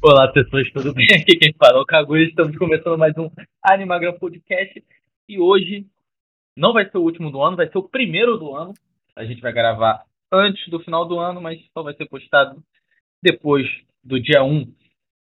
Olá, 0.00 0.28
pessoas, 0.28 0.70
tudo 0.70 0.94
bem? 0.94 1.06
Aqui 1.06 1.36
quem 1.36 1.52
fala 1.54 1.78
é 1.78 1.80
o 1.80 1.84
Kaguya. 1.84 2.24
Estamos 2.24 2.56
começando 2.56 2.96
mais 2.96 3.16
um 3.18 3.28
Animagram 3.64 4.12
Podcast. 4.12 4.82
E 5.28 5.40
hoje 5.40 5.86
não 6.56 6.72
vai 6.72 6.88
ser 6.88 6.98
o 6.98 7.02
último 7.02 7.32
do 7.32 7.42
ano, 7.42 7.56
vai 7.56 7.68
ser 7.68 7.78
o 7.78 7.88
primeiro 7.88 8.38
do 8.38 8.54
ano. 8.54 8.74
A 9.16 9.24
gente 9.24 9.40
vai 9.40 9.52
gravar 9.52 10.04
antes 10.30 10.68
do 10.68 10.78
final 10.78 11.06
do 11.06 11.18
ano, 11.18 11.40
mas 11.40 11.60
só 11.74 11.82
vai 11.82 11.94
ser 11.94 12.06
postado 12.06 12.62
depois 13.20 13.66
do 14.04 14.20
dia 14.20 14.44
1. 14.44 14.72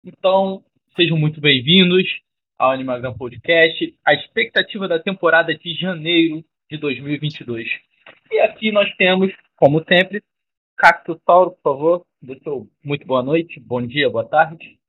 Então, 0.04 0.62
sejam 0.94 1.18
muito 1.18 1.40
bem-vindos 1.40 2.06
ao 2.58 2.72
Animagram 2.72 3.14
Podcast. 3.18 3.96
A 4.06 4.14
expectativa 4.14 4.90
da 4.90 5.00
temporada 5.00 5.56
de 5.56 5.74
janeiro 5.76 6.44
de 6.70 6.78
2022. 6.78 7.66
E 8.30 8.40
aqui 8.40 8.74
nós 8.74 8.94
temos, 8.98 9.32
como 9.56 9.84
sempre, 9.86 10.22
Cacto 10.80 11.22
Sauro, 11.26 11.52
por 11.52 11.62
favor, 11.62 12.06
dê 12.22 12.40
seu 12.40 12.72
muito 12.82 13.06
boa 13.06 13.22
noite, 13.22 13.60
bom 13.60 13.86
dia, 13.86 14.10
boa 14.10 14.26
tarde. 14.26 14.80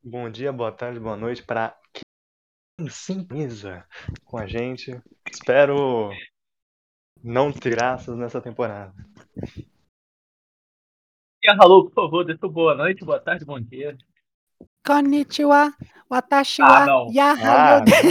Bom 0.00 0.30
dia, 0.30 0.52
boa 0.52 0.70
tarde, 0.70 1.00
boa 1.00 1.16
noite 1.16 1.42
para 1.42 1.76
quem 1.92 2.88
sintoniza 2.88 3.84
com 4.24 4.38
a 4.38 4.46
gente. 4.46 4.96
Espero 5.28 6.10
não 7.20 7.50
ter 7.50 7.70
graças 7.70 8.16
nessa 8.16 8.40
temporada. 8.40 8.94
E 11.42 11.50
a 11.50 11.54
Halu, 11.54 11.90
por 11.90 11.94
favor, 11.94 12.24
dê 12.24 12.38
seu 12.38 12.48
boa 12.48 12.76
noite, 12.76 13.04
boa 13.04 13.18
tarde, 13.18 13.44
bom 13.44 13.58
dia. 13.58 13.98
Konnichiwa, 14.86 15.74
watashi 16.08 16.62
Ah, 16.62 16.68
wa 16.68 16.86
não. 16.86 17.08
Ah, 17.42 17.80
desu. 17.90 18.04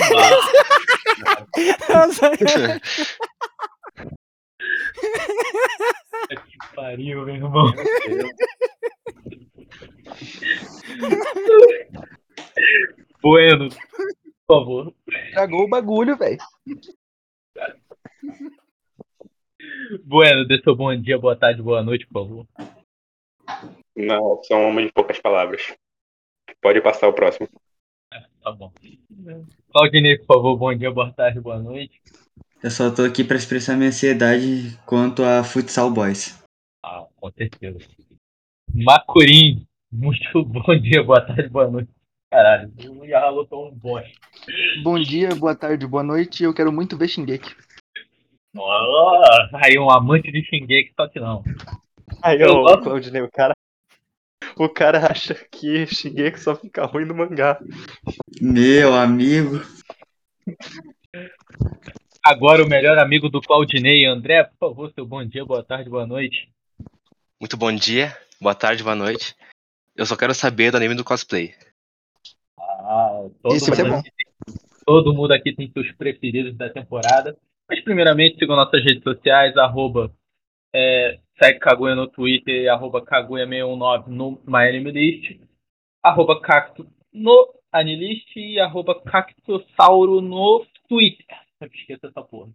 Que 4.93 6.75
pariu, 6.75 7.25
meu 7.25 7.35
irmão. 7.35 7.73
Bueno, 13.21 13.69
por 14.45 14.57
favor. 14.57 14.93
Estragou 15.07 15.63
o 15.63 15.69
bagulho, 15.69 16.17
velho. 16.17 16.37
Bueno, 20.03 20.45
dê 20.47 20.61
seu 20.61 20.75
bom 20.75 20.95
dia, 20.95 21.17
boa 21.17 21.35
tarde, 21.35 21.61
boa 21.61 21.81
noite, 21.81 22.05
por 22.07 22.23
favor. 22.23 22.47
Não, 23.95 24.41
sou 24.43 24.57
um 24.57 24.67
homem 24.67 24.87
de 24.87 24.91
poucas 24.91 25.19
palavras. 25.19 25.73
Pode 26.61 26.81
passar 26.81 27.07
o 27.07 27.13
próximo. 27.13 27.47
Tá 28.41 28.51
bom. 28.51 28.71
Claudinei, 29.71 30.17
por 30.19 30.25
favor, 30.35 30.57
bom 30.57 30.75
dia, 30.75 30.91
boa 30.91 31.11
tarde, 31.13 31.39
boa 31.39 31.59
noite. 31.59 32.01
Eu 32.63 32.71
só 32.71 32.89
tô 32.89 33.03
aqui 33.03 33.25
pra 33.25 33.35
expressar 33.35 33.75
minha 33.75 33.89
ansiedade 33.89 34.79
quanto 34.85 35.21
a 35.21 35.43
Futsal 35.43 35.91
Boys. 35.91 36.41
Ah, 36.81 37.05
com 37.17 37.29
certeza. 37.31 37.77
Macurim, 38.73 39.67
muito 39.91 40.23
bom 40.47 40.79
dia, 40.79 41.03
boa 41.03 41.19
tarde, 41.19 41.49
boa 41.49 41.69
noite. 41.69 41.89
Caralho, 42.31 42.71
o 42.89 43.03
Yahalo 43.03 43.45
tá 43.45 43.57
um 43.57 43.69
bosta. 43.69 44.09
Bom 44.81 44.97
dia, 44.97 45.35
boa 45.35 45.53
tarde, 45.53 45.85
boa 45.85 46.03
noite. 46.03 46.45
Eu 46.45 46.53
quero 46.53 46.71
muito 46.71 46.95
ver 46.97 47.09
Shingeki. 47.09 47.53
Nossa, 48.53 49.59
aí 49.61 49.77
um 49.77 49.91
amante 49.91 50.31
de 50.31 50.41
Shingeki, 50.45 50.93
só 50.95 51.09
que 51.09 51.19
não. 51.19 51.43
Aí, 52.21 52.39
Eu 52.39 52.61
gosto. 52.61 52.83
Claudinei, 52.83 53.21
o 53.21 53.29
cara. 53.29 53.53
O 54.55 54.69
cara 54.69 55.11
acha 55.11 55.35
que 55.51 55.85
Shingeki 55.85 56.39
só 56.39 56.55
fica 56.55 56.85
ruim 56.85 57.03
no 57.03 57.13
mangá. 57.13 57.59
Meu 58.41 58.93
amigo. 58.93 59.59
Agora 62.25 62.63
o 62.63 62.69
melhor 62.69 62.97
amigo 62.97 63.27
do 63.27 63.41
Claudinei, 63.41 64.05
André, 64.05 64.45
por 64.45 64.69
favor, 64.69 64.91
seu 64.93 65.05
bom 65.05 65.25
dia, 65.25 65.43
boa 65.43 65.61
tarde, 65.61 65.89
boa 65.89 66.07
noite. 66.07 66.49
Muito 67.37 67.57
bom 67.57 67.69
dia, 67.69 68.17
boa 68.39 68.55
tarde, 68.55 68.81
boa 68.81 68.95
noite. 68.95 69.35
Eu 69.93 70.05
só 70.05 70.15
quero 70.15 70.33
saber 70.33 70.71
do 70.71 70.77
anime 70.77 70.95
do 70.95 71.03
cosplay. 71.03 71.53
Ah, 72.57 73.25
todo, 73.41 73.53
Isso 73.53 73.69
mundo 73.69 73.89
bom. 73.89 73.99
aqui 73.99 74.11
tem, 74.15 74.55
todo 74.85 75.13
mundo 75.13 75.33
aqui 75.33 75.53
tem 75.53 75.69
seus 75.73 75.91
preferidos 75.91 76.55
da 76.55 76.69
temporada. 76.69 77.37
Mas 77.69 77.83
primeiramente 77.83 78.39
sigam 78.39 78.55
nossas 78.55 78.81
redes 78.81 79.03
sociais, 79.03 79.57
arroba 79.57 80.09
é, 80.73 81.19
segue 81.37 81.59
Kaguya 81.59 81.93
no 81.93 82.07
Twitter, 82.07 82.71
arroba 82.71 83.01
Kaguya619 83.01 84.07
no 84.07 84.41
MyAnimeList, 84.47 85.41
arroba 86.01 86.39
Cacto 86.39 86.87
no 87.11 87.53
Anilist 87.69 88.33
e 88.37 88.61
arroba 88.61 89.01
Cactossauro 89.01 90.21
no 90.21 90.65
Twitter. 90.87 91.42
Sempre 91.63 91.79
esqueça 91.79 92.07
essa 92.07 92.21
porra. 92.21 92.51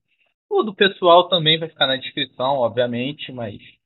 O 0.50 0.62
do 0.62 0.74
pessoal 0.74 1.28
também 1.28 1.58
vai 1.58 1.68
ficar 1.68 1.86
na 1.86 1.96
descrição, 1.96 2.56
obviamente, 2.56 3.32
mas 3.32 3.54
se 3.54 3.78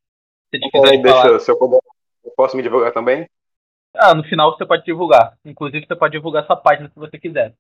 eles 0.53 0.67
Então, 0.67 0.83
quiserem 0.83 1.03
falar... 1.03 1.23
deixa, 1.29 1.39
se 1.39 1.51
eu 1.51 1.59
puder, 1.59 1.79
eu 2.25 2.33
posso 2.37 2.57
me 2.57 2.63
divulgar 2.63 2.93
também? 2.93 3.29
Ah, 3.95 4.15
no 4.15 4.25
final 4.25 4.57
você 4.57 4.67
pode 4.67 4.85
divulgar. 4.85 5.39
Inclusive 5.45 5.87
você 5.87 5.95
pode 5.95 6.13
divulgar 6.13 6.45
sua 6.45 6.57
página 6.57 6.89
se 6.89 6.95
você 6.97 7.19
quiser. 7.19 7.55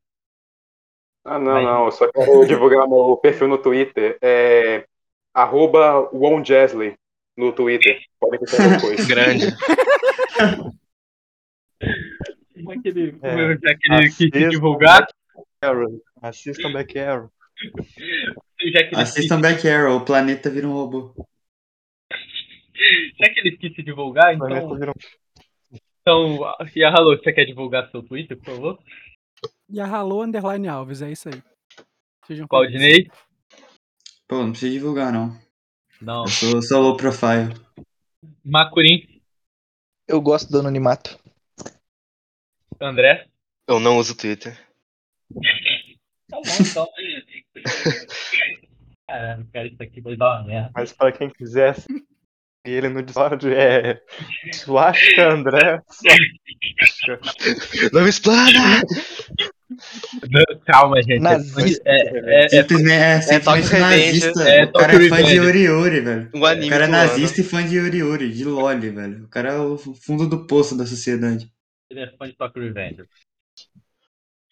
Ah, 1.24 1.38
não, 1.38 1.52
Mas- 1.52 1.64
não. 1.64 1.84
Eu 1.84 1.92
só 1.92 2.10
quero 2.10 2.46
divulgar 2.46 2.88
meu 2.88 3.16
perfil 3.16 3.46
no 3.46 3.58
Twitter. 3.58 4.18
É 4.20 4.84
arroba 5.32 6.10
no 6.12 7.52
Twitter. 7.52 8.00
Podem 8.18 8.40
pensar 8.40 8.76
depois. 8.76 9.06
Grande. 9.06 9.46
Como 12.54 12.72
é 12.72 12.78
que 12.78 12.88
ele, 12.88 13.18
É, 13.22 13.30
como 13.30 13.52
já 13.54 13.74
que 13.76 13.92
ele 13.92 14.02
quis 14.06 14.16
se 14.16 14.24
Assistam 14.26 14.50
divulgar? 14.50 15.06
Back 16.72 16.98
Arrow. 16.98 17.30
Assistam 18.94 19.40
Back 19.40 19.68
Arrow. 19.68 19.96
Back 19.96 20.02
o 20.02 20.04
planeta 20.04 20.50
vira 20.50 20.68
um 20.68 20.72
robô. 20.72 21.14
já 23.18 23.28
que 23.32 23.40
ele 23.40 23.56
quis 23.56 23.74
se 23.74 23.82
divulgar, 23.82 24.34
então. 24.34 24.76
virou- 24.76 24.94
então 26.00 26.38
e 26.74 26.84
a 26.84 26.90
Halo, 26.90 27.16
você 27.16 27.32
quer 27.32 27.44
divulgar 27.44 27.90
seu 27.90 28.02
Twitter, 28.02 28.36
por 28.36 28.44
favor? 28.54 28.78
Yahalou 29.72 30.22
underline 30.22 30.68
Alves, 30.68 31.00
é 31.02 31.10
isso 31.10 31.28
aí. 31.28 31.42
Sejam. 32.26 32.46
Claudinei? 32.46 33.08
Pô, 34.28 34.42
não 34.42 34.50
precisa 34.50 34.72
divulgar, 34.72 35.12
não. 35.12 35.40
Não. 36.00 36.22
Eu 36.24 36.28
sou, 36.28 36.62
sou 36.62 36.82
low 36.82 36.96
profile. 36.96 37.54
Macurim? 38.44 39.20
Eu 40.06 40.20
gosto 40.20 40.50
do 40.50 40.58
anonimato. 40.58 41.18
André? 42.80 43.28
Eu 43.68 43.78
não 43.78 43.96
uso 43.98 44.16
Twitter. 44.16 44.58
Tá 46.32 46.41
bom, 46.41 46.56
então. 46.60 46.88
Caralho, 49.06 49.47
cara, 49.53 49.66
isso 49.69 49.82
aqui 49.82 50.00
vai 50.00 50.16
dar 50.16 50.41
uma 50.41 50.47
merda. 50.47 50.70
Mas 50.75 50.93
pra 50.94 51.12
quem 51.12 51.28
quiser 51.28 51.75
seguir 51.75 52.03
ele 52.65 52.88
no 52.88 53.03
Discord 53.03 53.53
é 53.53 54.00
Swastika 54.54 55.31
André. 55.31 55.82
Não 57.92 58.03
me 58.03 58.09
explana! 58.09 58.82
Não, 60.31 60.60
Calma, 60.66 61.03
gente. 61.03 61.19
Nazista. 61.21 61.82
É, 61.84 62.44
é, 62.44 62.44
é, 62.44 62.48
Simplesmente, 62.48 62.92
é, 62.92 63.21
simplesmente 63.21 63.72
Revenge, 63.72 64.21
nazista. 64.26 64.48
é 64.48 64.65
o 64.65 64.72
cara 64.72 64.92
é 65.04 65.09
fã 65.09 65.22
de. 65.22 65.34
Yuri 65.34 65.62
Yuri, 65.65 66.00
velho. 66.00 66.31
Um 66.34 66.41
O 66.41 66.47
anime 66.47 66.71
cara 66.71 66.84
é 66.84 66.88
nazista 66.88 67.41
e 67.41 67.44
fã 67.44 67.66
de 67.66 67.76
Yuri 67.76 67.98
Yuri, 67.98 68.32
de 68.32 68.44
Loli, 68.44 68.91
velho. 68.91 69.25
O 69.25 69.28
cara 69.28 69.50
é 69.50 69.59
o 69.59 69.76
fundo 69.76 70.26
do 70.28 70.47
poço 70.47 70.76
da 70.76 70.87
sociedade. 70.87 71.50
Ele 71.91 72.00
é 72.00 72.10
fã 72.16 72.26
de 72.26 72.37
Tokyo 72.37 72.62
Revenge. 72.62 73.03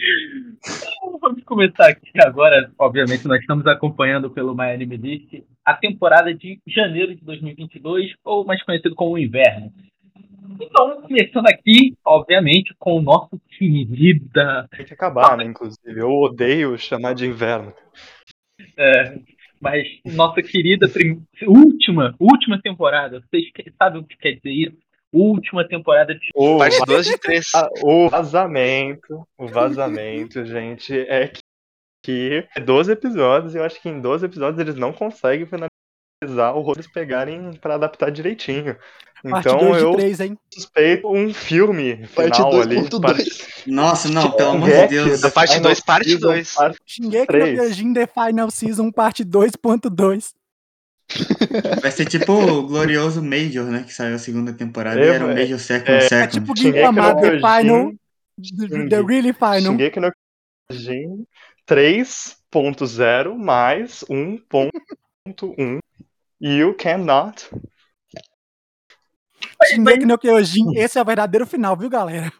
Então, 0.00 1.18
Vamos 1.20 1.44
começar 1.44 1.88
aqui 1.88 2.10
agora. 2.24 2.70
Obviamente, 2.78 3.26
nós 3.26 3.40
estamos 3.40 3.66
acompanhando 3.66 4.30
pelo 4.30 4.54
My 4.54 4.72
Anime 4.72 4.96
List 4.96 5.42
a 5.64 5.74
temporada 5.74 6.34
de 6.34 6.58
janeiro 6.66 7.14
de 7.14 7.22
2022, 7.24 8.14
ou 8.24 8.44
mais 8.44 8.62
conhecido 8.64 8.94
como 8.94 9.18
inverno. 9.18 9.72
Então, 10.60 11.02
começando 11.02 11.46
aqui, 11.46 11.96
obviamente, 12.04 12.74
com 12.78 12.96
o 12.96 13.02
nosso 13.02 13.40
querida. 13.58 14.68
Tem 14.76 14.86
que 14.86 14.94
acabar, 14.94 15.36
né? 15.36 15.44
Inclusive. 15.44 16.00
Eu 16.00 16.10
odeio 16.10 16.78
chamar 16.78 17.14
de 17.14 17.26
inverno. 17.26 17.72
é, 18.76 19.18
mas 19.60 19.86
nossa 20.06 20.42
querida 20.42 20.86
última, 21.46 22.14
última 22.18 22.60
temporada. 22.60 23.22
Vocês 23.30 23.44
sabem 23.76 24.00
o 24.00 24.04
que 24.04 24.16
quer 24.16 24.32
dizer 24.32 24.50
isso? 24.50 24.89
Última 25.12 25.66
temporada 25.66 26.14
de 26.14 26.28
O, 26.34 26.58
Parte 26.58 26.78
2 26.86 27.06
de 27.06 27.18
3. 27.18 27.44
va- 27.52 27.68
o 27.82 28.08
vazamento, 28.08 29.26
o 29.36 29.48
vazamento, 29.48 30.44
gente, 30.46 30.96
é 31.08 31.28
que, 31.28 31.40
que 32.04 32.46
é 32.56 32.60
12 32.60 32.92
episódios 32.92 33.54
e 33.54 33.58
eu 33.58 33.64
acho 33.64 33.80
que 33.82 33.88
em 33.88 34.00
12 34.00 34.26
episódios 34.26 34.60
eles 34.60 34.76
não 34.76 34.92
conseguem 34.92 35.46
finalizar 35.46 36.54
o 36.54 36.60
roteiro 36.60 36.80
eles 36.86 36.92
pegarem 36.92 37.52
pra 37.54 37.74
adaptar 37.74 38.10
direitinho. 38.10 38.76
Parte 39.22 39.48
Então 39.48 39.58
2 39.58 39.76
de 39.76 39.82
eu 39.82 39.92
3, 39.92 40.20
hein? 40.20 40.38
suspeito 40.54 41.08
um 41.12 41.34
filme 41.34 42.06
Parte 42.14 42.36
final 42.36 42.60
ali. 42.60 42.76
2.2. 42.76 43.00
parte- 43.02 43.70
Nossa, 43.70 44.08
não, 44.08 44.30
pelo 44.30 44.50
amor 44.50 44.68
de 44.70 44.86
Deus. 44.88 45.20
The 45.20 45.26
A 45.26 45.30
parte 45.30 45.48
Final 45.52 45.62
dois, 45.64 45.80
parte 45.80 46.08
Season, 46.10 46.26
dois. 46.26 46.54
parte 46.54 46.78
Shingeki 46.86 47.26
no. 47.26 47.56
Kyojin 47.56 47.92
The 47.92 48.06
Final 48.06 48.50
Season, 48.50 48.90
parte 48.90 49.24
2.2. 49.24 50.32
Vai 51.82 51.90
ser 51.90 52.04
tipo 52.06 52.32
o 52.32 52.66
glorioso 52.66 53.22
Major, 53.22 53.66
né? 53.66 53.82
Que 53.84 53.92
saiu 53.92 54.14
a 54.14 54.18
segunda 54.18 54.52
temporada 54.52 55.00
e 55.00 55.06
Eu- 55.06 55.12
era 55.14 55.24
o 55.24 55.28
Major 55.28 55.58
Second 55.58 55.90
é- 55.92 55.96
É 55.96 56.00
Second. 56.08 56.32
tipo 56.40 56.56
Gintama, 56.56 57.14
no 57.14 57.20
The 57.20 57.30
Kyojin, 57.38 57.40
Final, 57.62 57.92
the, 58.88 59.02
Really 59.02 59.32
Final. 59.32 59.60
Shingeki 59.60 60.00
no 60.00 60.10
Kyojin 60.70 61.26
3.0 61.66 63.34
mais 63.38 64.04
1.1 64.08 65.78
You 66.40 66.74
cannot 66.74 67.50
Shingeki 69.68 70.06
no 70.06 70.18
Kyojin, 70.18 70.76
esse 70.76 70.98
é 70.98 71.02
o 71.02 71.04
verdadeiro 71.04 71.46
final, 71.46 71.76
viu, 71.76 71.90
galera? 71.90 72.32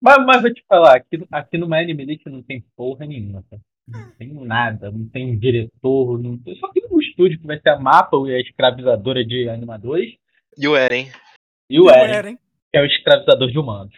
Mas, 0.00 0.16
mas 0.26 0.42
vou 0.42 0.52
te 0.52 0.62
falar, 0.68 0.96
aqui, 0.96 1.16
no- 1.16 1.26
aqui 1.30 1.56
no 1.58 1.68
My 1.68 1.78
Anime 1.78 2.04
List 2.04 2.26
não 2.26 2.42
tem 2.42 2.64
porra 2.76 3.06
nenhuma, 3.06 3.42
tá? 3.50 3.56
Não 3.86 4.10
tem 4.18 4.32
nada, 4.32 4.90
não 4.90 5.06
tem 5.08 5.38
diretor, 5.38 6.18
não 6.18 6.38
tem, 6.38 6.56
só 6.56 6.68
tem 6.68 6.82
um 6.90 6.98
estúdio 7.00 7.38
que 7.38 7.46
vai 7.46 7.60
ser 7.60 7.68
a 7.70 7.78
Mapa, 7.78 8.16
a 8.16 8.40
escravizadora 8.40 9.24
de 9.24 9.48
animadores, 9.48 10.14
E 10.56 10.66
o 10.66 10.74
Eren? 10.74 11.10
e 11.68 11.78
o 11.80 11.90
Eren, 11.90 12.36
que 12.36 12.78
é 12.78 12.80
o 12.80 12.86
escravizador 12.86 13.50
de 13.50 13.58
humanos. 13.58 13.94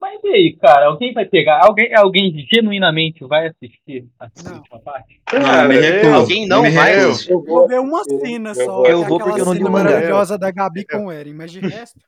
Mas 0.00 0.20
e 0.24 0.28
aí, 0.28 0.56
cara, 0.56 0.86
alguém 0.86 1.12
vai 1.12 1.26
pegar, 1.26 1.60
alguém, 1.64 1.94
alguém 1.94 2.46
genuinamente 2.52 3.24
vai 3.24 3.48
assistir 3.48 4.08
a 4.18 4.28
Não. 4.44 4.56
última 4.58 4.80
parte? 4.80 5.20
Eu 5.32 5.38
me 5.40 5.44
Cara, 5.46 5.72
recuso. 5.72 6.14
Alguém 6.14 6.48
não 6.48 6.56
eu 6.58 6.62
me 6.62 6.70
vai 6.70 6.94
assistir. 6.94 7.30
Eu 7.32 7.42
Vou 7.44 7.68
ver 7.68 7.80
uma 7.80 7.98
eu- 8.08 8.18
cena 8.20 8.50
eu 8.50 8.54
só. 8.54 8.84
é 8.86 8.92
eu 8.92 9.04
vou 9.04 9.18
porque 9.18 9.40
eu 9.40 9.44
não 9.44 9.52
li 9.54 9.64
o 9.64 9.70
maravilhosa 9.70 10.36
da 10.38 10.50
Gabi 10.50 10.84
com 10.86 11.06
o 11.06 11.12
Eren, 11.12 11.34
mas 11.34 11.50
de 11.52 11.60
resto. 11.60 12.00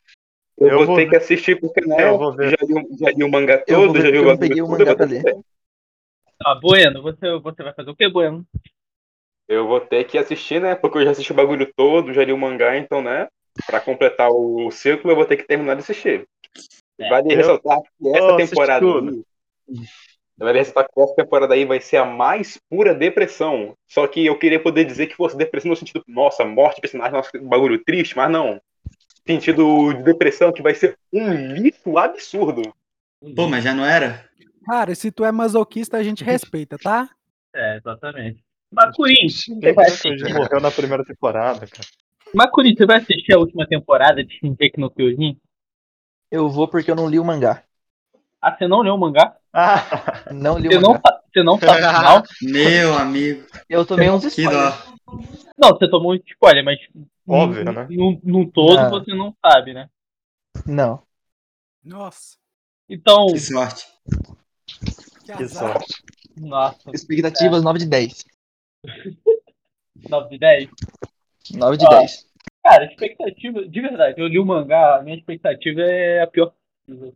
eu 0.59 0.69
Eu 0.69 0.77
vou 0.79 0.87
vou 0.87 0.97
ter 0.97 1.09
que 1.09 1.17
assistir 1.17 1.59
porque, 1.61 1.81
né? 1.85 2.11
Eu 2.11 2.19
vou 2.19 2.33
ver. 2.35 2.51
Já 2.51 2.57
li, 2.67 2.75
o- 2.75 2.97
já 2.99 3.11
li 3.11 3.25
o 3.25 3.31
mangá 3.31 3.63
Eu 3.67 3.77
vou 3.79 3.87
todo, 3.89 3.93
ver 3.97 4.03
já 4.03 4.11
li 4.11 4.19
o 4.19 4.23
eu 4.23 4.27
não 4.29 4.39
peguei 4.39 4.63
o 4.63 4.69
mangá 4.69 4.91
eu 4.93 4.97
pra 4.97 5.07
ler. 5.07 5.23
Ah, 6.45 6.55
Bueno, 6.55 7.03
você, 7.03 7.39
você 7.39 7.63
vai 7.63 7.75
fazer 7.75 7.91
o 7.91 7.97
que, 7.97 8.09
Bueno? 8.09 8.47
Eu 9.49 9.67
vou 9.67 9.81
ter 9.81 10.05
que 10.05 10.17
assistir, 10.17 10.61
né? 10.61 10.75
Porque 10.75 10.99
eu 10.99 11.05
já 11.05 11.11
assisti 11.11 11.33
o 11.33 11.35
bagulho 11.35 11.71
todo, 11.75 12.15
já 12.15 12.25
li 12.25 12.33
o 12.33 12.39
mangá, 12.39 12.77
então, 12.77 13.03
né? 13.03 13.29
Pra 13.67 13.81
completar 13.81 14.31
o 14.31 14.71
círculo, 14.71 15.13
eu 15.13 15.17
vou 15.17 15.27
ter 15.27 15.37
que 15.37 15.43
terminar 15.45 15.75
de 15.75 15.81
assistir. 15.81 16.27
Vale 16.99 17.33
Eu- 17.33 17.37
ressaltar 17.37 17.79
que 17.83 18.09
essa 18.09 18.37
assisti 18.37 18.51
temporada 18.51 18.87
aí. 18.87 19.23
Vale 20.39 20.59
ressaltar 20.59 20.89
que 20.89 21.01
essa 21.01 21.15
temporada 21.17 21.55
aí 21.55 21.65
vai 21.65 21.81
ser 21.81 21.97
a 21.99 22.05
mais 22.05 22.59
pura 22.71 22.95
depressão. 22.95 23.75
Só 23.89 24.07
que 24.07 24.25
eu 24.25 24.39
queria 24.39 24.63
poder 24.63 24.85
dizer 24.85 25.09
que 25.09 25.17
fosse 25.17 25.37
depressão 25.37 25.71
no 25.71 25.77
sentido, 25.77 26.03
nossa, 26.09 26.45
morte 26.45 26.77
de 26.77 26.83
personagem, 26.83 27.13
nossa, 27.13 27.31
que 27.31 27.39
bagulho 27.39 27.83
triste, 27.85 28.17
mas 28.17 28.31
não. 28.31 28.61
Sentido 29.27 29.93
de 29.93 30.03
depressão 30.03 30.53
que 30.53 30.63
vai 30.63 30.75
ser 30.75 30.97
um 31.13 31.55
lixo 31.55 31.99
absurdo. 31.99 32.63
Pô, 33.37 33.47
mas 33.49 33.65
já 33.65 33.75
não 33.75 33.85
era? 33.85 34.30
Cara, 34.71 34.95
se 34.95 35.11
tu 35.11 35.25
é 35.25 35.33
masoquista, 35.33 35.97
a 35.97 36.03
gente 36.05 36.23
respeita, 36.23 36.79
tá? 36.79 37.11
É, 37.53 37.79
exatamente. 37.79 38.41
Macurim, 38.71 39.29
você 39.29 39.43
Shingeki 39.43 39.73
vai 39.73 39.87
assistir? 39.87 40.33
morreu 40.33 40.61
na 40.61 40.71
primeira 40.71 41.05
temporada, 41.05 41.67
cara. 41.67 41.89
Macurim, 42.33 42.77
você 42.77 42.87
vai 42.87 42.99
assistir 42.99 43.35
a 43.35 43.39
última 43.41 43.67
temporada 43.67 44.23
de 44.23 44.33
Shingeki 44.39 44.79
no 44.79 44.89
Kyojin? 44.89 45.41
Eu 46.31 46.49
vou 46.49 46.69
porque 46.69 46.89
eu 46.89 46.95
não 46.95 47.09
li 47.09 47.19
o 47.19 47.25
mangá. 47.25 47.65
Ah, 48.41 48.57
você 48.57 48.69
não 48.69 48.81
leu 48.83 48.95
o 48.95 48.99
mangá? 48.99 49.37
Ah, 49.53 50.31
Não 50.31 50.57
li 50.57 50.69
Você 50.69 50.77
o 50.77 50.81
não, 50.81 50.93
mangá. 50.93 51.21
você 51.35 51.43
não 51.43 51.59
sabe 51.59 51.85
o 51.85 51.89
final? 51.89 52.23
Meu 52.41 52.95
amigo, 52.95 53.47
Eu 53.69 53.85
tomei 53.85 54.09
uns 54.09 54.23
spoilers. 54.25 54.85
Não, 55.59 55.71
você 55.71 55.91
tomou 55.91 56.13
um 56.13 56.21
spoiler, 56.29 56.65
mas 56.65 56.79
Óbvio, 57.27 57.65
num, 57.65 57.73
né? 57.73 57.87
num, 57.91 58.21
num 58.23 58.49
todo 58.49 58.77
Não. 58.77 58.91
você 58.91 59.13
não 59.13 59.35
sabe, 59.45 59.75
né? 59.75 59.91
Não. 60.65 61.03
Nossa. 61.85 62.37
Então, 62.89 63.27
Que 63.27 63.41
sorte. 63.41 63.85
Que 65.25 65.37
que 65.37 65.49
sorte. 65.49 66.03
nossa, 66.37 66.91
Expectativas 66.93 67.63
9 67.63 67.79
de 67.81 67.87
10. 67.87 68.25
9 70.09 70.29
de 70.31 70.39
10. 70.39 70.69
9 71.55 71.77
de 71.77 71.87
Ó. 71.87 71.89
10. 71.91 72.27
Cara, 72.63 72.85
expectativa, 72.85 73.67
de 73.67 73.81
verdade, 73.81 74.21
eu 74.21 74.27
li 74.29 74.39
o 74.39 74.45
mangá, 74.45 74.97
a 74.97 75.03
minha 75.03 75.17
expectativa 75.17 75.81
é 75.81 76.23
a 76.23 76.27
pior 76.27 76.53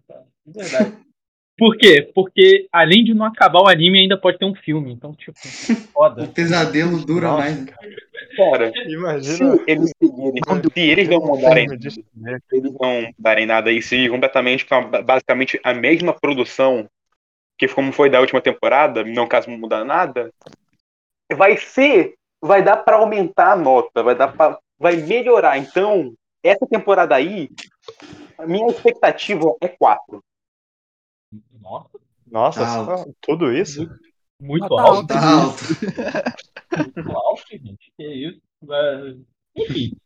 cara. 0.09 0.25
De 0.47 0.53
verdade. 0.53 0.97
Por 1.57 1.77
quê? 1.77 2.11
Porque 2.13 2.67
além 2.73 3.05
de 3.05 3.15
não 3.15 3.25
acabar 3.25 3.61
o 3.61 3.69
anime, 3.69 4.01
ainda 4.01 4.19
pode 4.19 4.39
ter 4.39 4.45
um 4.45 4.57
filme. 4.57 4.93
Então, 4.93 5.15
tipo, 5.15 5.39
foda. 5.93 6.25
O 6.25 6.29
pesadelo 6.29 7.05
dura 7.05 7.29
Nossa, 7.29 7.39
mais. 7.45 7.65
Cara, 8.37 8.73
se 8.73 8.91
Imagina. 8.91 9.61
eles 9.69 9.93
seguirem, 10.03 10.43
se 10.73 10.81
eles 10.81 11.09
não 11.09 11.21
mudarem 11.21 11.69
se 11.79 12.03
eles 12.51 12.73
não 12.73 13.15
darem 13.17 13.47
nada 13.47 13.71
e 13.71 13.81
seguir 13.81 14.11
completamente 14.11 14.67
com 14.67 14.91
basicamente 15.05 15.61
a 15.63 15.73
mesma 15.73 16.13
produção 16.13 16.91
que 17.59 17.69
como 17.69 17.93
foi 17.93 18.11
da 18.11 18.21
última 18.21 18.41
temporada, 18.41 19.05
não 19.05 19.27
caso 19.27 19.51
não 19.51 19.59
mudar 19.59 19.85
nada, 19.85 20.33
vai 21.33 21.57
ser, 21.57 22.15
vai 22.43 22.63
dar 22.63 22.79
pra 22.79 22.97
aumentar 22.97 23.53
a 23.53 23.57
nota, 23.57 24.03
vai 24.03 24.15
dar 24.15 24.33
para 24.33 24.59
vai 24.79 24.97
melhorar. 24.97 25.57
Então, 25.59 26.15
essa 26.43 26.67
temporada 26.67 27.15
aí, 27.15 27.49
a 28.37 28.47
minha 28.47 28.67
expectativa 28.67 29.55
é 29.61 29.69
4. 29.69 30.23
Nossa, 31.61 31.89
Nossa, 32.27 33.05
Tá 33.05 33.13
tudo 33.21 33.53
isso? 33.53 33.89
muito 34.41 34.69
Nota 34.69 34.83
alto. 34.83 35.07
Tá 35.07 35.43
alto. 35.43 35.65
Muito 36.77 37.17
alto, 37.17 37.43
gente. 37.51 37.93
Que 37.97 38.05
isso. 38.05 38.43
É, 38.71 39.15
Enfim. 39.57 39.97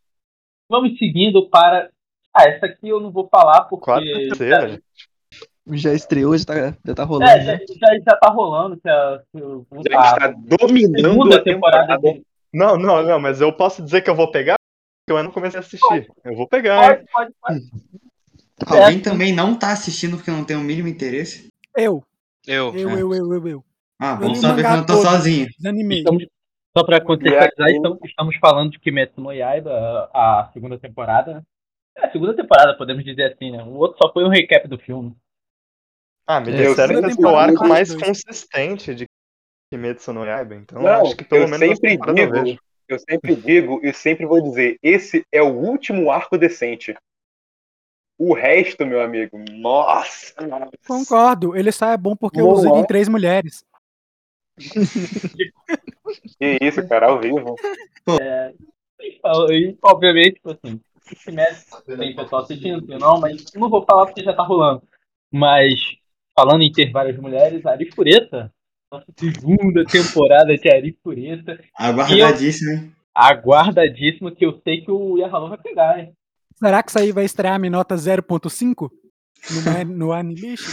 Vamos 0.68 0.98
seguindo 0.98 1.48
para. 1.48 1.90
Ah, 2.32 2.44
essa 2.44 2.66
aqui 2.66 2.88
eu 2.88 3.00
não 3.00 3.10
vou 3.10 3.26
falar 3.28 3.62
porque. 3.64 3.84
Quase 3.84 4.06
terceira, 4.06 4.68
gente. 4.68 5.07
Já 5.72 5.92
estreou, 5.94 6.36
já 6.36 6.44
tá, 6.44 6.54
já 6.84 6.94
tá 6.94 7.04
rolando, 7.04 7.30
É, 7.30 7.40
já, 7.44 7.52
né? 7.52 7.60
já, 7.80 7.98
já 7.98 8.16
tá 8.16 8.30
rolando. 8.30 8.80
A, 8.86 9.22
o- 9.34 9.66
Já 9.88 10.00
a 10.00 10.06
está 10.06 10.28
dominando 10.36 11.10
segunda 11.10 11.36
a 11.36 11.42
temporada. 11.42 11.94
temporada. 11.96 12.20
Não, 12.52 12.76
não, 12.78 13.02
não, 13.02 13.20
mas 13.20 13.40
eu 13.40 13.52
posso 13.52 13.82
dizer 13.82 14.00
que 14.02 14.08
eu 14.10 14.14
vou 14.14 14.30
pegar? 14.30 14.56
Porque 15.00 15.12
eu 15.12 15.16
ainda 15.16 15.28
não 15.28 15.34
comecei 15.34 15.58
a 15.58 15.60
assistir. 15.60 16.08
Eu 16.24 16.34
vou 16.36 16.48
pegar, 16.48 16.98
hein? 16.98 17.04
Pode, 17.12 17.32
pode, 17.42 17.62
pode. 18.60 18.80
Alguém 18.82 19.00
também 19.00 19.32
não 19.32 19.54
tá 19.58 19.72
assistindo 19.72 20.16
porque 20.16 20.30
não 20.30 20.44
tem 20.44 20.56
o 20.56 20.60
mínimo 20.60 20.88
interesse? 20.88 21.48
Eu, 21.76 22.02
Eu. 22.46 22.74
eu, 22.74 22.90
eu, 22.98 23.14
eu, 23.14 23.32
eu, 23.34 23.48
eu. 23.48 23.64
Ah, 24.00 24.18
li 24.20 24.30
o 24.32 24.34
saber 24.36 24.62
que 24.62 24.68
eu 24.68 24.76
não 24.76 24.86
tô 24.86 24.96
sozinho. 24.96 25.48
Desanimei. 25.58 25.98
Estamos, 25.98 26.26
só 26.76 26.84
pra 26.84 27.00
contextualizar, 27.00 27.68
estamos, 27.70 27.98
estamos 28.04 28.36
falando 28.36 28.70
de 28.70 28.78
Kimetsu 28.78 29.20
no 29.20 29.32
Yaiba, 29.32 30.08
a, 30.14 30.40
a 30.40 30.50
segunda 30.52 30.78
temporada. 30.78 31.34
né? 31.34 31.42
É, 31.96 32.06
a 32.06 32.10
segunda 32.12 32.34
temporada, 32.34 32.76
podemos 32.76 33.04
dizer 33.04 33.32
assim, 33.32 33.50
né? 33.50 33.62
O 33.62 33.74
outro 33.74 33.98
só 34.02 34.12
foi 34.12 34.24
um 34.24 34.28
recap 34.28 34.66
do 34.68 34.78
filme. 34.78 35.14
Ah, 36.30 36.40
me 36.40 36.50
Eu 36.50 36.70
disseram 36.70 37.00
que 37.00 37.06
esse 37.08 37.24
é 37.24 37.26
o 37.26 37.36
arco 37.36 37.66
mais 37.66 37.94
consistente 37.94 38.94
de 38.94 39.06
Kimetsu 39.72 40.12
no 40.12 40.26
Yaiba, 40.26 40.54
então 40.56 40.82
Não, 40.82 41.06
acho 41.06 41.16
que 41.16 41.24
pelo 41.24 41.44
eu 41.44 41.48
menos 41.48 41.68
sempre 41.68 41.90
temporada 41.90 42.20
eu 42.20 42.26
digo, 42.26 42.44
vejo. 42.44 42.60
eu 42.86 42.98
sempre 42.98 43.36
digo 43.36 43.80
e 43.82 43.92
sempre 43.94 44.26
vou 44.26 44.42
dizer, 44.42 44.78
esse 44.82 45.24
é 45.32 45.40
o 45.40 45.54
último 45.54 46.10
arco 46.10 46.36
decente. 46.36 46.94
O 48.18 48.34
resto, 48.34 48.84
meu 48.84 49.00
amigo, 49.00 49.38
nossa. 49.52 50.34
Concordo. 50.86 51.56
Ele 51.56 51.72
só 51.72 51.86
é 51.86 51.96
bom 51.96 52.14
porque 52.14 52.40
eu 52.40 52.48
usei 52.48 52.72
é. 52.72 52.78
em 52.78 52.84
três 52.84 53.08
mulheres. 53.08 53.64
Que 56.38 56.58
isso, 56.62 56.86
cara, 56.88 57.08
ao 57.08 57.20
vivo. 57.20 57.54
E, 58.98 59.20
e, 59.50 59.78
obviamente, 59.82 60.34
tipo 60.34 60.50
assim, 60.50 60.80
Kimetsu 61.22 61.82
tem 61.82 62.16
pessoal 62.16 62.42
assistindo, 62.42 62.86
tem 62.86 62.98
não, 62.98 63.20
mas 63.20 63.44
não 63.54 63.68
vou 63.68 63.84
falar 63.84 64.06
porque 64.06 64.22
já 64.22 64.34
tá 64.34 64.42
rolando. 64.42 64.82
Mas, 65.30 65.98
falando 66.38 66.62
em 66.62 66.70
ter 66.70 66.92
várias 66.92 67.16
mulheres, 67.18 67.66
a 67.66 67.72
Ari 67.72 67.90
Fureta, 67.90 68.54
nossa 68.92 69.06
segunda 69.18 69.84
temporada 69.84 70.56
de 70.56 70.70
Ari 70.70 70.96
Fureta, 71.02 71.60
Aguardadíssimo, 71.74 72.70
hein? 72.70 72.92
aguardadíssimo, 73.12 74.30
que 74.34 74.46
eu 74.46 74.60
sei 74.62 74.82
que 74.82 74.90
o 74.90 75.18
Yahalon 75.18 75.48
vai 75.48 75.58
pegar, 75.58 75.98
hein? 75.98 76.16
Será 76.54 76.80
que 76.80 76.90
isso 76.90 76.98
aí 77.00 77.10
vai 77.10 77.24
estrear 77.24 77.54
a 77.56 77.58
minha 77.58 77.72
nota 77.72 77.96
0.5 77.96 78.88
no, 79.50 79.84
no 79.96 80.12
Anilist? 80.12 80.64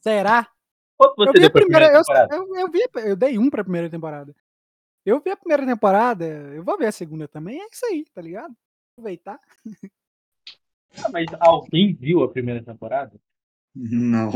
Será? 0.00 0.48
Quanto 0.96 1.22
Eu 1.22 1.26
você 1.26 1.38
vi 1.38 1.38
a 1.38 1.40
deu 1.42 1.50
pra 1.52 1.60
primeira, 1.62 1.86
primeira 1.86 1.98
eu, 1.98 2.02
temporada? 2.02 2.34
eu, 2.34 2.56
eu 2.56 2.70
vi, 2.72 3.08
eu 3.10 3.16
dei 3.16 3.38
um 3.38 3.48
pra 3.48 3.62
primeira 3.62 3.88
temporada. 3.88 4.34
Eu 5.06 5.20
vi 5.20 5.30
a 5.30 5.36
primeira 5.36 5.64
temporada, 5.64 6.24
eu 6.26 6.64
vou 6.64 6.76
ver 6.76 6.86
a 6.86 6.92
segunda 6.92 7.28
também, 7.28 7.60
é 7.60 7.66
isso 7.72 7.86
aí, 7.86 8.04
tá 8.12 8.20
ligado? 8.20 8.52
Aproveitar. 8.96 9.38
Ah, 11.04 11.08
mas 11.12 11.26
alguém 11.38 11.94
viu 11.94 12.24
a 12.24 12.28
primeira 12.28 12.62
temporada? 12.64 13.12
Não. 13.74 14.30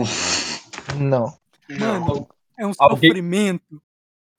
Não. 0.99 1.37
Mano, 1.78 2.28
é 2.58 2.66
um 2.66 2.72
Alguém- 2.78 3.11
sofrimento. 3.11 3.82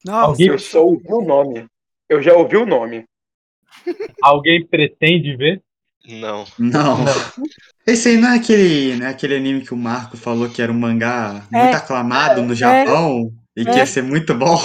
Nossa, 0.05 0.27
Alguém- 0.27 0.47
Eu 0.47 0.59
só 0.59 0.83
ouvi 0.85 1.05
o 1.11 1.21
nome. 1.21 1.65
Eu 2.09 2.21
já 2.21 2.33
ouvi 2.33 2.57
o 2.57 2.65
nome. 2.65 3.05
Alguém 4.21 4.65
pretende 4.65 5.35
ver? 5.35 5.61
Não. 6.05 6.45
Não. 6.59 6.97
Esse 7.87 8.09
aí 8.09 8.17
não 8.17 8.29
é 8.33 8.35
aquele, 8.37 8.95
não 8.97 9.05
é 9.07 9.09
aquele 9.09 9.35
anime 9.35 9.65
que 9.65 9.73
o 9.73 9.77
Marco 9.77 10.17
falou 10.17 10.49
que 10.49 10.61
era 10.61 10.71
um 10.71 10.77
mangá 10.77 11.47
É, 11.51 11.63
muito 11.63 11.75
aclamado 11.77 12.41
no 12.43 12.53
Japão 12.53 13.33
e 13.55 13.63
que 13.63 13.71
é. 13.71 13.77
ia 13.77 13.85
ser 13.85 14.03
muito 14.03 14.33
bom. 14.35 14.57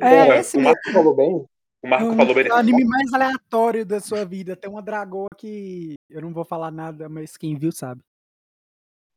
É, 0.00 0.24
Porra, 0.26 0.36
esse 0.38 0.56
o 0.56 0.60
Marco 0.60 0.92
falou 0.92 1.14
bem. 1.16 1.44
O 1.82 1.88
Marco 1.88 2.06
É 2.06 2.08
um 2.10 2.16
falou 2.16 2.34
bem. 2.34 2.50
anime 2.52 2.84
mais 2.84 3.12
aleatório 3.12 3.84
da 3.84 3.98
sua 4.00 4.24
vida. 4.24 4.54
Tem 4.56 4.70
uma 4.70 4.80
dragoa 4.82 5.26
que 5.36 5.94
eu 6.08 6.20
não 6.22 6.32
vou 6.32 6.44
falar 6.44 6.70
nada, 6.70 7.08
mas 7.08 7.36
quem 7.36 7.56
viu 7.56 7.72
sabe. 7.72 8.00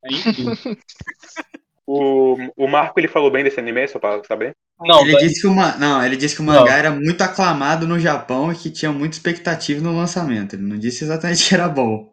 Enfim. 0.10 0.46
O, 1.94 2.38
o 2.66 2.68
Marco 2.68 3.00
ele 3.00 3.08
falou 3.08 3.30
bem 3.32 3.44
desse 3.44 3.60
anime, 3.60 3.88
só 3.88 4.00
pra 4.00 4.24
saber. 4.24 4.56
Não, 4.80 5.02
ele 5.02 5.12
vai- 5.12 5.22
disse 5.22 5.42
que 5.42 5.48
o, 5.48 5.54
ma- 5.54 5.78
não, 5.78 6.04
ele 6.04 6.16
disse 6.18 6.36
que 6.36 6.42
o 6.42 6.46
Não. 6.46 6.54
mangá 6.54 6.76
era 6.76 6.92
muito 6.92 7.22
aclamado 7.22 7.88
no 7.88 8.00
Japão 8.00 8.52
e 8.52 8.56
que 8.56 8.72
tinha 8.72 8.92
muita 8.92 9.16
expectativa 9.16 9.82
no 9.82 9.96
lançamento. 9.96 10.56
Ele 10.56 10.64
não 10.64 10.78
disse 10.78 11.04
exatamente 11.04 11.44
que 11.50 11.54
era 11.54 11.68
bom. 11.70 12.12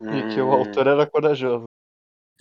E 0.00 0.34
que 0.34 0.40
o 0.40 0.52
autor 0.52 0.86
era 0.86 1.06
corajoso. 1.06 1.64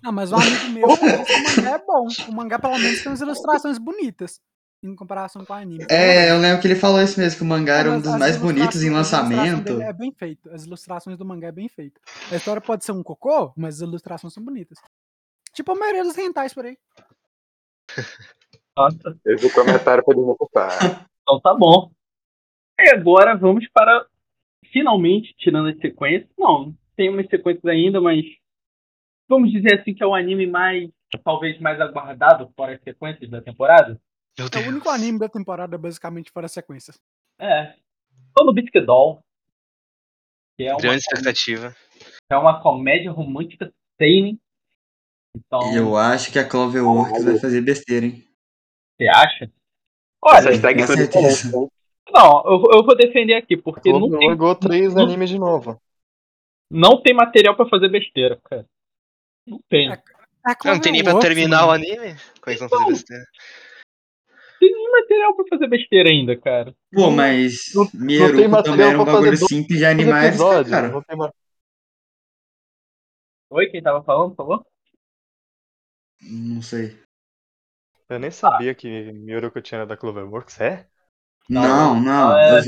Ah, 0.04 0.12
mas 0.12 0.32
um 0.32 0.36
amigo 0.36 0.70
meu 0.70 0.88
o 0.88 0.90
mangá 0.92 1.72
é 1.72 1.78
bom. 1.80 2.08
O 2.30 2.32
mangá, 2.32 2.60
pelo 2.60 2.78
menos, 2.78 3.00
tem 3.02 3.12
umas 3.12 3.22
ilustrações 3.22 3.78
bonitas. 3.80 4.40
em 4.84 4.96
comparação 4.96 5.44
com 5.44 5.52
o 5.54 5.56
anime. 5.56 5.86
É, 5.90 6.30
eu 6.30 6.38
lembro 6.38 6.62
que 6.62 6.68
ele 6.68 6.76
falou 6.76 7.02
isso 7.02 7.20
mesmo, 7.20 7.38
que 7.40 7.44
o 7.44 7.48
mangá 7.48 7.78
era 7.80 7.90
um 7.90 7.94
Mas 7.94 8.04
dos 8.04 8.16
mais 8.16 8.38
bonitos 8.38 8.84
em 8.84 8.92
lançamento. 8.92 9.82
É 9.82 9.92
bem 9.92 10.12
feito. 10.14 10.50
As 10.52 10.66
ilustrações 10.66 11.18
do 11.18 11.26
mangá 11.26 11.48
é 11.48 11.52
bem 11.52 11.68
feito. 11.68 12.00
A 12.32 12.36
história 12.36 12.62
pode 12.62 12.86
ser 12.86 12.92
um 12.92 13.02
cocô, 13.02 13.52
mas 13.58 13.82
as 13.82 13.82
ilustrações 13.82 14.34
são 14.34 14.44
bonitas. 14.44 14.78
Tipo 15.58 15.72
a 15.72 15.76
maioria 15.76 16.04
dos 16.04 16.16
rentais 16.16 16.54
por 16.54 16.66
aí. 16.68 16.78
Nossa, 18.78 19.20
Esse 19.26 19.44
é 19.44 19.50
o 19.50 19.54
comentário 19.56 20.06
pra 20.06 20.14
desocupar. 20.16 20.70
então 21.24 21.42
tá 21.42 21.52
bom. 21.56 21.92
E 22.80 22.90
agora 22.92 23.36
vamos 23.36 23.68
para. 23.74 24.06
Finalmente, 24.72 25.34
tirando 25.36 25.70
as 25.70 25.80
sequências. 25.80 26.30
Não, 26.38 26.78
tem 26.96 27.10
umas 27.10 27.28
sequências 27.28 27.66
ainda, 27.66 28.00
mas. 28.00 28.24
Vamos 29.28 29.52
dizer 29.52 29.80
assim 29.82 29.96
que 29.96 30.04
é 30.04 30.06
o 30.06 30.14
anime 30.14 30.46
mais. 30.46 30.92
Talvez 31.24 31.60
mais 31.60 31.82
aguardado 31.82 32.54
fora 32.56 32.76
as 32.76 32.82
sequências 32.84 33.28
da 33.28 33.42
temporada. 33.42 34.00
Meu 34.38 34.48
É 34.54 34.64
o 34.64 34.70
único 34.70 34.90
anime 34.90 35.18
da 35.18 35.28
temporada, 35.28 35.76
basicamente, 35.76 36.30
fora 36.30 36.48
sequências. 36.48 37.02
É. 37.40 37.74
Tô 38.36 38.46
no 38.46 38.54
Biscuit 38.54 38.86
Doll. 38.86 39.24
Que 40.56 40.66
é 40.66 40.72
uma, 40.74 40.80
Grande 40.82 41.00
expectativa. 41.00 41.76
é 42.32 42.38
uma 42.38 42.62
comédia 42.62 43.12
romântica 43.12 43.74
seinen. 43.98 44.40
Então, 45.36 45.74
E 45.74 45.78
eu 45.78 45.96
acho 45.96 46.32
que 46.32 46.40
a 46.40 46.48
Cloverworks 46.48 47.24
vai 47.24 47.38
fazer 47.40 47.62
besteira, 47.62 48.06
hein? 48.06 48.24
você 49.00 49.08
acha? 49.08 49.52
Olha, 50.22 50.50
hashtag 50.50 50.80
com 50.82 50.88
certeza. 50.88 51.52
não, 52.12 52.44
eu, 52.46 52.64
eu 52.80 52.84
vou 52.84 52.96
defender 52.96 53.36
aqui, 53.36 53.56
porque 53.56 53.92
não 53.92 54.10
tem, 54.10 54.30
Pegou 54.30 54.56
três 54.56 54.94
não- 54.96 55.04
animes 55.04 55.30
de 55.30 55.38
novo. 55.38 55.80
não 56.72 57.02
tem 57.02 57.14
material 57.14 57.56
pra 57.56 57.70
fazer 57.70 57.90
besteira, 57.90 58.40
cara. 58.50 58.66
Não 59.46 59.60
tem. 59.70 59.92
É, 59.92 60.02
A 60.44 60.56
Não 60.66 60.80
tem 60.82 60.92
nem 60.92 61.04
pra 61.04 61.20
terminar 61.20 61.66
o 61.66 61.68
mano, 61.68 61.84
anime? 61.84 62.16
Como 62.42 62.48
é 62.48 62.54
que 62.54 62.60
vão 62.60 62.70
fazer 62.70 62.86
besteira? 62.92 63.24
Tem 64.60 64.74
nem 64.74 64.92
material 64.92 65.36
pra 65.36 65.46
fazer 65.50 65.68
besteira 65.68 66.10
ainda, 66.10 66.36
cara. 66.42 66.74
Pô, 66.92 67.12
mas 67.12 67.72
não- 67.76 67.84
não 67.84 67.92
tem 67.92 68.00
Mieruko 68.02 68.50
material 68.50 68.64
também 68.64 68.88
era 68.88 69.00
um 69.00 69.04
pra 69.04 69.14
fazer 69.14 69.26
bagulho 69.32 69.48
simples 69.48 69.78
de 69.78 69.86
animar 69.86 70.20
essa, 70.20 70.28
episódios, 70.30 70.72
cara. 70.72 70.88
não 70.90 71.02
tem 71.04 71.18
Oi, 73.50 73.68
quem 73.70 73.82
tava 73.82 74.04
falando, 74.04 74.32
por 74.32 74.38
favor? 74.38 74.66
Não 76.22 76.62
sei. 76.62 76.98
Eu 78.10 78.20
nem 78.20 78.32
sabia 78.32 78.74
que 78.74 79.12
Miyoruko 79.12 79.62
tinha 79.62 79.86
da 79.86 79.98
Cloverworks, 79.98 80.60
é? 80.62 80.88
Não, 81.50 82.00
não. 82.00 82.38
é- 82.38 82.60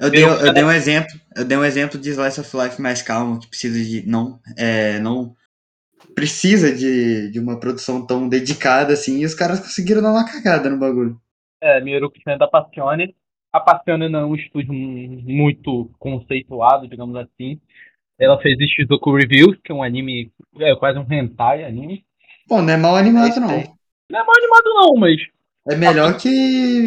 Eu, 0.00 0.06
eu 0.06 0.10
dei, 0.10 0.24
eu 0.24 0.52
dei 0.52 0.64
um 0.64 0.70
exemplo. 0.70 1.10
Eu 1.36 1.44
dei 1.44 1.56
um 1.58 1.64
exemplo 1.64 1.98
de 2.00 2.10
Slice 2.10 2.40
of 2.40 2.56
Life 2.56 2.80
mais 2.80 3.02
calmo, 3.02 3.40
que 3.40 3.48
precisa 3.48 3.82
de. 3.82 4.06
Não. 4.06 4.40
É, 4.56 4.98
não 5.00 5.34
precisa 6.14 6.74
de, 6.74 7.30
de 7.30 7.40
uma 7.40 7.58
produção 7.58 8.06
tão 8.06 8.28
dedicada 8.28 8.92
assim, 8.92 9.18
e 9.20 9.24
os 9.26 9.34
caras 9.34 9.60
conseguiram 9.60 10.02
dar 10.02 10.12
uma 10.12 10.24
cagada 10.26 10.70
no 10.70 10.78
bagulho. 10.78 11.20
É, 11.60 11.80
Miruko 11.80 12.18
tinha 12.20 12.38
da 12.38 12.46
Passione. 12.46 13.14
A 13.52 13.60
Passione 13.60 14.08
não 14.08 14.20
é 14.20 14.26
um 14.26 14.34
estúdio 14.34 14.72
mu- 14.72 15.22
muito 15.22 15.90
conceituado, 15.98 16.86
digamos 16.88 17.16
assim. 17.16 17.60
Ela 18.18 18.40
fez 18.40 18.56
Shizuku 18.70 19.14
Reviews, 19.16 19.58
que 19.64 19.72
é 19.72 19.74
um 19.74 19.82
anime, 19.82 20.32
é 20.60 20.74
quase 20.76 20.98
um 20.98 21.06
hentai 21.10 21.64
anime. 21.64 22.04
Pô, 22.48 22.62
não 22.62 22.72
é 22.72 22.76
mal 22.76 22.96
animado, 22.96 23.40
não. 23.40 23.48
Não 24.10 24.20
é 24.20 24.24
mal 24.24 24.34
animado 24.36 24.74
não, 24.74 24.94
mas 24.94 25.20
É 25.70 25.76
melhor 25.76 26.16
que 26.16 26.28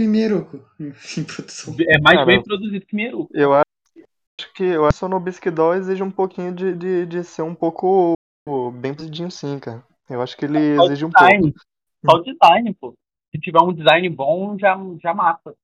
Mieruko 0.07 0.59
em 0.79 1.23
produção. 1.23 1.75
é 1.79 1.99
mais 2.01 2.15
Cara, 2.17 2.25
bem 2.25 2.41
produzido 2.43 2.85
que 2.85 2.95
Miruko. 2.95 3.29
Eu 3.33 3.53
acho 3.53 3.65
que 4.55 4.63
eu 4.63 4.85
acho 4.85 4.99
que 4.99 5.05
o 5.05 5.09
Nobisque 5.09 5.51
Doll 5.51 5.75
exige 5.75 6.01
um 6.01 6.09
pouquinho 6.09 6.53
de, 6.53 6.73
de, 6.73 7.05
de 7.05 7.23
ser 7.23 7.43
um 7.43 7.53
pouco 7.53 8.13
bem 8.81 8.93
produzidinho 8.93 9.29
sim, 9.29 9.59
cara. 9.59 9.83
Eu 10.09 10.21
acho 10.21 10.35
que 10.35 10.45
ele 10.45 10.79
o 10.79 10.85
exige 10.85 11.05
um 11.05 11.11
pouco. 11.11 11.27
design. 11.27 11.53
Só 12.09 12.17
o 12.17 12.23
design, 12.23 12.73
pô. 12.73 12.93
Se 13.31 13.39
tiver 13.39 13.61
um 13.61 13.71
design 13.71 14.09
bom, 14.09 14.57
já, 14.57 14.75
já 15.01 15.13
mata. 15.13 15.55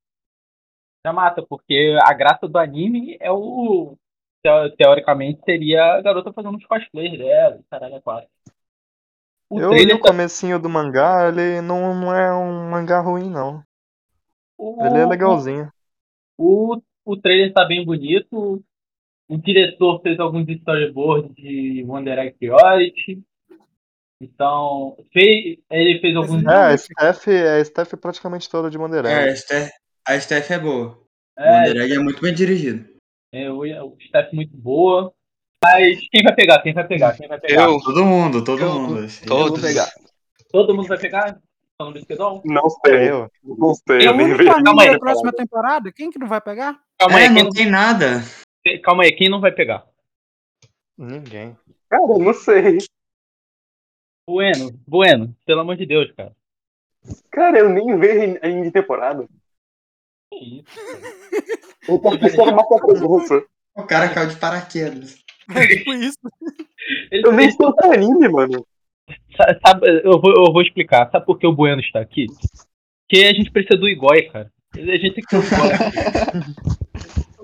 Já 1.05 1.11
mata, 1.11 1.43
porque 1.47 1.97
a 2.03 2.13
graça 2.13 2.47
do 2.47 2.57
anime 2.57 3.17
é 3.19 3.31
o. 3.31 3.97
teo- 4.43 4.75
Teoricamente 4.77 5.41
seria 5.43 5.95
a 5.95 6.01
garota 6.01 6.31
fazendo 6.31 6.57
os 6.57 6.65
cosplays 6.65 7.17
dela, 7.17 7.59
caralho, 7.69 7.95
é 7.95 8.01
quase. 8.01 8.27
O 9.49 9.59
Eu 9.59 9.69
li 9.71 9.75
trailer 9.77 9.95
o 9.95 9.99
tá- 10.01 10.09
comecinho 10.09 10.59
do 10.59 10.69
mangá, 10.69 11.29
ele 11.29 11.61
não, 11.61 11.95
não 11.95 12.13
é 12.13 12.33
um 12.35 12.69
mangá 12.69 12.99
ruim, 12.99 13.29
não. 13.29 13.63
o- 14.57 14.85
Ele 14.85 14.97
é 14.99 15.05
legalzinho. 15.05 15.69
O, 16.37 16.81
o 17.05 17.17
trailer 17.17 17.53
tá 17.53 17.65
bem 17.65 17.85
bonito. 17.85 18.61
O 19.29 19.37
diretor 19.37 20.01
fez 20.01 20.19
alguns 20.19 20.47
storyboards 20.49 21.33
de 21.35 21.83
Wonder 21.85 22.17
Egg 22.19 22.35
Priority. 22.37 23.21
Então, 24.19 24.97
fez, 25.13 25.57
ele 25.69 25.99
fez 25.99 26.15
alguns. 26.15 26.43
É, 26.43 26.73
a 26.73 26.77
Steph, 26.77 27.27
a 27.27 27.63
Steph 27.63 27.93
é 27.93 27.97
praticamente 27.97 28.49
toda 28.49 28.69
de 28.69 28.77
Wonder 28.77 29.05
É, 29.05 29.23
Egg. 29.23 29.29
a 29.31 29.35
Steph, 29.35 29.69
a 30.07 30.19
Steph 30.19 30.51
é 30.51 30.59
boa. 30.59 30.97
O 31.37 31.41
É, 31.41 31.67
Wonder 31.67 31.83
Egg 31.83 31.93
é 31.93 31.99
muito 31.99 32.21
bem 32.21 32.33
dirigido. 32.33 32.87
é, 33.31 33.49
o, 33.51 33.59
o 33.59 33.97
staff 33.99 34.33
muito 34.35 34.55
boa. 34.57 35.13
Mas 35.63 35.99
quem 36.09 36.23
vai 36.23 36.35
pegar? 36.35 36.61
Quem 36.61 36.73
vai 36.73 36.87
pegar? 36.87 37.13
Quem 37.17 37.27
vai 37.27 37.39
pegar? 37.39 37.63
Eu, 37.63 37.79
Todo 37.79 38.05
mundo, 38.05 38.43
todo 38.43 38.61
Eu- 38.61 38.79
mundo. 38.79 38.99
assim. 39.03 39.25
todos. 39.25 39.61
Todo 40.51 40.75
mundo 40.75 40.87
vai 40.87 40.97
pegar? 40.99 41.39
Falando 41.79 41.93
do 41.93 41.99
Esquedol? 41.99 42.41
Não 42.45 42.69
sei, 42.69 43.09
Eu. 43.11 43.29
não 43.43 43.73
sei. 43.75 44.07
Eu 44.07 44.15
nem 44.15 44.33
vejo. 44.35 44.49
calma 44.63 44.83
aí, 44.83 44.97
próxima 44.99 45.31
temporada? 45.31 45.91
Quem 45.91 46.09
que 46.09 46.17
não 46.19 46.27
vai 46.27 46.41
pegar? 46.41 46.79
Calma 46.99 47.19
É, 47.19 47.27
aí, 47.27 47.33
quem 47.33 47.43
não 47.43 47.49
tem 47.51 47.69
nada. 47.69 48.23
calma 48.83 49.03
aí, 49.03 49.11
quem 49.11 49.29
não 49.29 49.39
vai 49.39 49.51
pegar? 49.51 49.85
Ninguém. 50.97 51.55
Cara, 51.89 52.03
eu 52.03 52.17
não 52.19 52.33
sei. 52.33 52.79
Bueno, 54.27 54.71
Bueno, 54.87 55.35
pelo 55.45 55.61
amor 55.61 55.75
de 55.77 55.85
Deus, 55.85 56.11
cara. 56.13 56.35
Cara, 57.31 57.59
eu 57.59 57.69
nem 57.69 57.97
vejo 57.99 58.39
anime 58.41 58.63
de 58.63 58.71
temporada. 58.71 59.27
Que 60.33 60.59
isso? 60.59 60.79
Eu 61.87 61.99
tô 61.99 62.17
pensando 62.19 62.53
mais 62.55 62.67
pra 62.67 62.79
presença. 62.79 63.45
O 63.75 63.83
cara 63.85 64.13
caiu 64.13 64.27
de 64.29 64.35
paraquedas. 64.37 65.23
É 65.55 65.67
tipo 65.67 65.93
isso. 65.93 66.17
Ele, 67.11 67.27
Eu 67.27 67.31
nem 67.33 67.47
ele- 67.47 67.53
sei 67.55 67.65
o 67.65 67.73
que 67.73 67.85
é 67.87 67.93
anime, 67.93 68.29
mano. 68.29 68.65
sa- 69.35 69.59
sabe, 69.65 69.87
eu, 70.05 70.21
vou, 70.21 70.31
eu 70.33 70.53
vou 70.53 70.61
explicar. 70.61 71.09
Sabe 71.11 71.25
por 71.25 71.37
que 71.37 71.45
o 71.47 71.51
Bueno 71.53 71.81
está 71.81 71.99
aqui? 71.99 72.27
Porque 73.09 73.25
a 73.25 73.33
gente 73.33 73.51
precisa 73.51 73.77
do 73.77 73.87
Igoi, 73.89 74.23
cara. 74.23 74.49
A 74.73 74.77
gente 74.79 75.15
tem 75.15 75.23
que 75.23 75.29
ter 75.29 75.37
o 75.37 75.43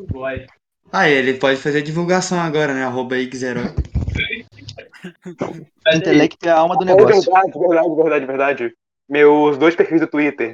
Igoi. 0.04 0.46
Ah, 0.92 1.10
ele 1.10 1.34
pode 1.36 1.58
fazer 1.60 1.82
divulgação 1.82 2.40
agora, 2.40 2.74
né? 2.74 2.84
Arroba 2.84 3.16
X0. 3.16 3.74
Mas 5.86 5.88
aí, 5.88 5.98
Intelecto 5.98 6.48
é 6.48 6.52
a 6.52 6.58
alma 6.60 6.78
do 6.78 6.84
É 6.84 6.88
negócio. 6.88 7.22
verdade, 7.32 7.60
verdade, 7.60 7.96
verdade, 7.96 8.26
verdade. 8.26 8.74
Meus 9.10 9.58
dois 9.58 9.76
perfis 9.76 10.00
do 10.00 10.08
Twitter, 10.08 10.54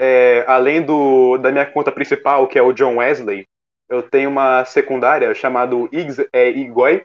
é, 0.00 0.44
além 0.48 0.82
do 0.82 1.38
da 1.38 1.52
minha 1.52 1.66
conta 1.66 1.92
principal, 1.92 2.48
que 2.48 2.58
é 2.58 2.62
o 2.62 2.72
John 2.72 2.96
Wesley, 2.96 3.44
eu 3.88 4.02
tenho 4.02 4.30
uma 4.30 4.64
secundária 4.64 5.34
chamada 5.34 5.74
Igs, 5.92 6.26
é, 6.32 6.48
Igoi, 6.50 7.04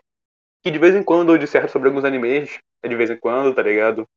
que 0.64 0.72
de 0.72 0.80
vez 0.80 0.96
em 0.96 1.04
quando 1.04 1.34
eu 1.34 1.38
disserto 1.38 1.72
sobre 1.72 1.90
alguns 1.90 2.04
animes, 2.04 2.60
é 2.84 2.88
de 2.88 2.96
vez 2.96 3.10
em 3.10 3.18
quando, 3.18 3.54
tá 3.54 3.62
ligado? 3.62 4.08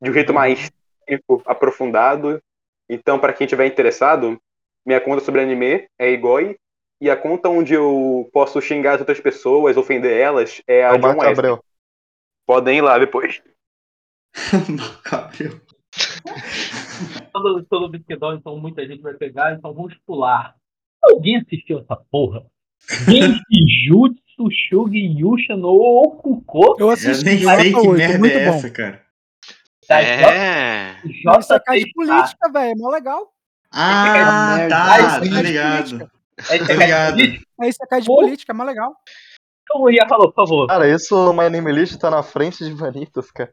De 0.00 0.10
um 0.10 0.12
jeito 0.12 0.32
mais 0.32 0.70
técnico, 1.04 1.42
aprofundado. 1.46 2.42
Então, 2.88 3.18
pra 3.18 3.32
quem 3.32 3.46
tiver 3.46 3.66
interessado, 3.66 4.40
minha 4.84 5.00
conta 5.00 5.24
sobre 5.24 5.40
anime 5.40 5.88
é 5.98 6.10
Igoi, 6.10 6.56
e 7.00 7.10
a 7.10 7.16
conta 7.16 7.48
onde 7.48 7.74
eu 7.74 8.28
posso 8.32 8.60
xingar 8.60 8.94
as 8.94 9.00
outras 9.00 9.20
pessoas, 9.20 9.76
ofender 9.76 10.16
elas, 10.16 10.62
é 10.66 10.84
a 10.84 10.90
É 10.90 10.92
o 10.92 10.98
John 10.98 11.08
Wesley. 11.08 11.32
Abreu. 11.32 11.64
Podem 12.46 12.78
ir 12.78 12.82
lá 12.82 12.98
depois. 12.98 13.42
Gabriel. 15.10 15.60
todo, 17.32 17.64
todo 17.64 17.88
Bisquedol, 17.88 18.34
então 18.34 18.58
muita 18.58 18.86
gente 18.86 19.02
vai 19.02 19.14
pegar, 19.14 19.54
então 19.54 19.74
vamos 19.74 19.94
pular. 20.06 20.54
Alguém 21.10 21.36
assistiu 21.38 21.78
essa 21.80 21.96
porra? 22.10 22.44
Genjutsu 23.08 24.50
Shugi 24.50 25.18
Yusha 25.18 25.56
no 25.56 25.68
Okuko? 25.70 26.76
Eu 26.78 26.86
Eu 26.86 26.90
assisti 26.90 27.24
nem 27.24 27.36
de 27.38 27.44
9 27.44 27.62
sei 27.62 27.70
a 27.70 27.74
que 27.80 27.88
8, 27.88 27.96
merda 27.98 28.18
muito 28.18 28.36
é 28.36 28.44
bom. 28.50 28.54
essa, 28.56 28.70
cara. 28.70 29.02
Tá, 29.88 30.02
É. 30.02 30.96
É 30.96 31.60
cara 31.60 31.78
de 31.78 31.92
política, 31.92 32.52
velho. 32.52 32.72
É 32.72 32.74
mó 32.76 32.88
legal. 32.90 33.32
Ah, 33.70 34.56
merda. 34.58 34.68
tá, 34.74 34.94
Ah, 34.94 35.16
é 35.16 35.20
de 35.20 35.28
ligado. 35.42 36.10
É. 36.50 36.56
É 37.64 37.68
isso 37.68 37.82
é 37.82 37.86
cara 37.86 38.00
de 38.02 38.06
Pô. 38.06 38.16
política, 38.16 38.52
é 38.52 38.54
mó 38.54 38.64
legal. 38.64 38.94
Então 39.62 39.82
o 39.82 39.88
Ria 39.88 40.06
falou, 40.08 40.32
por 40.32 40.46
favor. 40.46 40.66
Cara, 40.66 40.88
isso 40.88 41.14
no 41.14 41.32
My 41.32 41.44
Anime 41.46 41.72
List 41.72 41.98
tá 41.98 42.10
na 42.10 42.22
frente 42.22 42.64
de 42.64 42.72
Vanitas, 42.72 43.30
cara. 43.30 43.52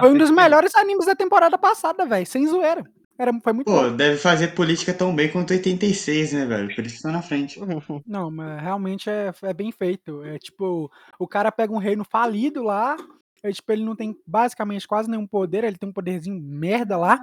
Foi 0.00 0.10
um 0.10 0.18
dos 0.18 0.30
melhores 0.30 0.74
animes 0.74 1.06
da 1.06 1.14
temporada 1.14 1.56
passada, 1.56 2.04
velho. 2.04 2.26
Sem 2.26 2.46
zoeira. 2.46 2.82
Era, 3.18 3.32
foi 3.40 3.52
muito 3.52 3.66
Pô, 3.66 3.82
bom. 3.82 3.96
deve 3.96 4.16
fazer 4.16 4.54
política 4.54 4.94
tão 4.94 5.14
bem 5.14 5.30
quanto 5.30 5.52
86, 5.52 6.32
né, 6.32 6.46
velho? 6.46 6.74
Por 6.74 6.86
isso 6.86 6.96
que 6.98 7.02
tá 7.02 7.10
na 7.10 7.20
frente. 7.20 7.58
Não, 8.06 8.30
mas 8.30 8.62
realmente 8.62 9.10
é, 9.10 9.32
é 9.42 9.52
bem 9.52 9.72
feito. 9.72 10.22
É 10.22 10.38
tipo, 10.38 10.90
o 11.18 11.26
cara 11.26 11.50
pega 11.50 11.72
um 11.72 11.78
reino 11.78 12.04
falido 12.04 12.62
lá. 12.62 12.96
Aí, 13.44 13.52
tipo, 13.52 13.70
ele 13.70 13.84
não 13.84 13.94
tem 13.94 14.16
basicamente 14.26 14.86
quase 14.86 15.08
nenhum 15.08 15.26
poder, 15.26 15.62
ele 15.62 15.78
tem 15.78 15.88
um 15.88 15.92
poderzinho 15.92 16.40
merda 16.40 16.96
lá. 16.96 17.18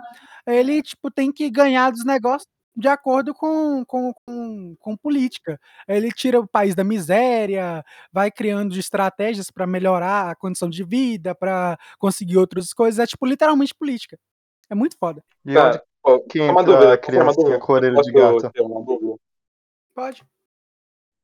Ele, 0.48 0.82
tipo, 0.82 1.12
tem 1.12 1.30
que 1.30 1.50
ganhar 1.50 1.92
dos 1.92 2.06
negócios 2.06 2.48
de 2.76 2.88
acordo 2.88 3.34
com, 3.34 3.84
com, 3.86 4.14
com, 4.26 4.76
com 4.80 4.98
política. 4.98 5.60
Ele 5.88 6.12
tira 6.12 6.40
o 6.40 6.48
país 6.48 6.76
da 6.76 6.84
miséria, 6.84 7.84
vai 8.12 8.30
criando 8.30 8.78
estratégias 8.78 9.50
para 9.50 9.66
melhorar 9.66 10.32
a 10.32 10.36
condição 10.36 10.70
de 10.70 10.84
vida, 10.84 11.34
para 11.34 11.78
conseguir 11.98 12.38
outras 12.38 12.74
coisas. 12.74 13.00
É, 13.00 13.08
tipo, 13.08 13.26
literalmente 13.26 13.74
política. 13.74 14.18
É 14.70 14.76
muito 14.76 14.98
foda. 14.98 15.24
E 15.46 15.54
Tá. 15.54 15.82
onde, 16.04 16.24
Quem 16.28 16.50
uma 16.50 16.64
dúvida, 16.64 16.94
a 16.94 16.98
criancinha 16.98 17.48
uma 17.48 17.60
com 17.60 17.72
a 17.74 17.76
orelha 17.76 18.02
de 18.02 18.12
gato? 18.12 18.52
uma? 18.60 19.18
Pode. 19.94 20.24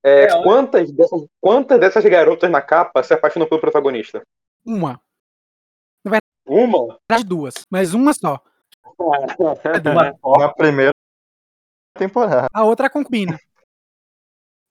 É, 0.03 0.23
É, 0.23 0.43
quantas, 0.43 0.91
dessas, 0.91 1.21
quantas 1.39 1.79
dessas 1.79 2.03
garotas 2.05 2.49
na 2.49 2.61
capa 2.61 3.03
se 3.03 3.13
apaixonam 3.13 3.47
pelo 3.47 3.61
protagonista? 3.61 4.23
Uma. 4.65 4.99
Uma? 6.45 6.99
Verdade, 7.09 7.27
duas. 7.27 7.53
Mas 7.69 7.93
uma 7.93 8.13
só. 8.13 8.39
Uma 8.99 10.13
só. 10.21 10.37
Na 10.37 10.53
primeira 10.53 10.91
temporada. 11.97 12.47
A 12.53 12.63
outra 12.63 12.85
é 12.85 12.87
a 12.87 12.91
concubina. 12.91 13.39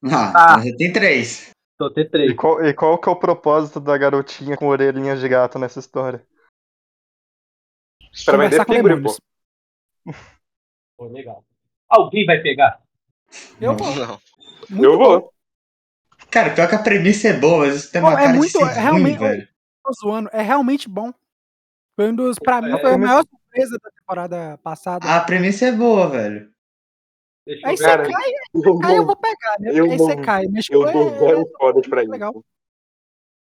Ah, 0.05 0.61
já 0.65 0.77
tem 0.77 0.93
três. 0.93 1.51
Ter 1.95 2.01
E 2.03 2.09
três. 2.11 2.37
qual, 2.37 2.63
e 2.65 2.75
qual 2.75 2.99
que 2.99 3.09
é 3.09 3.13
o 3.13 3.17
propósito 3.17 3.81
da 3.81 3.97
garotinha 3.97 4.57
com 4.57 4.67
orelhinhas 4.69 5.21
de 5.21 5.29
gato 5.29 5.59
nessa 5.59 5.79
história? 5.79 6.25
Pra 8.25 8.37
vender 8.37 8.65
figura, 8.65 9.01
pô. 9.03 9.17
Pô, 10.97 11.07
legal. 11.09 11.45
Alguém 11.89 12.25
vai 12.27 12.41
pegar? 12.41 12.81
Eu 13.61 13.77
vou. 13.77 13.95
Não. 13.97 14.21
Muito 14.69 14.85
Eu 14.85 14.99
bom. 14.99 15.05
vou. 15.05 15.33
Cara, 16.31 16.55
pior 16.55 16.69
que 16.69 16.75
a 16.75 16.83
premissa 16.83 17.29
é 17.29 17.33
boa, 17.33 17.67
mas 17.67 17.77
isso 17.77 17.93
tem 17.93 18.01
uma 18.01 18.13
Pô, 18.13 18.19
é 18.19 18.23
cara 18.23 18.37
muito- 18.37 18.59
de 18.59 18.65
é 18.65 18.69
ser 18.69 18.81
realmente- 18.81 19.19
ruim, 19.19 19.29
velho. 19.29 19.49
Tô 19.85 19.93
zoando. 19.95 20.31
É 20.33 20.43
realmente 20.43 20.89
bom. 20.89 21.13
Foi 21.97 22.11
um 22.11 22.15
dos. 22.15 22.39
Pra 22.39 22.61
mim, 22.63 22.73
É, 22.73 22.81
foi 22.81 22.93
a 22.95 22.99
mas- 22.99 23.09
maior 23.09 23.25
surpresa 23.29 23.79
da 23.83 23.91
temporada 23.91 24.59
passada. 24.59 25.17
A 25.17 25.21
premissa 25.25 25.67
é 25.67 25.73
boa, 25.73 26.09
velho. 26.09 26.51
Deixa 27.47 27.67
eu 27.67 27.71
Aí 27.71 27.77
você 27.77 27.85
cai, 27.85 28.33
Eu 28.55 28.79
cai 28.79 28.99
eu 28.99 29.07
vou 29.07 29.17
pegar, 29.17 29.57
né? 29.59 29.71
eu 29.73 29.85
Aí 29.91 29.97
você 29.99 30.17
cai. 30.17 30.47
Mas 30.53 30.67
eu 30.71 30.81
dou 30.93 31.09
é- 31.09 31.19
zero 31.19 31.47
fodas 31.59 31.87
pra 31.89 32.03
legal. 32.03 32.31
isso. 32.33 32.45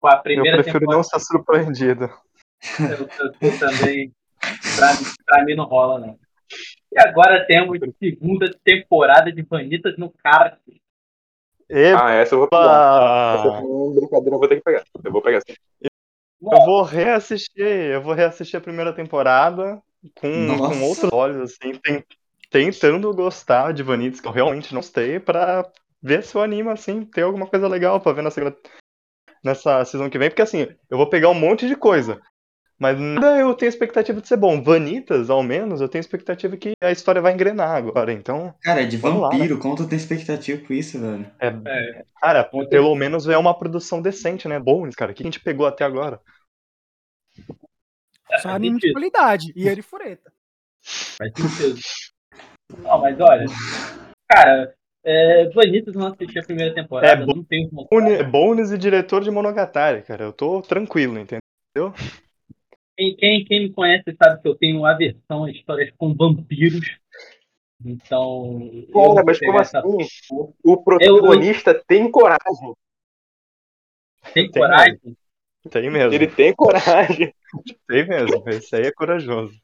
Com 0.01 0.07
a 0.07 0.15
Eu 0.15 0.21
primeira 0.23 0.57
prefiro 0.57 0.79
temporada, 0.79 0.97
não 0.97 1.03
ser 1.03 1.19
surpreendido. 1.19 2.09
eu, 2.79 3.07
eu, 3.25 3.33
eu 3.51 3.59
também. 3.59 4.13
Pra, 4.75 4.87
pra 5.25 5.43
mim 5.45 5.55
não 5.55 5.65
rola, 5.65 5.99
não. 5.99 6.19
E 6.91 6.99
agora 6.99 7.45
temos 7.47 7.79
segunda 7.99 8.49
temporada 8.63 9.31
de 9.31 9.41
Vanitas 9.41 9.97
no 9.97 10.09
Cárcere. 10.11 10.81
Epa! 11.69 12.05
Ah, 12.05 12.11
essa 12.13 12.35
eu 12.35 12.39
vou 12.39 12.47
pegar. 12.47 13.35
Essa 13.35 13.61
com 13.61 13.95
brincadeira 13.95 14.35
eu 14.35 14.39
vou 14.39 14.47
ter 14.47 14.55
que 14.57 14.61
pegar. 14.63 14.83
Eu 15.03 15.11
vou 15.11 15.21
pegar 15.21 15.41
sim. 15.41 15.55
Eu 15.81 16.65
vou 16.65 16.83
reassistir, 16.83 17.65
eu 17.65 18.01
vou 18.01 18.13
reassistir 18.13 18.57
a 18.57 18.61
primeira 18.61 18.93
temporada 18.93 19.81
com, 20.15 20.47
com 20.69 20.83
outros 20.83 21.11
olhos, 21.11 21.41
assim, 21.41 21.73
ten- 21.79 22.03
tentando 22.51 23.11
gostar 23.15 23.73
de 23.73 23.81
Vanitas, 23.81 24.21
que 24.21 24.27
eu 24.27 24.31
realmente 24.31 24.71
não 24.73 24.79
gostei, 24.81 25.19
pra 25.19 25.67
ver 26.01 26.23
se 26.23 26.37
o 26.37 26.41
anime, 26.41 26.69
assim, 26.69 27.03
tem 27.03 27.23
alguma 27.23 27.47
coisa 27.47 27.67
legal 27.67 27.99
pra 27.99 28.11
ver 28.11 28.21
na 28.21 28.29
segunda, 28.29 28.55
nessa 29.43 29.83
season 29.85 30.09
que 30.09 30.19
vem, 30.19 30.29
porque 30.29 30.41
assim, 30.43 30.67
eu 30.89 30.97
vou 30.97 31.09
pegar 31.09 31.29
um 31.29 31.33
monte 31.33 31.67
de 31.67 31.75
coisa. 31.75 32.21
Mas 32.77 32.99
nada 32.99 33.39
eu 33.39 33.53
tenho 33.55 33.69
expectativa 33.69 34.19
de 34.19 34.27
ser 34.27 34.35
bom. 34.37 34.61
Vanitas, 34.61 35.29
ao 35.29 35.41
menos, 35.41 35.79
eu 35.79 35.87
tenho 35.87 36.01
expectativa 36.01 36.57
que 36.57 36.73
a 36.83 36.91
história 36.91 37.21
vai 37.21 37.33
engrenar 37.33 37.71
agora. 37.71 38.11
Então, 38.11 38.53
Cara, 38.61 38.81
é 38.81 38.85
de 38.85 38.97
lá, 38.97 39.11
né? 39.11 39.19
vampiro, 39.37 39.57
como 39.59 39.75
tu 39.75 39.87
tem 39.87 39.97
expectativa 39.97 40.61
com 40.65 40.73
isso, 40.73 40.99
velho? 40.99 41.25
é, 41.39 41.47
É, 41.47 42.05
cara, 42.19 42.43
pelo 42.69 42.93
menos 42.95 43.27
é 43.27 43.37
uma 43.37 43.57
produção 43.57 44.01
decente, 44.01 44.47
né? 44.47 44.59
Bônus, 44.59 44.95
cara. 44.95 45.11
O 45.11 45.15
que 45.15 45.23
a 45.23 45.25
gente 45.25 45.39
pegou 45.39 45.65
até 45.65 45.85
agora? 45.85 46.19
Só 48.41 48.49
é 48.49 48.53
anime 48.53 48.79
de 48.79 48.91
qualidade. 48.91 49.53
E 49.55 49.67
ele 49.67 49.81
fureta. 49.81 50.31
faz 50.83 51.31
sentido. 51.33 51.79
Não, 52.79 52.99
mas 52.99 53.17
olha. 53.19 53.45
Cara, 54.27 54.73
é, 55.03 55.49
Vanitas 55.49 55.95
não 55.95 56.07
assisti 56.07 56.39
a 56.39 56.43
primeira 56.43 56.73
temporada, 56.73 57.23
É, 57.23 57.25
não. 57.25 57.45
Bônus- 57.89 58.21
Bônus 58.29 58.71
e 58.71 58.77
diretor 58.77 59.23
de 59.23 59.31
Monogatari, 59.31 60.01
cara. 60.01 60.23
Eu 60.25 60.33
tô 60.33 60.61
tranquilo, 60.61 61.17
entendeu? 61.19 61.93
Quem, 62.97 63.15
quem, 63.15 63.45
quem 63.45 63.63
me 63.63 63.73
conhece 63.73 64.15
sabe 64.21 64.41
que 64.41 64.47
eu 64.47 64.55
tenho 64.55 64.85
aversão 64.85 65.43
a 65.43 65.51
histórias 65.51 65.91
com 65.97 66.13
vampiros. 66.13 66.97
Então. 67.83 68.69
eu 68.71 69.13
Cara, 69.13 69.23
mas 69.25 69.39
como 69.39 69.59
essa 69.59 69.79
assim? 69.79 70.07
O 70.63 70.77
protagonista 70.77 71.73
tem 71.87 72.09
coragem. 72.09 72.73
Tem 74.33 74.49
Tem 74.49 74.61
coragem? 74.61 75.17
Tem 75.69 75.89
mesmo. 75.89 76.13
Ele 76.13 76.27
tem 76.27 76.53
coragem. 76.53 77.33
Tem 77.87 78.07
mesmo. 78.07 78.43
Esse 78.49 78.75
aí 78.75 78.83
é 78.83 78.91
corajoso. 78.91 79.55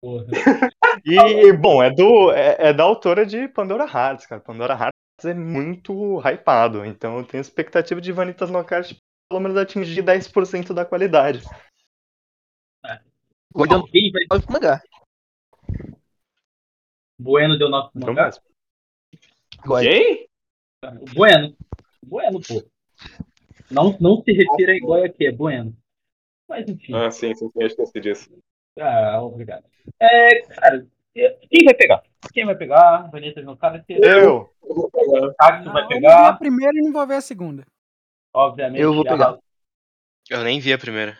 Porra. 0.00 0.26
E, 1.04 1.52
bom, 1.52 1.82
é, 1.82 1.90
do, 1.90 2.32
é, 2.32 2.56
é 2.58 2.72
da 2.72 2.82
autora 2.82 3.24
de 3.24 3.48
Pandora 3.48 3.84
Hearts, 3.84 4.26
cara. 4.26 4.40
Pandora 4.40 4.74
Hearts 4.74 5.24
é 5.24 5.32
muito 5.32 6.20
hypado. 6.20 6.84
Então 6.84 7.18
eu 7.18 7.24
tenho 7.24 7.40
expectativa 7.40 8.00
de 8.00 8.12
Vanitas 8.12 8.50
no 8.50 8.62
Card 8.64 8.96
pelo 9.30 9.40
menos 9.40 9.56
atingir 9.56 10.02
10% 10.02 10.74
da 10.74 10.84
qualidade. 10.84 11.42
Alguém 13.54 14.10
vai. 14.12 14.22
Olha 14.30 14.42
pro 14.42 14.52
mangá. 14.52 14.82
Bueno 17.18 17.58
deu 17.58 17.68
nosso 17.68 17.90
Então 17.94 18.08
mangá? 18.14 18.30
Quem? 19.82 20.26
Bueno. 21.14 21.56
Bueno, 22.04 22.40
pô. 22.40 22.64
Não, 23.70 23.96
não 24.00 24.22
se 24.22 24.32
refira 24.32 24.72
a 24.72 24.76
igual 24.76 25.04
aqui, 25.04 25.26
é 25.26 25.32
Bueno. 25.32 25.76
Mas 26.48 26.68
enfim. 26.68 26.92
Ah, 26.94 27.10
sim, 27.10 27.34
sim, 27.34 27.48
sim, 27.48 27.52
eu 27.60 27.66
esqueci 27.66 28.00
disso. 28.00 28.30
Ah, 28.78 29.22
obrigado. 29.22 29.64
É, 30.00 30.40
cara, 30.46 30.86
quem 31.14 31.64
vai 31.64 31.74
pegar? 31.74 32.02
Quem 32.32 32.44
vai 32.44 32.56
pegar? 32.56 33.10
Vanitas 33.10 33.44
no 33.44 33.56
cara? 33.56 33.84
Eu! 33.88 34.52
Eu 34.62 34.74
vou 34.74 34.90
pegar. 34.90 35.34
Cacto 35.38 35.64
Não, 35.66 35.72
vai 35.72 35.82
eu 35.84 35.88
não 35.88 35.98
vi 36.00 36.06
a 36.06 36.10
pegar, 36.10 36.38
primeira 36.38 36.72
e 36.76 36.82
não 36.82 36.92
vou 36.92 37.06
ver 37.06 37.14
a 37.16 37.20
segunda. 37.20 37.64
obviamente. 38.34 38.80
Eu 38.80 38.92
vou 38.92 39.02
a 39.02 39.10
pegar. 39.10 39.24
Raul- 39.26 39.42
Eu 40.30 40.42
nem 40.44 40.58
vi 40.60 40.72
a 40.72 40.78
primeira. 40.78 41.18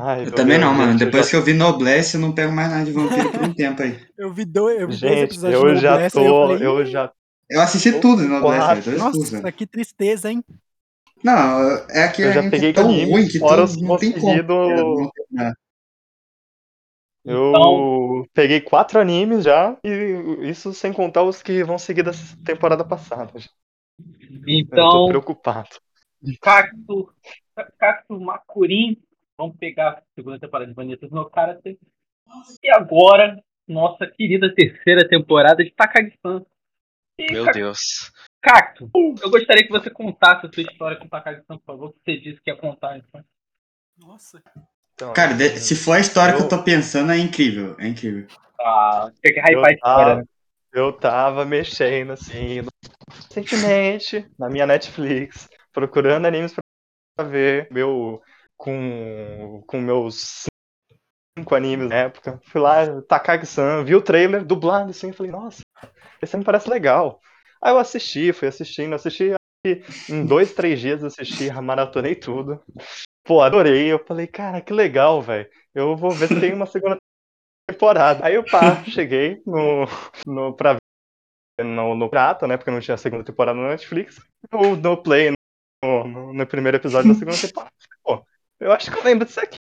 Ai, 0.00 0.26
Eu 0.26 0.32
também 0.32 0.58
não, 0.58 0.72
mano. 0.72 0.92
gente, 0.92 1.00
eu 1.02 1.06
Depois 1.06 1.24
já- 1.26 1.30
que 1.30 1.36
eu 1.36 1.42
vi 1.42 1.52
Noblesse, 1.54 2.14
eu 2.14 2.20
não 2.20 2.32
pego 2.32 2.52
mais 2.52 2.70
nada 2.70 2.84
de 2.84 2.92
vampiro 2.92 3.32
por 3.32 3.42
um 3.42 3.52
tempo 3.54 3.82
aí. 3.82 3.98
Eu 4.16 4.32
vi 4.32 4.44
dois, 4.44 4.80
eu 4.80 4.88
vi 4.88 4.96
dois 4.96 4.98
Gente, 5.00 5.22
episódios 5.32 5.60
eu 5.62 5.74
de 5.74 5.80
já 5.80 5.90
Noblesse, 5.92 6.14
tô. 6.16 6.46
falei, 6.48 6.66
Eu 6.66 6.82
"Ih, 6.82 6.86
já. 6.86 7.12
Eu 7.50 7.60
assisti 7.60 8.00
tudo 8.00 8.22
de 8.22 8.28
Noblesse. 8.28 8.82
Dois 8.90 8.98
Nossa, 8.98 9.40
velho. 9.40 9.52
que 9.56 9.66
tristeza, 9.66 10.30
hein? 10.30 10.44
Não, 11.24 11.72
é 11.90 12.08
que 12.08 12.22
Eu 12.22 12.28
a 12.28 12.32
já 12.32 12.42
gente 12.42 12.50
peguei 12.50 12.70
é 12.70 12.72
tão 12.72 12.86
ruim 12.86 13.26
que 13.26 13.38
fora 13.40 13.64
não 13.80 13.96
tem 13.96 14.12
como. 14.12 14.22
conseguido- 14.24 14.52
é, 14.70 14.76
não 14.76 15.10
terminar. 15.10 15.54
Eu 17.24 17.48
Então- 17.50 18.24
peguei 18.32 18.60
quatro 18.60 19.00
animes 19.00 19.44
já, 19.44 19.76
e 19.84 20.48
isso 20.48 20.72
sem 20.72 20.92
contar 20.92 21.22
os 21.24 21.42
que 21.42 21.62
vão 21.64 21.76
seguir 21.78 22.02
da 22.02 22.12
temporada 22.44 22.84
passada. 22.84 23.32
Eu 23.34 23.42
tô 23.42 24.44
Então, 24.46 25.06
preocupado. 25.08 25.68
Cacto, 26.40 27.12
Cacto 27.78 28.20
Macurim, 28.20 28.96
vamos 29.38 29.56
pegar 29.56 29.90
a 29.90 30.02
segunda 30.14 30.38
temporada 30.38 30.68
de 30.68 30.74
Vanitas 30.74 31.10
no 31.10 31.30
Karate. 31.30 31.78
E 32.62 32.70
agora, 32.74 33.40
nossa 33.66 34.06
querida 34.06 34.52
terceira 34.52 35.08
temporada 35.08 35.64
de 35.64 35.70
Takagi-san. 35.70 36.44
Meu 37.30 37.46
Deus. 37.52 38.12
Cacto, 38.42 38.90
eu 39.22 39.30
gostaria 39.30 39.64
que 39.64 39.70
você 39.72 39.90
contasse 39.90 40.46
a 40.46 40.52
sua 40.52 40.62
história 40.62 40.96
com 40.98 41.08
Takagi-san, 41.08 41.56
por 41.58 41.64
favor, 41.64 41.92
que 41.92 41.98
você 42.04 42.20
disse 42.20 42.40
que 42.42 42.50
ia 42.50 42.56
contar. 42.56 42.98
Então. 42.98 43.24
Nossa. 43.98 44.42
Então, 44.94 45.12
Cara, 45.12 45.32
de- 45.34 45.58
se 45.58 45.76
for 45.76 45.92
a 45.92 46.00
história 46.00 46.34
que 46.34 46.40
eu 46.40 46.44
Eu- 46.44 46.48
tô 46.50 46.62
pensando, 46.62 47.12
é 47.12 47.18
incrível. 47.18 47.76
É 47.78 47.86
incrível. 47.86 48.26
Ah, 48.60 49.10
tem 49.22 49.32
que 49.32 49.38
Eu 49.40 49.44
hypar 49.44 49.70
a 49.70 49.72
história, 49.72 50.04
tava, 50.06 50.16
né? 50.16 50.24
eu 50.72 50.92
tava 50.92 51.44
mexendo 51.44 52.10
assim, 52.12 52.62
recentemente, 53.14 54.28
na 54.38 54.48
minha 54.50 54.66
Netflix, 54.66 55.48
procurando 55.72 56.26
animes 56.26 56.52
pra 57.16 57.24
ver, 57.24 57.68
meu, 57.70 58.20
com, 58.58 59.62
com 59.66 59.80
meus 59.80 60.44
cinco 61.38 61.54
animes 61.54 61.88
na 61.88 61.94
época. 61.94 62.40
Fui 62.44 62.60
lá, 62.60 63.00
Takagi-san, 63.02 63.84
vi 63.84 63.94
o 63.94 64.02
trailer 64.02 64.44
dublado 64.44 64.90
assim, 64.90 65.12
falei, 65.12 65.32
nossa, 65.32 65.62
esse 66.20 66.34
anime 66.34 66.44
parece 66.44 66.68
legal. 66.68 67.20
Aí 67.62 67.72
eu 67.72 67.78
assisti, 67.78 68.32
fui 68.32 68.48
assistindo, 68.48 68.94
assisti 68.94 69.32
em 70.08 70.26
dois, 70.26 70.52
três 70.52 70.80
dias 70.80 71.02
assisti, 71.02 71.50
maratonei 71.50 72.14
tudo. 72.14 72.62
Pô, 73.24 73.42
adorei. 73.42 73.92
Eu 73.92 74.02
falei, 74.04 74.26
cara, 74.26 74.60
que 74.60 74.72
legal, 74.72 75.20
velho. 75.20 75.48
Eu 75.74 75.96
vou 75.96 76.10
ver 76.10 76.28
se 76.28 76.40
tem 76.40 76.54
uma 76.54 76.66
segunda 76.66 76.96
temporada. 77.68 78.24
Aí 78.24 78.34
eu 78.34 78.44
pá, 78.44 78.82
cheguei 78.84 79.42
no, 79.44 79.84
no 80.26 80.56
pra 80.56 80.76
ver 81.58 81.64
no, 81.64 81.94
no 81.94 82.08
Prata, 82.08 82.46
né? 82.46 82.56
Porque 82.56 82.70
não 82.70 82.80
tinha 82.80 82.96
segunda 82.96 83.24
temporada 83.24 83.58
na 83.58 83.68
Netflix. 83.68 84.18
Eu 84.50 84.76
no 84.76 84.96
play 85.02 85.32
no, 85.84 86.04
no, 86.04 86.32
no 86.32 86.46
primeiro 86.46 86.78
episódio 86.78 87.12
da 87.12 87.18
segunda 87.18 87.36
temporada. 87.36 87.72
Pô, 88.02 88.24
eu 88.60 88.72
acho 88.72 88.90
que 88.90 88.98
eu 88.98 89.04
lembro 89.04 89.26
disso 89.26 89.40
aqui. 89.40 89.56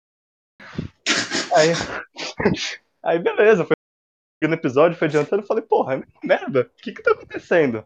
Aí, 1.56 1.70
aí 3.04 3.20
beleza, 3.20 3.66
foi 3.66 3.74
o 3.74 4.44
segundo 4.44 4.60
episódio, 4.60 4.98
foi 4.98 5.08
adiantando, 5.08 5.44
eu 5.44 5.48
falei, 5.48 5.64
porra, 5.64 6.04
merda, 6.24 6.62
o 6.62 6.82
que 6.82 6.92
que 6.92 7.02
tá 7.02 7.12
acontecendo? 7.12 7.86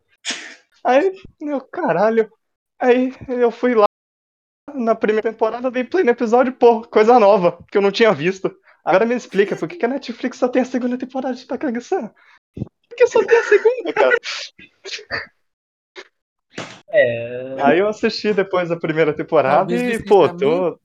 Aí, 0.83 1.13
meu 1.39 1.61
caralho, 1.61 2.31
aí 2.79 3.13
eu 3.27 3.51
fui 3.51 3.75
lá 3.75 3.85
na 4.73 4.95
primeira 4.95 5.29
temporada, 5.29 5.71
dei 5.71 5.83
play 5.83 6.03
no 6.03 6.11
episódio, 6.11 6.53
pô, 6.53 6.81
coisa 6.81 7.19
nova, 7.19 7.63
que 7.71 7.77
eu 7.77 7.81
não 7.81 7.91
tinha 7.91 8.13
visto. 8.13 8.55
Agora 8.83 9.05
me 9.05 9.15
explica, 9.15 9.55
por 9.55 9.67
que, 9.67 9.75
que 9.75 9.85
a 9.85 9.89
Netflix 9.89 10.37
só 10.37 10.47
tem 10.47 10.63
a 10.63 10.65
segunda 10.65 10.97
temporada 10.97 11.35
de 11.35 11.45
Takagi-san? 11.45 12.11
Porque 12.89 13.07
só 13.07 13.23
tem 13.23 13.37
a 13.37 13.43
segunda, 13.43 13.93
cara. 13.93 14.17
É, 16.89 17.55
Aí 17.61 17.79
eu 17.79 17.87
assisti 17.87 18.33
depois 18.33 18.69
da 18.69 18.75
primeira 18.75 19.13
temporada 19.13 19.73
Talvez 19.73 19.99
e, 19.99 20.03
pô, 20.03 20.27
caminho. 20.27 20.39
tô. 20.39 20.79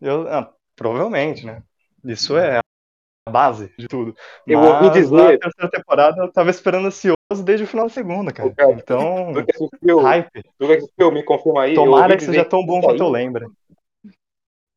Eu, 0.00 0.28
ah, 0.28 0.52
provavelmente, 0.76 1.44
né? 1.44 1.62
Isso 2.04 2.36
é 2.36 2.58
a 2.58 3.30
base 3.30 3.72
de 3.78 3.86
tudo. 3.86 4.14
Eu 4.46 4.58
Mas 4.60 4.70
ouvi 4.70 4.90
dizer- 5.00 5.34
a 5.34 5.38
terceira 5.38 5.70
temporada 5.70 6.22
eu 6.22 6.32
tava 6.32 6.50
esperando 6.50 6.86
ansioso 6.86 7.16
desde 7.44 7.64
o 7.64 7.68
final 7.68 7.86
da 7.86 7.92
segunda, 7.92 8.32
cara. 8.32 8.54
Cara, 8.54 8.72
Então, 8.72 9.32
Tu 9.34 9.44
que 9.44 9.52
assistiu, 9.52 10.00
hype. 10.00 10.42
tu 10.58 10.66
que 10.66 10.72
assistiu, 10.72 11.12
me 11.12 11.22
confirma 11.24 11.62
aí. 11.62 11.74
Tomara 11.74 12.16
que 12.16 12.24
seja 12.24 12.44
tão 12.44 12.64
bom 12.64 12.80
quanto 12.80 13.02
eu 13.02 13.08
lembro. 13.10 13.52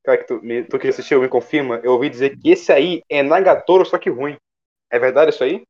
Cara, 0.04 0.18
que 0.18 0.28
tu, 0.28 0.42
me- 0.44 0.64
tu 0.66 0.78
que 0.78 0.88
assistiu, 0.90 1.22
me 1.22 1.30
confirma. 1.30 1.80
Eu 1.84 1.94
ouvi 1.94 2.10
dizer 2.10 2.38
que 2.38 2.52
esse 2.52 2.72
aí 2.72 3.02
é 3.10 3.24
Nagatoro, 3.24 3.86
só 3.86 3.98
que 3.98 4.10
ruim. 4.10 4.36
É 4.92 5.00
verdade 5.00 5.32
isso 5.32 5.44
aí? 5.44 5.64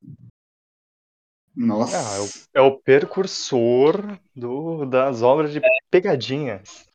Nossa. 1.55 1.95
Ah, 1.97 2.27
É 2.55 2.61
o 2.61 2.79
precursor 2.79 4.17
do, 4.35 4.85
das 4.85 5.21
obras 5.21 5.53
de 5.53 5.61
pegadinhas. 5.91 6.87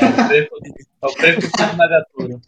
É 0.00 0.04
o 0.06 0.28
preço, 0.28 0.50
é 1.02 1.06
o 1.06 1.14
preço 1.14 1.50
do 1.52 1.76
Nagatoro. 1.76 2.40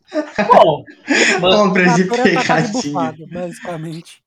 Bom, 1.41 1.73
de 1.73 2.05
Natura 2.05 2.35
tá 2.35 2.45
quase 2.47 2.83
pegadinha. 2.83 3.27
basicamente. 3.33 4.23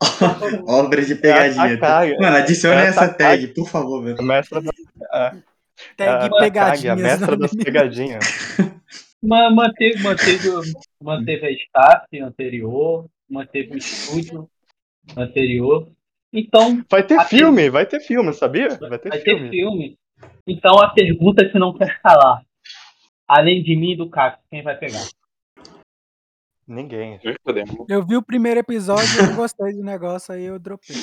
Obras 0.66 1.06
de 1.06 1.14
pegadinha. 1.14 1.78
Takagi. 1.78 2.16
Mano, 2.18 2.36
adiciona 2.36 2.80
É 2.80 2.84
a 2.84 2.88
essa 2.88 3.08
Takagi. 3.08 3.46
tag, 3.48 3.54
por 3.54 3.68
favor, 3.68 4.02
velho. 4.02 4.22
Mestra 4.22 4.60
da, 4.60 4.70
Tag 5.96 6.10
a 6.10 6.28
Takagi, 6.28 6.88
a 6.88 6.96
pegadinhas. 6.96 7.00
mestra 7.00 7.36
das 7.36 7.50
anime. 7.52 7.64
pegadinhas. 7.64 8.24
ma- 9.22 9.50
manteve, 9.50 10.02
manteve, 10.02 10.48
manteve 11.02 11.46
a 11.46 11.50
staff 11.50 12.20
anterior, 12.20 13.06
manteve 13.28 13.74
o 13.74 13.76
estúdio 13.76 14.48
anterior. 15.16 15.88
Então, 16.32 16.82
Vai 16.90 17.04
ter 17.06 17.16
A 17.18 17.24
filme, 17.24 17.70
vai 17.70 17.86
ter 17.86 18.00
filme, 18.00 18.32
sabia? 18.32 18.68
Vai 18.70 18.98
ter 18.98 19.08
vai 19.10 19.20
filme. 19.20 19.42
ter 19.44 19.50
filme. 19.50 19.98
Então 20.46 20.78
a 20.78 20.90
pergunta 20.92 21.48
que 21.48 21.58
não 21.58 21.76
quer 21.76 22.00
calar. 22.02 22.42
Além 23.26 23.62
de 23.62 23.74
mim 23.76 23.92
e 23.92 23.96
do 23.96 24.10
Caco, 24.10 24.42
quem 24.50 24.62
vai 24.62 24.76
pegar? 24.76 25.02
Ninguém. 26.66 27.20
Eu 27.88 28.04
vi 28.04 28.16
o 28.16 28.22
primeiro 28.22 28.60
episódio 28.60 29.06
e 29.18 29.26
não 29.28 29.36
gostei 29.36 29.72
do 29.74 29.82
negócio, 29.82 30.32
aí 30.34 30.44
eu 30.44 30.58
dropei. 30.58 30.96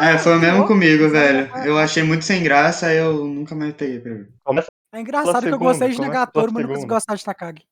É, 0.00 0.18
foi 0.18 0.36
o 0.36 0.40
mesmo 0.40 0.66
comigo, 0.66 1.04
é- 1.04 1.08
velho. 1.08 1.56
é- 1.56 1.68
Eu 1.68 1.78
achei 1.78 2.02
muito 2.02 2.24
sem 2.24 2.42
graça, 2.42 2.92
eu 2.92 3.24
nunca 3.26 3.54
mais 3.54 3.74
peguei 3.74 4.00
pra 4.00 4.12
ver. 4.14 4.32
É 4.92 5.00
engraçado 5.00 5.42
que 5.42 5.48
eu 5.52 5.58
gostei 5.58 5.88
de 5.90 6.00
Nagatoro, 6.00 6.46
pela 6.46 6.54
mas 6.54 6.68
não 6.68 6.74
segunda. 6.76 6.94
gostar 6.94 7.14
de 7.16 7.24
Takagi. 7.24 7.62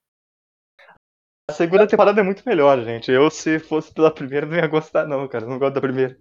A 1.51 1.53
segunda 1.55 1.87
temporada 1.87 2.21
é 2.21 2.25
muito 2.25 2.43
melhor, 2.47 2.83
gente. 2.85 3.11
Eu, 3.11 3.31
se 3.31 3.59
fosse 3.59 3.93
pela 3.93 4.11
primeira, 4.13 4.47
não 4.47 4.57
ia 4.57 4.67
gostar, 4.67 5.07
não, 5.07 5.27
cara. 5.27 5.45
Eu 5.45 5.49
não 5.49 5.59
gosto 5.59 5.75
da 5.75 5.81
primeira. 5.81 6.17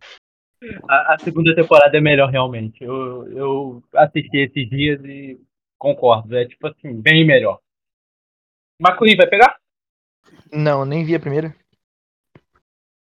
A, 0.87 1.15
a 1.15 1.19
segunda 1.19 1.55
temporada 1.55 1.97
é 1.97 2.01
melhor, 2.01 2.29
realmente. 2.29 2.83
Eu, 2.83 3.27
eu 3.31 3.83
assisti 3.95 4.37
esses 4.37 4.69
dias 4.69 5.03
e 5.03 5.39
concordo. 5.77 6.35
É 6.35 6.45
tipo 6.45 6.67
assim, 6.67 7.01
bem 7.01 7.25
melhor. 7.25 7.59
Macuí 8.79 9.15
vai 9.15 9.27
pegar? 9.27 9.59
Não, 10.51 10.85
nem 10.85 11.03
vi 11.03 11.15
a 11.15 11.19
primeira. 11.19 11.55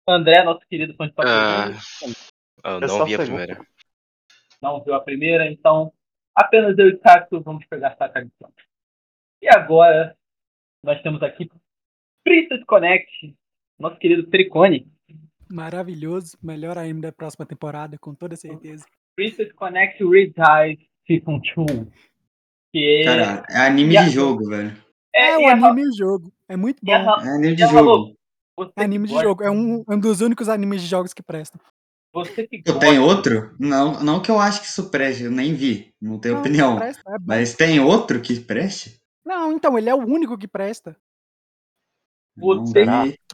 André, 0.08 0.44
nosso 0.44 0.66
querido 0.68 0.96
fã 0.96 1.08
de 1.08 1.14
Tokyo 1.14 1.32
Ah, 1.32 1.70
eu 2.64 2.80
não 2.82 3.06
vi 3.06 3.16
a 3.16 3.20
primeira. 3.20 3.62
não 4.62 4.84
viu 4.84 4.94
a 4.96 5.02
primeira, 5.02 5.52
então 5.52 5.94
apenas 6.36 6.78
eu 6.78 6.90
e 6.90 6.98
Caco 6.98 7.40
vamos 7.42 7.66
pegar 7.68 7.96
Takagi. 7.96 8.32
E 9.42 9.48
agora, 9.48 10.18
nós 10.84 11.02
temos 11.02 11.22
aqui 11.22 11.50
Princess 12.24 12.64
Connect, 12.66 13.36
nosso 13.78 13.98
querido 13.98 14.28
Tricone. 14.30 14.92
Maravilhoso, 15.52 16.38
melhor 16.42 16.78
ainda 16.78 17.08
da 17.08 17.12
próxima 17.12 17.46
temporada, 17.46 17.98
com 18.00 18.14
toda 18.14 18.36
certeza. 18.36 18.86
Princess 19.16 19.52
Connect 19.54 20.04
Retied 20.04 20.80
Season 21.08 21.42
2. 21.56 21.88
Que 22.72 23.02
Cara, 23.04 23.44
é 23.50 23.58
anime 23.66 23.98
a- 23.98 24.04
de 24.04 24.12
jogo, 24.12 24.48
velho. 24.48 24.78
É, 25.14 25.32
é, 25.32 25.38
o 25.38 25.42
e 25.42 25.46
a- 25.46 25.54
anime 25.54 25.82
e 25.82 25.88
o 25.90 25.94
jogo. 25.98 26.32
É 26.48 26.56
muito 26.56 26.80
a- 26.90 27.00
bom. 27.04 27.22
É 27.26 27.30
anime 27.36 27.56
de 27.56 27.62
jogo. 27.68 28.16
É 28.78 28.84
anime 28.84 29.08
de 29.08 29.14
jogo. 29.14 29.44
É 29.44 29.50
um, 29.50 29.84
um 29.90 30.00
dos 30.00 30.22
únicos 30.22 30.48
animes 30.48 30.82
de 30.82 30.88
jogos 30.88 31.14
que 31.14 31.24
prestam. 31.24 31.60
Você 32.14 32.48
que 32.48 32.58
Eu 32.58 32.74
gosta- 32.74 32.80
tenho 32.80 33.04
outro? 33.04 33.56
Não, 33.60 34.02
não 34.04 34.22
que 34.22 34.30
eu 34.32 34.40
acho 34.40 34.62
que 34.62 34.68
isso 34.68 34.90
preste, 34.92 35.24
eu 35.24 35.32
nem 35.32 35.54
vi. 35.54 35.94
Não 36.02 36.20
tenho 36.20 36.36
Não, 36.36 36.42
opinião. 36.42 36.76
presta, 36.76 37.02
é. 37.08 37.18
Mas 37.26 37.56
tem 37.56 37.80
outro 37.80 38.22
que 38.22 38.40
preste? 38.40 39.00
Não, 39.26 39.52
então, 39.52 39.78
ele 39.78 39.90
é 39.90 39.96
o 39.96 40.00
único 40.06 40.38
que 40.38 40.48
presta. 40.48 40.96
Você-. 42.38 42.86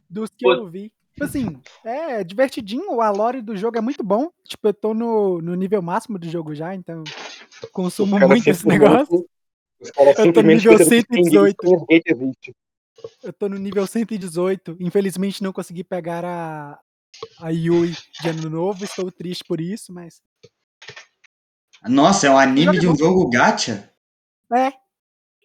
Dos 0.09 0.29
que 0.29 0.47
eu 0.47 0.67
vi. 0.67 0.91
Tipo 1.15 1.23
assim, 1.23 1.61
é 1.85 2.25
divertidinho, 2.25 2.99
a 2.99 3.09
lore 3.09 3.41
do 3.41 3.55
jogo 3.55 3.77
é 3.77 3.81
muito 3.81 4.03
bom. 4.03 4.29
Tipo, 4.43 4.67
eu 4.67 4.73
tô 4.73 4.93
no, 4.93 5.41
no 5.41 5.55
nível 5.55 5.81
máximo 5.81 6.19
do 6.19 6.29
jogo 6.29 6.53
já, 6.53 6.75
então 6.75 7.05
eu 7.63 7.69
consumo 7.69 8.19
muito 8.19 8.49
esse 8.49 8.67
negócio. 8.67 9.25
Caras 9.95 10.15
tô 10.17 10.23
simplesmente 10.23 10.57
nível 10.57 10.73
esqueceram 10.73 11.03
que 11.03 11.15
118. 11.15 11.63
ninguém 11.63 11.85
Gate 11.87 12.07
existe. 12.07 12.55
Eu 13.23 13.31
tô 13.31 13.47
no 13.47 13.57
nível 13.57 13.87
118. 13.87 14.75
Infelizmente 14.77 15.41
não 15.41 15.53
consegui 15.53 15.85
pegar 15.85 16.25
a, 16.25 16.77
a 17.39 17.49
Yui 17.49 17.95
de 18.21 18.29
ano 18.29 18.49
novo. 18.49 18.83
Estou 18.83 19.09
triste 19.09 19.45
por 19.45 19.61
isso, 19.61 19.93
mas. 19.93 20.21
Nossa, 21.87 22.27
é 22.27 22.29
um 22.29 22.37
anime 22.37 22.75
é 22.75 22.79
de 22.81 22.89
um 22.89 22.95
jogo 22.97 23.29
gacha? 23.29 23.89
É, 24.53 24.73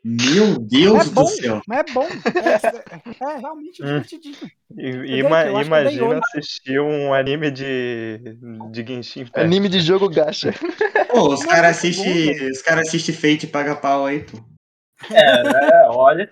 Meu 0.03 0.59
Deus 0.59 1.07
é 1.07 1.11
bom, 1.11 1.23
do 1.25 1.29
céu. 1.29 1.61
mas 1.67 1.79
é 1.79 1.93
bom. 1.93 2.07
É, 2.35 3.35
é 3.35 3.39
realmente 3.39 3.83
Hum. 3.83 3.87
divertidinho. 3.87 4.37
E- 4.79 5.19
ima- 5.19 5.45
dei 5.45 5.63
imagina 5.63 6.21
assistir 6.25 6.81
um 6.81 7.13
anime 7.13 7.51
de, 7.51 8.19
de 8.71 8.87
Genshin 8.87 9.21
Impact. 9.21 9.41
Anime 9.41 9.69
de 9.69 9.81
jogo 9.81 10.09
gacha. 10.09 10.55
Pô, 11.11 11.35
os 11.35 11.45
caras 11.45 11.77
bom, 11.77 11.89
assistem 11.89 12.63
cara 12.65 12.81
assiste 12.81 13.13
Fate 13.13 13.45
e 13.45 13.49
paga 13.49 13.77
pau 13.77 14.07
aí, 14.07 14.21
pô. 14.25 14.39
É, 15.13 15.83
é, 15.85 15.89
olha. 15.89 16.31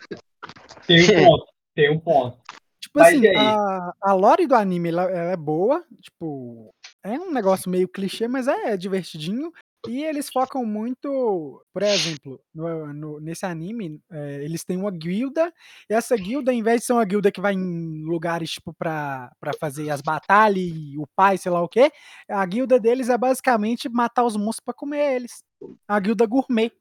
Tem 0.86 1.02
um 1.02 1.24
ponto. 1.24 1.46
Tem 1.74 1.90
um 1.90 2.00
ponto. 2.00 2.38
Tipo 2.80 3.00
Mas 3.00 3.08
assim, 3.08 3.26
a, 3.36 3.92
a 4.02 4.12
lore 4.14 4.46
do 4.46 4.54
anime 4.54 4.88
ela, 4.88 5.02
ela 5.10 5.32
é 5.32 5.36
boa. 5.36 5.84
Tipo, 6.00 6.70
é 7.04 7.10
um 7.18 7.32
negócio 7.32 7.68
meio 7.70 7.88
clichê, 7.88 8.28
mas 8.28 8.46
é, 8.48 8.76
divertidinho. 8.76 9.52
E 9.86 10.02
eles 10.04 10.28
focam 10.28 10.64
muito, 10.66 11.64
por 11.72 11.82
exemplo, 11.82 12.40
no- 12.52 12.92
no- 12.92 13.20
nesse 13.20 13.46
anime, 13.46 14.02
é, 14.10 14.42
eles 14.44 14.64
têm 14.64 14.76
uma 14.76 14.90
guilda, 14.90 15.52
e 15.88 15.94
essa 15.94 16.16
guilda, 16.16 16.50
ao 16.50 16.56
invés 16.56 16.80
de 16.80 16.86
ser 16.86 16.94
uma 16.94 17.04
guilda 17.04 17.30
que 17.30 17.40
vai 17.40 17.54
em 17.54 18.04
lugares, 18.04 18.50
tipo, 18.50 18.74
pra, 18.74 19.30
pra 19.38 19.52
fazer 19.54 19.88
as 19.90 20.00
batalhas 20.02 20.64
e 20.64 20.98
o 20.98 21.06
pai, 21.14 21.38
sei 21.38 21.52
lá 21.52 21.62
o 21.62 21.68
quê, 21.68 21.92
a 22.28 22.44
guilda 22.44 22.80
deles 22.80 23.08
é 23.08 23.16
basicamente 23.16 23.88
matar 23.88 24.24
os 24.24 24.36
monstros 24.36 24.64
pra 24.64 24.74
comer 24.74 25.14
eles. 25.14 25.44
A 25.86 26.00
guilda 26.00 26.26
gourmet. 26.26 26.72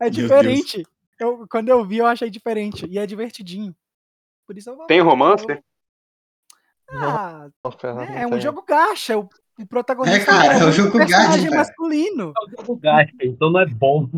É 0.00 0.08
diferente. 0.08 0.86
Eu, 1.20 1.46
quando 1.50 1.68
eu 1.68 1.84
vi, 1.84 1.98
eu 1.98 2.06
achei 2.06 2.30
diferente. 2.30 2.86
E 2.86 2.98
é 2.98 3.06
divertidinho. 3.06 3.74
Por 4.46 4.56
isso 4.56 4.70
eu 4.70 4.76
vou. 4.76 4.86
Tem 4.86 5.00
romance? 5.00 5.44
Ah, 6.88 7.48
Não, 7.64 7.72
cara, 7.72 7.94
né, 7.94 8.06
não 8.06 8.14
é 8.18 8.26
um 8.26 8.40
jogo 8.40 8.62
gacha. 8.62 9.18
O, 9.18 9.28
o 9.58 9.66
protagonista 9.66 10.22
É, 10.22 10.24
cara, 10.24 10.54
é 10.54 10.66
um 10.66 10.72
jogo 10.72 10.98
personagem 10.98 11.44
cara. 11.50 11.56
masculino. 11.56 12.32
É 12.36 12.44
o 12.44 12.50
jogo 12.50 12.76
gasta, 12.76 13.16
então 13.22 13.50
não 13.50 13.60
é 13.60 13.66
bom. 13.66 14.08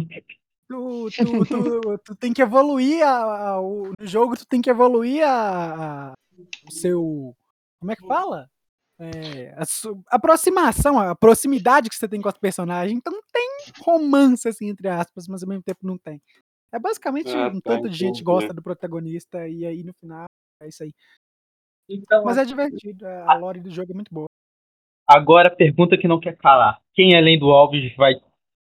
Tu, 0.68 1.09
tu, 1.16 1.46
tu, 1.46 1.98
tu 2.05 2.16
tem 2.16 2.33
que 2.33 2.42
evoluir 2.42 3.03
a, 3.07 3.48
a- 3.53 3.61
o, 3.61 3.92
no 3.98 4.07
jogo, 4.07 4.37
tu 4.37 4.44
tem 4.46 4.61
que 4.61 4.68
evoluir 4.70 5.27
a, 5.27 6.11
a- 6.11 6.12
o 6.66 6.70
seu. 6.72 7.35
Como 7.81 7.92
é 7.92 7.96
que 7.96 8.07
fala? 8.07 8.48
É, 9.01 9.55
a 9.57 9.64
su- 9.64 10.03
aproximação, 10.09 10.98
a 10.98 11.14
proximidade 11.14 11.88
que 11.88 11.94
você 11.94 12.09
tem 12.09 12.20
com 12.20 12.29
os 12.29 12.37
personagens. 12.37 12.96
Então 12.98 13.12
tem 13.33 13.48
romance, 13.81 14.46
assim, 14.48 14.68
entre 14.68 14.88
aspas, 14.88 15.29
mas 15.29 15.42
ao 15.42 15.48
mesmo 15.48 15.62
tempo 15.62 15.87
não 15.87 15.96
tem. 15.96 16.20
É 16.72 16.79
basicamente 16.79 17.29
Ah, 17.35 17.48
um 17.48 17.61
tá, 17.61 17.77
tanto 17.77 17.88
de 17.88 17.96
gente 17.96 18.22
gosta 18.22 18.53
do 18.53 18.61
protagonista 18.62 19.48
e 19.48 19.64
aí 19.64 19.83
no 19.83 19.94
final 19.94 20.27
é 20.61 20.68
isso 20.68 20.83
aí. 20.83 20.92
Então, 21.88 22.24
Mas 22.24 22.37
é 22.37 22.44
divertido, 22.44 23.07
a 23.07 23.35
lore 23.38 23.61
do 23.61 23.70
jogo 23.70 23.92
é 23.92 23.94
muito 23.94 24.12
boa. 24.12 24.27
Agora 25.09 25.49
a 25.49 25.55
pergunta 25.57 25.97
que 25.97 26.07
não 26.07 26.21
quer 26.21 26.37
calar. 26.37 26.79
Quem 26.94 27.16
além 27.16 27.38
do 27.38 27.51
Alves 27.51 27.94
vai 27.97 28.14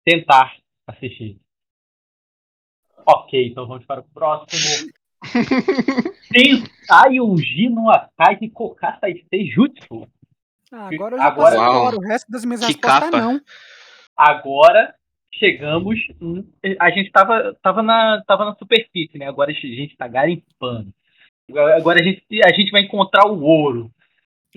tentar 0.05 0.57
assistir? 0.87 1.39
Ok, 3.07 3.49
então 3.49 3.67
vamos 3.67 3.85
para 3.87 4.01
o 4.01 4.05
próximo. 4.13 4.91
Tensai 6.33 7.21
Unji 7.21 7.69
no 7.69 7.91
Akai 7.91 8.37
Koka 8.53 8.99
Saisei 9.01 9.47
Jutsu. 9.51 10.09
Ah, 10.73 10.89
agora 10.89 11.15
eu 11.15 11.19
já 11.19 11.27
Agora-. 11.27 11.97
O 11.97 12.01
resto 12.01 12.31
das 12.31 12.45
minhas 12.45 12.61
Que 12.61 12.67
respostas 12.69 13.11
capa. 13.11 13.21
não. 13.21 13.41
Agora 14.17 14.95
chegamos. 15.35 15.99
em- 16.21 16.77
A 16.81 16.91
gente 16.91 17.11
tava, 17.11 17.55
tava, 17.63 17.83
na, 17.83 18.23
tava 18.27 18.45
na 18.47 18.55
superfície, 18.57 19.19
né? 19.19 19.27
Agora 19.29 19.51
a 19.51 19.55
gente 19.55 19.97
tá 19.97 20.09
garimpando. 20.09 20.93
Agora 21.77 22.01
a 22.01 22.03
gente, 22.05 22.25
a 22.45 22.53
gente 22.53 22.71
vai 22.71 22.83
encontrar 22.83 23.27
o 23.27 23.41
ouro. 23.43 23.91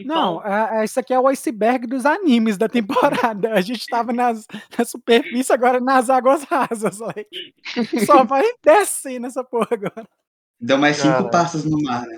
Não, 0.06 0.46
é, 0.46 0.82
é, 0.82 0.86
isso 0.86 1.00
aqui 1.00 1.14
é 1.14 1.20
o 1.20 1.28
iceberg 1.28 1.88
dos 1.88 2.06
animes 2.06 2.58
da 2.58 2.68
temporada. 2.70 3.54
A 3.54 3.62
gente 3.62 3.86
tava 3.88 4.12
nas, 4.14 4.46
na 4.78 4.86
superfície, 4.86 5.52
agora 5.54 5.80
nas 5.80 6.10
águas 6.10 6.44
rasas. 6.44 7.00
like. 7.00 7.54
Só 8.06 8.24
vai 8.26 8.44
descer 8.64 9.20
nessa 9.20 9.44
porra 9.44 9.68
agora. 9.72 10.08
Deu 10.60 10.78
mais 10.78 10.98
cinco 10.98 11.14
Cara. 11.18 11.30
passos 11.30 11.66
no 11.66 11.78
mar, 11.84 12.02
né? 12.06 12.18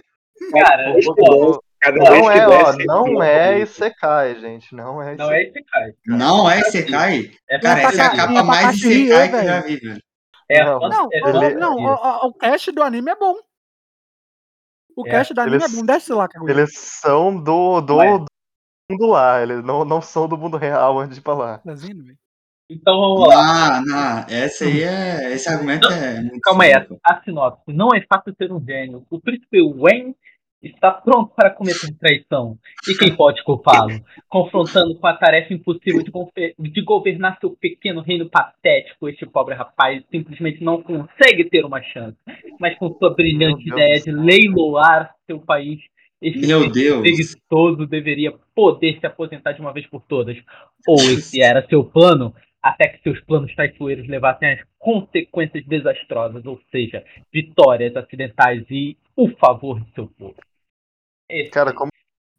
Cara, 0.52 0.94
O- 0.94 1.16
ó, 1.20 1.52
o- 1.58 1.64
Cada 1.82 1.98
Não 1.98 2.06
vez 2.12 2.28
que 2.30 2.38
é, 2.40 2.48
ó, 2.48 2.74
não 2.86 3.24
é 3.24 3.60
Isekai, 3.62 4.36
gente. 4.42 4.76
Não 4.76 5.02
é 5.02 5.16
não 5.16 5.32
é 5.32 5.46
cara. 5.46 5.94
Não 6.06 6.52
é 6.52 6.60
Isekai? 6.60 7.32
É 7.50 7.58
Cara, 7.58 7.82
essa 7.84 8.02
é 8.02 8.06
a 8.06 8.10
capa 8.18 8.34
tem 8.34 8.44
mais 8.44 8.76
Isekai 8.84 9.30
que 9.30 9.46
já 9.46 9.62
vi, 9.62 9.76
velho. 9.78 10.04
É, 10.50 10.66
Não, 10.66 10.80
Não, 10.80 11.08
é, 11.14 11.22
o- 11.22 11.38
o- 11.38 11.44
ele- 11.46 11.56
não 11.56 11.76
o, 11.78 11.88
o- 11.94 12.28
o 12.28 12.34
cast 12.34 12.70
do 12.74 12.84
anime 12.84 13.12
é 13.12 13.16
bom. 13.16 13.34
O 15.00 15.08
É, 15.08 15.12
cast 15.12 15.34
da 15.34 15.44
é 15.44 15.48
eles- 15.48 15.76
bom, 15.76 15.86
desce 15.86 16.12
lá, 16.14 16.28
Kaguya. 16.28 16.52
Eles 16.52 16.78
são 16.78 17.36
do, 17.42 17.80
do, 17.82 17.96
Ué. 17.98 18.18
do 18.18 18.26
mundo 18.92 19.06
lá, 19.08 19.42
eles 19.42 19.64
não, 19.64 19.86
não 19.86 20.02
são 20.02 20.28
do 20.28 20.38
mundo 20.38 20.58
real 20.58 21.00
antes 21.00 21.16
de 21.16 21.22
ir 21.22 21.24
pra 21.24 21.34
lá. 21.34 21.58
Tá 21.60 21.74
vendo, 21.74 22.04
velho? 22.04 22.18
Então 22.70 23.00
vamos 23.00 23.28
lá. 23.30 23.78
Ah, 23.78 23.82
não, 23.82 24.26
essa 24.30 24.66
aí 24.66 24.84
é. 24.84 25.34
Esse 25.34 25.50
argumento 25.50 25.88
é 25.88 26.22
muito. 26.22 26.40
Calma 26.42 26.66
aí, 26.66 26.74
a 26.74 27.22
sinopse. 27.24 27.64
Não 27.68 27.90
é 27.96 28.06
fácil 28.08 28.36
ser 28.38 28.52
um 28.52 28.64
gênio. 28.64 29.06
O 29.10 29.20
príncipe 29.20 29.62
Wen 29.62 30.14
está 30.62 30.92
pronto 30.92 31.34
para 31.36 31.52
cometer 31.52 31.94
traição. 31.98 32.58
E 32.88 32.94
quem 32.96 33.16
pode 33.16 33.44
culpá-lo? 33.44 34.00
Confrontando 34.28 34.96
com 34.96 35.08
a 35.08 35.14
tarefa 35.14 35.54
impossível 35.54 36.04
de, 36.04 36.56
de 36.58 36.82
governar 36.82 37.38
seu 37.40 37.52
pequeno 37.52 38.02
reino 38.02 38.30
patético, 38.30 39.08
este 39.08 39.26
pobre 39.26 39.56
rapaz 39.56 40.04
simplesmente 40.12 40.64
não 40.64 40.82
consegue 40.82 41.46
ter 41.46 41.66
uma 41.66 41.82
chance. 41.82 42.18
Mas 42.60 42.78
com 42.78 42.94
sua 42.94 43.14
brilhante 43.14 43.66
Meu 43.66 43.76
Deus 43.76 43.88
ideia 43.88 44.00
do 44.00 44.06
de 44.06 44.12
leiloar 44.12 45.16
seu 45.26 45.40
país, 45.40 45.80
este 46.22 46.46
Meu 46.46 46.70
Deus. 46.70 47.00
preguiçoso 47.02 47.88
deveria 47.88 48.34
poder 48.54 49.00
se 49.00 49.06
aposentar 49.06 49.54
de 49.54 49.62
uma 49.62 49.72
vez 49.72 49.88
por 49.88 50.02
todas. 50.02 50.38
Ou 50.88 50.96
esse 50.96 51.42
era 51.42 51.66
seu 51.68 51.84
plano, 51.84 52.34
até 52.62 52.90
que 52.90 53.02
seus 53.02 53.22
planos 53.22 53.56
traiçoeiros 53.56 54.08
levassem 54.08 54.52
às 54.52 54.60
consequências 54.78 55.66
desastrosas, 55.66 56.46
ou 56.46 56.60
seja, 56.72 57.06
vitórias 57.32 57.96
acidentais 57.96 58.66
e 58.70 58.98
o 59.16 59.30
favor 59.38 59.80
de 59.80 59.94
seu 59.94 60.08
povo. 60.08 60.36
Esse 61.30 61.52
Cara, 61.52 61.74
como 61.74 61.92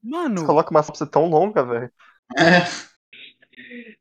Mano, 0.03 0.41
você 0.41 0.47
coloca 0.47 0.71
uma 0.71 0.83
sinopse 0.83 1.07
tão 1.07 1.27
longa, 1.27 1.63
velho? 1.65 1.93
É, 2.37 2.65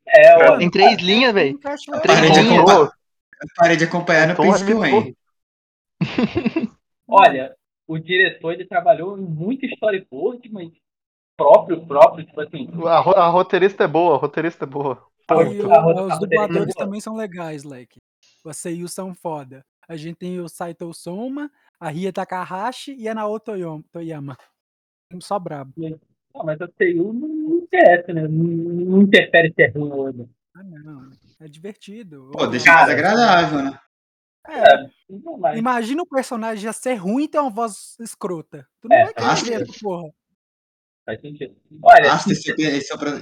é, 0.06 0.50
ó, 0.50 0.58
Em 0.60 0.70
três 0.70 1.00
linhas, 1.00 1.32
velho. 1.34 1.58
Três 1.58 1.84
parei 1.86 2.30
de 2.30 2.40
linhas. 2.40 2.58
acompanhar, 2.64 2.80
eu 2.80 3.48
parei 3.56 3.76
de 3.76 3.84
acompanhar 3.84 4.26
no 4.26 4.32
Então, 4.32 4.52
anime 4.52 4.74
Wayne. 4.74 5.16
olha, 7.06 7.54
o 7.86 7.98
diretor 7.98 8.52
ele 8.52 8.64
trabalhou 8.66 9.18
em 9.18 9.22
muito 9.22 9.66
storyboard, 9.66 10.48
mas 10.50 10.70
próprio, 11.36 11.86
próprio, 11.86 12.24
tipo 12.26 12.40
assim. 12.40 12.68
A, 12.86 12.98
ro- 13.00 13.16
a 13.16 13.28
roteirista 13.28 13.84
é 13.84 13.88
boa, 13.88 14.14
a 14.16 14.18
roteirista 14.18 14.64
é 14.64 14.68
boa. 14.68 15.02
E 15.22 15.26
Ponto. 15.26 15.68
o- 15.68 15.72
A 15.74 15.80
roda- 15.80 16.00
a 16.00 16.04
os 16.04 16.12
roda 16.14 16.26
dubladores 16.26 16.74
boa. 16.74 16.86
também 16.86 17.00
são 17.00 17.14
legais, 17.14 17.64
Leque. 17.64 17.98
Os 18.44 18.56
seiyus 18.56 18.92
são 18.92 19.14
foda. 19.14 19.64
A 19.88 19.96
gente 19.96 20.16
tem 20.16 20.40
o 20.40 20.48
Saito 20.48 20.92
Soma, 20.94 21.50
a 21.78 21.88
Ria 21.90 22.12
Takahashi 22.12 22.94
e 22.96 23.08
a 23.08 23.14
Naoto 23.14 23.52
Toyama. 23.92 24.36
Só 25.18 25.38
brabo. 25.38 25.72
Ah, 26.34 26.44
mas 26.44 26.60
a 26.60 26.68
TU 26.68 27.12
não, 27.12 27.28
não 27.28 27.58
interessa, 27.58 28.12
né? 28.12 28.22
Não, 28.28 28.44
não 28.44 29.02
interfere 29.02 29.52
se 29.52 29.62
é 29.62 29.68
ruim 29.70 29.90
ou 29.90 30.12
não. 30.12 30.30
Ah, 30.54 30.62
não. 30.62 31.10
É 31.40 31.48
divertido. 31.48 32.30
Pô, 32.32 32.46
deixa 32.46 32.72
mais 32.72 32.90
agradável, 32.90 33.62
né? 33.62 33.80
É, 34.48 34.90
Não 35.08 35.38
vai. 35.38 35.58
imagina 35.58 36.02
o 36.02 36.06
personagem 36.06 36.62
já 36.62 36.72
ser 36.72 36.94
ruim 36.94 37.24
e 37.24 37.28
ter 37.28 37.38
uma 37.38 37.50
voz 37.50 37.96
escrota. 38.00 38.66
Tu 38.80 38.88
não 38.88 38.96
É, 38.96 39.04
vai 39.04 39.14
querer 39.14 39.26
acho 39.26 39.44
ver 39.44 39.66
porra. 39.82 40.12
Faz 41.04 41.20
sentido. 41.20 41.56
Olha, 41.82 42.08
Nossa, 42.10 42.32
esse, 42.32 42.50
esse, 42.52 42.64
é 42.64 42.76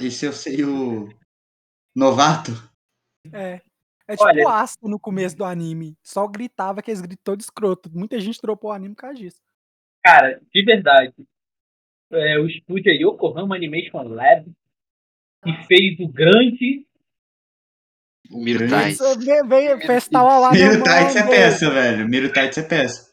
esse 0.06 0.26
eu 0.26 0.32
sei 0.32 0.64
o. 0.64 1.08
Novato? 1.94 2.52
É. 3.32 3.60
É 4.06 4.12
tipo 4.16 4.24
Olha- 4.24 4.44
o 4.44 4.48
Asta 4.48 4.88
no 4.88 4.98
começo 4.98 5.36
do 5.36 5.44
anime. 5.44 5.96
Só 6.02 6.26
gritava 6.26 6.80
que 6.82 6.90
eles 6.90 7.00
gritos 7.00 7.22
todo 7.24 7.40
escroto. 7.40 7.90
Muita 7.92 8.18
gente 8.20 8.40
dropou 8.40 8.70
o 8.70 8.72
anime 8.72 8.94
por 8.94 9.02
causa 9.02 9.16
disso. 9.16 9.40
cara, 10.04 10.40
de 10.54 10.64
verdade. 10.64 11.14
É, 12.12 12.38
o 12.38 12.46
estúdio 12.46 12.90
é 12.90 12.94
Yokohama 12.94 13.56
Animation 13.56 14.02
Lab 14.02 14.50
que 15.44 15.52
fez 15.66 15.98
o 16.00 16.08
grande. 16.08 16.86
O 18.30 18.42
Miro 18.42 18.68
Tights. 18.68 18.98
Veio, 19.46 19.78
festal 19.80 20.40
lá 20.40 20.52
Miro 20.52 20.78
no 20.78 20.84
Tights 20.84 21.16
é 21.16 21.26
peça, 21.26 21.70
velho. 21.70 22.08
Miro 22.08 22.32
Tights 22.32 22.58
é 22.58 22.62
peça. 22.62 23.08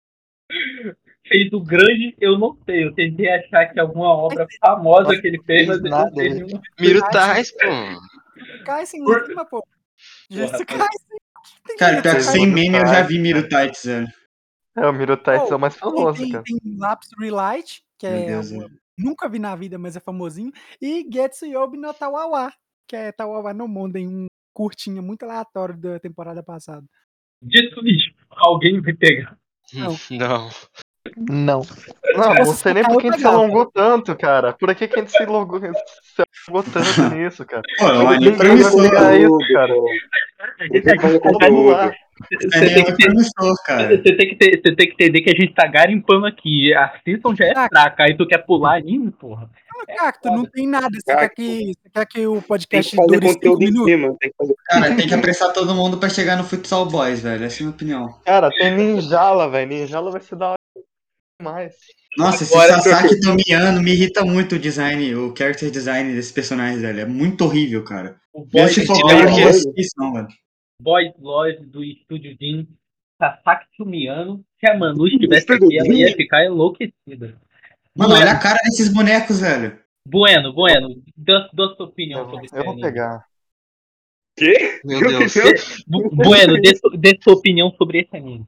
Fez 1.27 1.51
o 1.53 1.59
grande, 1.63 2.15
eu 2.19 2.37
não 2.37 2.57
sei. 2.65 2.83
Eu 2.85 2.93
tentei 2.93 3.29
achar 3.31 3.67
que 3.67 3.79
alguma 3.79 4.09
obra 4.09 4.45
famosa 4.59 5.19
que 5.19 5.27
ele 5.27 5.41
fez, 5.43 5.67
mas 5.67 5.79
fez 5.81 5.85
eu 5.85 5.91
não 5.91 5.97
nada, 5.97 6.15
sei 6.15 6.29
né? 6.29 6.35
nenhuma. 6.35 6.61
Miro 6.79 7.01
Tights, 7.09 7.51
pô. 7.51 8.63
Cai 8.65 8.85
sem 8.85 9.03
Por- 9.03 9.25
cima, 9.25 9.45
pô. 9.45 9.65
Cai 10.29 10.47
sem 10.57 10.65
tem 11.67 11.77
Cara, 11.77 12.01
pior 12.01 12.15
que 12.15 12.21
sem 12.21 12.47
Miro 12.47 12.53
meme 12.53 12.77
eu 12.77 12.87
já 12.87 13.01
vi 13.01 13.19
Miro 13.19 13.47
Tights, 13.47 13.85
velho. 13.85 14.07
É, 14.77 14.87
o 14.87 14.93
Miro 14.93 15.17
Tights 15.17 15.51
é 15.51 15.55
o 15.55 15.59
mais 15.59 15.75
famoso, 15.75 16.21
tem, 16.21 16.31
cara. 16.31 16.43
tem 16.43 16.59
Lapse 16.77 17.09
Relight, 17.17 17.83
que 17.97 18.07
Meu 18.07 18.17
é. 18.17 18.25
Deus, 18.25 18.51
uma-. 18.51 18.69
Nunca 18.97 19.27
vi 19.27 19.39
na 19.39 19.55
vida, 19.55 19.77
mas 19.77 19.95
é 19.95 19.99
famosinho. 19.99 20.51
E 20.81 21.05
Getsu 21.11 21.45
Yobi 21.45 21.77
no 21.77 21.93
Tawawa, 21.93 22.51
que 22.87 22.95
é 22.95 23.11
Tawawa 23.11 23.53
no 23.53 23.67
Monden, 23.67 24.07
um 24.07 24.25
curtinho 24.53 25.03
muito 25.03 25.23
aleatório 25.23 25.77
da 25.77 25.99
temporada 25.99 26.41
passada. 26.41 26.85
Dito 27.41 27.85
isso, 27.85 28.09
alguém 28.29 28.81
vai 28.81 28.93
pegar. 28.93 29.37
Não. 29.73 29.95
Não. 30.11 30.49
Não. 31.17 31.61
Não, 32.15 32.33
não 32.33 32.45
sei 32.53 32.73
nem 32.73 32.83
caiu 32.83 32.95
por 32.95 33.01
que 33.01 33.07
a 33.07 33.11
gente 33.11 33.21
se 33.21 33.27
alongou 33.27 33.71
tanto, 33.71 34.15
cara. 34.15 34.53
Por 34.53 34.73
que 34.73 34.87
que 34.87 34.95
a 34.95 35.03
gente 35.03 35.11
se 35.11 35.23
alongou, 35.23 35.59
se 35.59 36.23
alongou 36.47 36.63
tanto 36.71 36.75
nisso, 37.15 37.45
cara? 37.45 37.61
Pô, 37.77 37.87
é 37.87 39.17
isso, 39.19 39.53
cara. 39.53 39.73
Tem 40.71 40.81
que 40.81 40.99
fazer 40.99 41.19
Vamos 41.19 41.39
conteúdo. 41.39 41.69
lá. 41.69 41.93
Você 42.29 42.47
É 42.47 42.49
tem, 42.49 42.59
anime 42.59 42.85
que 42.85 42.95
ter, 42.95 43.05
promissor, 43.07 43.55
cara. 43.65 43.89
você, 43.97 44.15
tem 44.15 44.29
que 44.29 44.35
ter, 44.35 44.61
você 44.61 44.75
tem 44.75 44.87
que 44.87 44.93
entender 44.93 45.21
que 45.21 45.29
a 45.29 45.33
gente 45.35 45.53
tá 45.53 45.67
garimpando 45.67 46.25
aqui. 46.25 46.73
A 46.73 46.93
season 47.03 47.35
já 47.35 47.45
é 47.45 47.53
fraca, 47.67 48.03
aí 48.03 48.15
tu 48.15 48.25
quer 48.25 48.37
pular 48.39 48.77
anime, 48.77 49.11
porra. 49.11 49.49
Ah, 49.77 49.95
Cacto, 50.05 50.29
não 50.31 50.45
tem 50.45 50.65
nada. 50.67 50.87
Você 50.93 51.13
quer, 51.13 51.29
que, 51.29 51.71
você 51.83 51.89
quer 51.93 52.05
que 52.07 52.25
o 52.27 52.33
Tem 52.35 52.41
podcast 52.41 52.89
que 52.91 52.95
fazer 52.95 53.19
dure 53.19 53.27
cinco 53.33 53.39
conteúdo 53.49 53.63
em 53.81 53.83
cima. 53.85 54.15
Tem 54.19 54.29
que 54.29 54.35
fazer 54.37 54.55
Cara, 54.65 54.95
tem 54.95 55.07
que 55.07 55.13
apressar 55.13 55.51
todo 55.53 55.75
mundo 55.75 55.97
pra 55.97 56.07
chegar 56.09 56.37
no 56.37 56.45
Futsal 56.45 56.85
Boys, 56.85 57.19
velho. 57.19 57.43
Essa 57.43 57.55
é 57.55 57.59
a 57.59 57.63
minha 57.65 57.75
opinião. 57.75 58.15
Cara, 58.25 58.49
tem 58.49 58.73
Ninjala, 58.75 59.49
velho. 59.49 59.67
Ninjala 59.67 60.09
vai 60.11 60.21
ser 60.21 60.37
da 60.37 60.51
hora 60.51 60.57
demais. 61.41 61.73
Nossa, 62.17 62.43
esse 62.43 62.53
Agora- 62.55 62.79
Sasaki 62.79 63.19
Tomiano 63.19 63.81
me 63.81 63.91
irrita 63.91 64.23
muito 64.23 64.55
o 64.55 64.59
design, 64.59 65.13
o 65.15 65.35
character 65.37 65.69
design 65.69 66.13
desses 66.13 66.31
personagens, 66.31 66.81
velho. 66.81 67.01
É 67.01 67.05
muito 67.05 67.43
horrível, 67.43 67.83
cara. 67.83 68.15
O 68.33 68.45
se 68.69 68.85
for 68.85 68.97
Love, 68.97 69.13
bem 69.25 69.35
que- 69.35 69.41
uma 69.41 69.51
descrição, 69.51 70.13
velho. 70.13 70.27
Boys 70.81 71.13
Love 71.19 71.65
do 71.65 71.83
Estúdio 71.83 72.35
Jin, 72.39 72.67
Sasaki 73.21 73.65
Sumiano. 73.75 74.43
Se 74.59 74.69
a 74.69 74.77
Manu 74.77 75.07
estivesse 75.07 75.51
aqui, 75.51 75.77
ela 75.77 75.87
ia 75.93 76.15
ficar 76.15 76.43
enlouquecida. 76.45 77.39
Mano, 77.95 78.13
olha 78.15 78.31
a 78.31 78.39
cara 78.39 78.59
desses 78.65 78.93
bonecos, 78.93 79.39
velho. 79.39 79.79
Bueno, 80.07 80.53
Bueno, 80.53 81.01
dá, 81.17 81.49
sua 81.75 81.85
opinião 81.85 82.21
Eu, 82.21 82.29
sobre 82.29 82.45
esse 82.45 82.55
eu 82.57 82.63
vou 82.63 82.73
anime. 82.73 82.87
pegar. 82.87 83.25
Quê? 84.37 84.81
Meu 84.83 84.99
Deus. 84.99 85.33
Bu- 85.87 86.09
Bueno, 86.13 86.61
dê, 86.61 86.75
su- 86.75 86.89
dê 86.97 87.17
sua 87.21 87.33
opinião 87.33 87.71
sobre 87.77 88.01
esse 88.01 88.15
anime. 88.15 88.45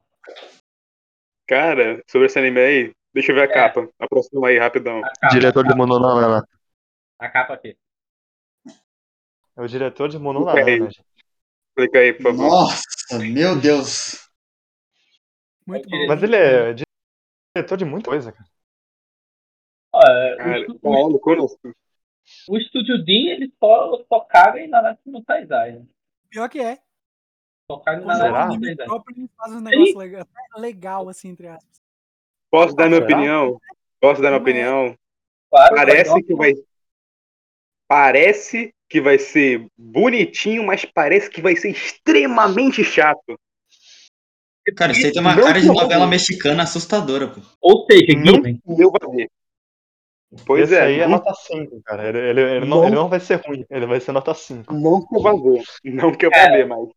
Cara, 1.47 2.03
sobre 2.07 2.27
esse 2.27 2.37
anime 2.37 2.59
aí, 2.59 2.93
deixa 3.13 3.31
eu 3.31 3.35
ver 3.35 3.41
a 3.41 3.45
É. 3.45 3.53
capa. 3.53 3.89
Aproxima 3.97 4.49
aí, 4.49 4.57
rapidão. 4.59 5.01
Capa, 5.01 5.27
Diretor 5.29 5.65
de 5.65 5.73
Mononana. 5.75 6.45
a 7.19 7.29
capa 7.29 7.53
aqui. 7.53 7.75
É 9.55 9.61
o 9.61 9.67
diretor 9.67 10.09
de 10.09 10.19
Mononana, 10.19 10.61
Clica 11.77 11.99
aí, 11.99 12.11
por 12.11 12.23
favor. 12.23 12.49
Nossa, 12.49 13.19
meu 13.19 13.55
Deus. 13.61 14.27
Muito 15.67 15.87
bom. 15.87 16.07
Mas 16.07 16.23
ele 16.23 16.35
é 16.35 16.73
diretor 17.53 17.77
de 17.77 17.85
muita 17.85 18.09
coisa, 18.09 18.31
cara. 18.31 18.49
O, 19.93 19.99
Cara, 19.99 20.59
estu- 20.59 20.79
caralho, 20.79 21.19
como 21.19 21.45
assim? 21.45 21.73
o 22.49 22.57
Estúdio 22.57 22.97
Jin, 23.05 23.27
ele 23.27 23.53
só, 23.59 24.03
só 24.09 24.21
caga 24.21 24.59
em 24.59 24.67
Nanatsu 24.67 25.03
no 25.05 25.23
Taizai, 25.23 25.73
né? 25.73 25.85
Pior 26.31 26.49
que 26.49 26.59
é. 26.59 26.79
Só 27.71 27.77
caga 27.77 28.01
em? 28.01 28.05
Nanatsu 28.07 28.55
no 28.55 28.61
Taizai. 28.75 28.87
eles 29.15 29.29
fazem 29.37 29.57
um 29.57 29.61
negócio 29.61 29.97
legal, 29.99 30.27
legal, 30.57 31.09
assim, 31.09 31.29
entre 31.29 31.47
aspas. 31.47 31.79
Posso 32.49 32.75
dar 32.75 32.89
minha 32.89 33.01
opinião? 33.01 33.61
Posso 33.99 34.19
dar 34.19 34.29
minha 34.29 34.39
é? 34.39 34.41
opinião? 34.41 34.97
Claro, 35.51 35.75
Parece 35.75 36.23
que 36.23 36.33
vai. 36.33 36.53
Parece 37.87 38.73
que 38.89 39.02
vai 39.02 39.19
ser 39.19 39.65
bonitinho, 39.78 40.65
mas 40.65 40.86
parece 40.86 41.30
que 41.30 41.41
vai 41.41 41.56
ser 41.56 41.69
extremamente 41.71 42.84
chato. 42.84 43.38
Cara, 44.76 44.91
isso 44.91 45.06
aí 45.06 45.13
tem 45.13 45.21
uma 45.21 45.36
Não 45.36 45.43
cara 45.43 45.62
de 45.62 45.67
novela 45.67 46.06
vi. 46.06 46.12
mexicana 46.12 46.63
assustadora, 46.63 47.28
pô. 47.28 47.41
Ou 47.62 47.86
seja, 47.89 48.13
Não 48.17 48.34
Given, 48.36 48.62
eu 48.67 48.91
vou 48.91 49.15
ver. 49.15 49.30
Pois 50.45 50.63
Esse 50.63 50.76
é, 50.76 50.82
aí 50.82 51.00
é 51.00 51.08
nota 51.08 51.34
5, 51.34 51.82
cara. 51.84 52.10
Ele, 52.10 52.17
ele, 52.19 52.41
ele 52.41 52.65
não, 52.65 52.78
Não. 52.80 52.86
ele 52.88 52.95
não 52.95 53.08
vai 53.08 53.19
ser 53.19 53.36
ruim, 53.47 53.65
ele 53.69 53.86
vai 53.86 54.00
ser 54.02 54.12
nota 54.12 54.34
5. 54.34 54.73
não 54.73 55.06
que 55.06 55.15
eu 55.15 55.21
vou 55.21 55.54
ver. 55.54 55.63
Não 55.86 56.12
que 56.13 56.26
eu 56.26 56.32
Cara, 56.32 56.58
ver, 56.58 56.67
mas. 56.67 56.89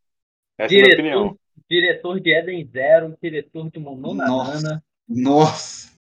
Essa 0.59 0.74
é 0.74 0.79
a 0.79 0.83
minha 0.83 0.94
opinião. 0.94 1.22
diretor, 1.22 1.38
diretor 1.70 2.20
de 2.20 2.31
Eden 2.37 2.68
Zero, 2.72 3.16
diretor 3.22 3.70
de 3.70 3.79
Mononana, 3.79 4.83
Nossa, 5.09 5.92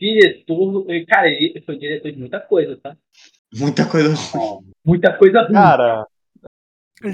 diretor. 0.00 0.86
Cara, 1.06 1.28
ele 1.28 1.60
foi 1.60 1.78
diretor 1.78 2.10
de 2.10 2.18
muita 2.18 2.40
coisa, 2.40 2.76
tá? 2.82 2.96
Muita 3.54 3.86
coisa 3.86 4.14
ruim. 4.14 4.72
Muita 4.84 5.16
coisa 5.16 5.42
ruim. 5.42 5.52
Cara, 5.52 6.06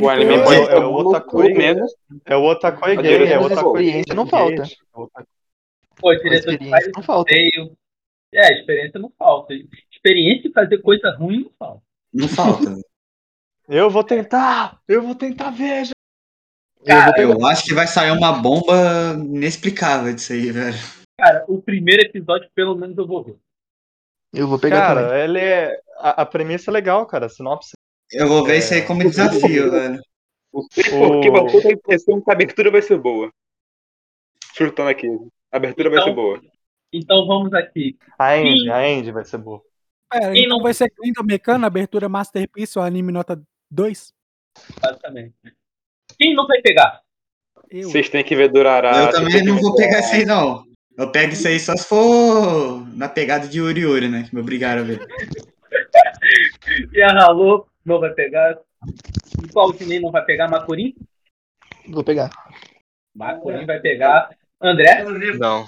O 0.01 0.09
anime 0.09 0.35
É, 0.35 0.44
pode 0.44 0.61
é 0.61 0.66
ser 0.66 0.77
o 0.77 0.92
bom, 0.92 1.09
Otaku. 1.09 1.42
pelo 1.42 1.57
menos. 1.57 1.94
é 2.27 2.37
o 2.37 2.44
Otakoi 2.44 2.96
Gay, 2.96 3.33
é 3.33 3.38
o 3.38 3.42
Otakoi 3.42 3.83
experiência 3.85 4.14
não 4.14 4.27
falta. 4.27 4.62
É 4.62 5.22
Pô, 5.96 6.14
diretor 6.14 6.57
de 6.57 6.64
experiência 6.64 6.92
não 6.94 7.03
falta. 7.03 7.33
feio. 7.33 7.72
É, 8.33 8.53
experiência 8.61 9.01
não 9.01 9.11
falta. 9.18 9.55
Experiência 9.92 10.42
de 10.48 10.53
fazer 10.53 10.79
coisa 10.79 11.11
ruim 11.18 11.44
não 11.44 11.51
falta. 11.59 11.83
Não 12.12 12.29
falta. 12.29 12.77
Eu 13.68 13.90
vou 13.90 14.05
tentar! 14.05 14.79
Eu 14.87 15.03
vou 15.03 15.14
tentar 15.14 15.51
ver, 15.51 15.87
gente! 15.87 15.92
Cara, 16.87 17.20
Eu 17.20 17.44
acho 17.46 17.64
que 17.64 17.74
vai 17.74 17.87
sair 17.87 18.11
uma 18.12 18.33
bomba 18.33 19.14
inexplicável 19.18 20.14
disso 20.14 20.33
aí, 20.33 20.51
velho. 20.53 20.77
Cara, 21.18 21.44
o 21.48 21.61
primeiro 21.61 22.03
episódio, 22.03 22.48
pelo 22.55 22.74
menos 22.77 22.96
eu 22.96 23.07
vou 23.07 23.24
ver. 23.24 23.37
Eu 24.33 24.47
vou 24.47 24.59
pegar 24.59 24.88
também. 24.95 25.05
Cara, 25.09 25.25
ele 25.25 25.38
é. 25.41 25.81
A, 25.99 26.23
a 26.23 26.27
premissa 26.27 26.71
é 26.71 26.73
legal, 26.73 27.07
cara. 27.07 27.27
A 27.27 27.29
sinopse. 27.29 27.73
Eu 28.12 28.29
vou 28.29 28.45
ver 28.45 28.59
isso 28.59 28.75
aí 28.75 28.83
como 28.87 29.03
desafio, 29.03 29.71
velho. 29.71 30.01
Porque 30.51 30.81
O- 30.95 31.23
eu 31.25 31.47
tô 31.47 31.61
com 31.62 31.69
a 31.69 31.73
impressão 31.73 32.21
que 32.21 32.31
a 32.31 32.35
abertura 32.35 32.71
vai 32.71 32.83
ser 32.83 32.99
boa. 32.99 33.31
Chutando 34.57 34.91
aqui. 34.91 35.07
A 35.53 35.57
abertura 35.57 35.91
vai 35.91 35.99
Então- 35.99 36.09
ser 36.09 36.14
boa. 36.14 36.41
Então 36.93 37.27
vamos 37.27 37.53
aqui. 37.53 37.99
A 38.19 38.33
Andy, 38.33 38.61
Sim. 38.61 38.69
a 38.71 38.79
Andy 38.79 39.12
vai 39.12 39.25
ser 39.25 39.38
boa. 39.38 39.62
Pera, 40.11 40.33
Quem 40.33 40.45
então 40.45 40.57
não- 40.57 40.62
vai 40.62 40.73
ser 40.73 40.88
Clinton 40.91 41.23
Mecano, 41.23 41.67
abertura 41.67 42.09
Masterpiece, 42.09 42.79
o 42.79 42.83
anime 42.83 43.12
nota 43.12 43.41
2? 43.71 44.12
basicamente. 44.81 45.35
Quem 46.19 46.35
não 46.35 46.47
vai 46.47 46.61
pegar? 46.62 47.03
Eu. 47.71 47.91
Vocês 47.91 48.09
têm 48.09 48.25
que 48.25 48.35
ver 48.35 48.49
Durará. 48.51 49.05
Eu 49.05 49.11
também 49.12 49.38
que 49.38 49.43
não 49.43 49.59
vou 49.61 49.75
pegar 49.77 50.01
isso 50.01 50.14
aí, 50.14 50.25
não. 50.25 50.64
Eu 50.99 51.13
pego 51.13 51.33
isso 51.33 51.47
aí 51.47 51.61
só 51.61 51.77
se 51.77 51.87
for 51.87 52.85
na 52.97 53.09
pegada 53.09 53.47
de 53.47 53.59
Yuri 53.59 53.83
Yuri, 53.83 54.09
né? 54.09 54.25
Que 54.25 54.35
me 54.35 54.41
obrigaram 54.41 54.83
a 54.83 54.85
ver. 54.85 54.99
E 56.93 57.01
a 57.01 57.25
Alô 57.25 57.67
não 57.85 58.01
vai 58.01 58.13
pegar. 58.13 58.59
E 59.43 59.49
qual 59.51 59.73
que 59.73 59.85
nem 59.85 59.99
não 59.99 60.11
vai 60.11 60.23
pegar? 60.25 60.49
Macurim? 60.49 60.95
Vou 61.89 62.05
pegar. 62.05 62.31
Macurim 63.15 63.65
vai 63.65 63.81
pegar. 63.81 64.29
André? 64.61 65.05
Não. 65.39 65.65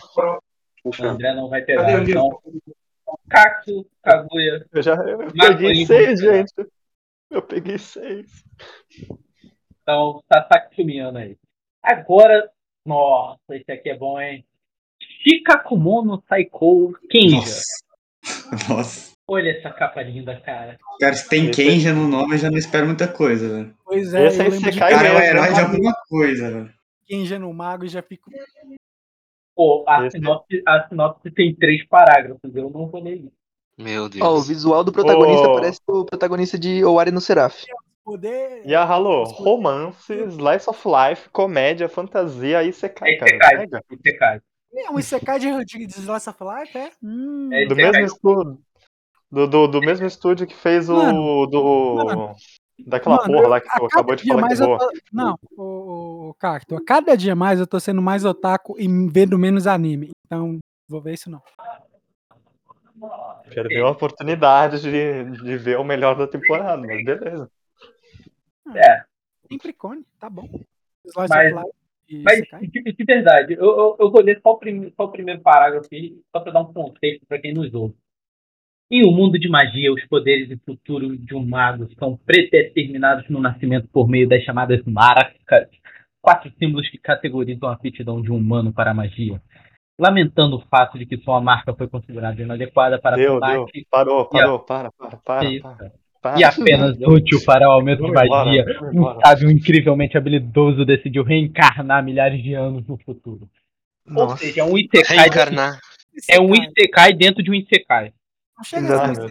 André 1.02 1.34
não 1.34 1.48
vai 1.48 1.62
pegar. 1.62 2.02
Então, 2.02 2.42
Cacto, 3.28 3.86
Kaguya. 4.02 4.66
Eu 4.70 4.82
já 4.82 4.94
eu 4.94 5.18
peguei 5.32 5.86
seis, 5.86 6.20
gente. 6.20 6.52
Eu 7.30 7.42
peguei 7.42 7.78
seis. 7.78 8.44
Então, 9.82 10.22
Sasaki 10.30 10.84
Miano 10.84 11.18
aí. 11.18 11.38
Agora, 11.82 12.50
nossa, 12.84 13.40
esse 13.56 13.72
aqui 13.72 13.88
é 13.88 13.96
bom, 13.96 14.20
hein? 14.20 14.44
Shikakumono 15.22 16.22
Saiko 16.28 16.94
Kenja. 17.10 17.36
Nossa. 17.36 17.64
Nossa. 18.68 19.10
Olha 19.28 19.50
essa 19.50 19.70
capa 19.70 20.02
linda, 20.02 20.40
cara. 20.40 20.76
Cara, 21.00 21.14
se 21.14 21.28
tem 21.28 21.48
Esse- 21.50 21.62
Kenja 21.62 21.92
no 21.92 22.08
nome, 22.08 22.34
eu 22.34 22.38
já 22.38 22.50
não 22.50 22.58
espero 22.58 22.86
muita 22.86 23.06
coisa, 23.06 23.48
velho. 23.48 23.74
Pois 23.84 24.12
é, 24.12 24.26
Esse 24.26 24.42
aí 24.42 24.50
você 24.50 24.72
cai 24.72 24.90
cara 24.92 25.08
é 25.08 25.14
o 25.14 25.18
herói 25.22 25.52
de 25.54 25.60
alguma 25.60 25.94
coisa, 26.08 26.50
velho. 26.50 26.74
Kenja 27.06 27.38
no 27.38 27.52
Mago 27.54 27.84
e 27.84 27.88
já 27.88 28.02
fico. 28.02 28.30
Pô, 29.54 29.84
a 29.86 30.06
Esse- 30.06 30.16
sinopse, 30.18 30.62
a 30.66 30.88
sinopse 30.88 31.30
tem 31.30 31.54
três 31.54 31.86
parágrafos, 31.86 32.54
eu 32.54 32.70
não 32.70 32.88
vou 32.88 33.02
ler 33.02 33.16
isso. 33.16 33.32
Meu 33.78 34.04
Ó, 34.04 34.06
o 34.06 34.08
Deus. 34.08 34.48
visual 34.48 34.82
do 34.84 34.92
protagonista 34.92 35.48
Ô. 35.48 35.54
parece 35.54 35.80
o 35.86 36.04
protagonista 36.04 36.58
de 36.58 36.84
Owari 36.84 37.10
no 37.10 37.20
Seraph. 37.20 37.62
Poder. 38.04 38.62
E 38.66 38.74
a 38.74 38.82
Halo, 38.82 39.22
romance, 39.24 40.12
slice 40.12 40.68
of 40.68 40.80
life, 40.88 41.28
comédia, 41.30 41.88
fantasia, 41.88 42.58
aí 42.58 42.72
você 42.72 42.88
cai, 42.88 43.10
Aí 43.10 43.16
cara. 43.18 43.30
você 43.30 43.38
cai, 43.38 43.56
Pega. 43.58 43.84
você 43.88 44.12
cai. 44.14 44.40
É 44.72 44.90
um 44.90 44.98
Isekai 44.98 45.38
de, 45.38 45.64
de, 45.64 45.86
de 45.86 45.92
Slice 46.00 46.30
of 46.30 46.38
Life, 46.42 46.78
é? 46.78 46.90
Hum. 47.02 47.48
É, 47.52 47.66
Do 47.66 47.74
mesmo 47.76 48.04
estúdio. 48.04 48.58
Do, 49.30 49.46
do, 49.46 49.66
do 49.68 49.80
mesmo 49.80 50.06
estúdio 50.06 50.46
que 50.46 50.54
fez 50.54 50.88
o. 50.88 50.96
Mano, 50.96 51.46
do. 51.46 51.94
mano. 52.04 52.34
daquela 52.78 53.16
Mano, 53.16 53.32
porra 53.34 53.48
lá 53.48 53.60
que 53.60 53.68
tu 53.68 53.84
acabou 53.84 54.16
de 54.16 54.26
falar 54.26 54.48
que 54.48 54.56
tô... 54.56 54.78
Não, 55.12 55.38
o, 55.56 55.62
o, 55.62 56.28
o 56.30 56.34
Cacto, 56.34 56.76
a 56.76 56.84
cada 56.84 57.16
dia 57.16 57.36
mais 57.36 57.60
eu 57.60 57.66
tô 57.66 57.78
sendo 57.78 58.02
mais 58.02 58.24
otaku 58.24 58.74
e 58.78 58.88
vendo 59.08 59.38
menos 59.38 59.66
anime. 59.66 60.10
Então, 60.26 60.58
vou 60.88 61.00
ver 61.00 61.14
isso 61.14 61.30
não. 61.30 61.42
Perdeu 63.48 63.86
a 63.86 63.90
oportunidade 63.90 64.80
de, 64.82 65.24
de 65.42 65.56
ver 65.56 65.78
o 65.78 65.84
melhor 65.84 66.16
da 66.16 66.26
temporada, 66.26 66.80
mas 66.84 67.04
beleza. 67.04 67.50
É, 68.74 69.04
Sempre 69.48 69.72
cone, 69.72 70.04
tá 70.18 70.30
bom. 70.30 70.48
Slice 71.04 71.28
Mas- 71.28 71.52
of 71.52 71.64
Life 71.64 71.79
e 72.10 72.22
mas 72.24 72.40
de, 72.62 72.82
de 72.82 73.04
verdade, 73.04 73.54
eu, 73.54 73.60
eu, 73.60 73.96
eu 74.00 74.10
vou 74.10 74.20
ler 74.20 74.40
só 74.42 74.50
o, 74.50 74.58
prim, 74.58 74.92
só 74.96 75.04
o 75.04 75.12
primeiro 75.12 75.40
parágrafo 75.40 75.86
aqui, 75.86 76.20
só 76.34 76.42
pra 76.42 76.52
dar 76.52 76.62
um 76.62 76.72
contexto 76.72 77.24
pra 77.26 77.38
quem 77.38 77.54
nos 77.54 77.72
ouve. 77.72 77.94
Em 78.90 79.06
um 79.06 79.12
mundo 79.12 79.38
de 79.38 79.48
magia, 79.48 79.92
os 79.92 80.04
poderes 80.08 80.50
e 80.50 80.56
futuro 80.56 81.16
de 81.16 81.32
um 81.36 81.46
mago 81.46 81.88
são 81.96 82.16
predeterminados 82.16 83.28
no 83.30 83.40
nascimento 83.40 83.86
por 83.92 84.08
meio 84.08 84.28
das 84.28 84.42
chamadas 84.42 84.82
maracas, 84.84 85.68
quatro 86.20 86.52
símbolos 86.58 86.88
que 86.90 86.98
categorizam 86.98 87.68
a 87.68 87.74
aptidão 87.74 88.20
de 88.20 88.32
um 88.32 88.36
humano 88.36 88.72
para 88.72 88.90
a 88.90 88.94
magia. 88.94 89.40
Lamentando 89.96 90.56
o 90.56 90.66
fato 90.68 90.98
de 90.98 91.06
que 91.06 91.18
sua 91.18 91.40
marca 91.40 91.72
foi 91.74 91.86
considerada 91.86 92.42
inadequada 92.42 92.98
para 92.98 93.16
Deu, 93.16 93.38
deu. 93.38 93.40
combate 93.40 93.86
Parou, 93.88 94.28
parou, 94.28 94.58
para, 94.58 94.90
para, 94.90 95.16
para. 95.18 95.60
para, 95.60 95.76
para. 95.76 95.92
E 96.36 96.44
apenas 96.44 96.96
útil 97.00 97.42
para 97.44 97.68
o 97.68 97.72
aumento 97.72 98.04
de 98.04 98.10
magia, 98.12 98.64
um 98.92 99.20
sábio 99.20 99.50
incrivelmente 99.50 100.16
habilidoso 100.16 100.84
decidiu 100.84 101.22
reencarnar 101.22 102.04
milhares 102.04 102.42
de 102.42 102.54
anos 102.54 102.86
no 102.86 102.98
futuro. 102.98 103.48
Ou 104.06 104.12
Nossa. 104.14 104.38
seja, 104.38 104.60
é 104.60 104.64
um 104.64 104.76
Isekai, 104.76 105.16
Reencarnar. 105.18 105.78
é 106.28 106.40
um 106.40 106.52
Isekai. 106.54 107.12
Dentro 107.14 107.42
de 107.42 107.50
um 107.50 107.54
Isekai. 107.54 108.12
Um 108.58 109.28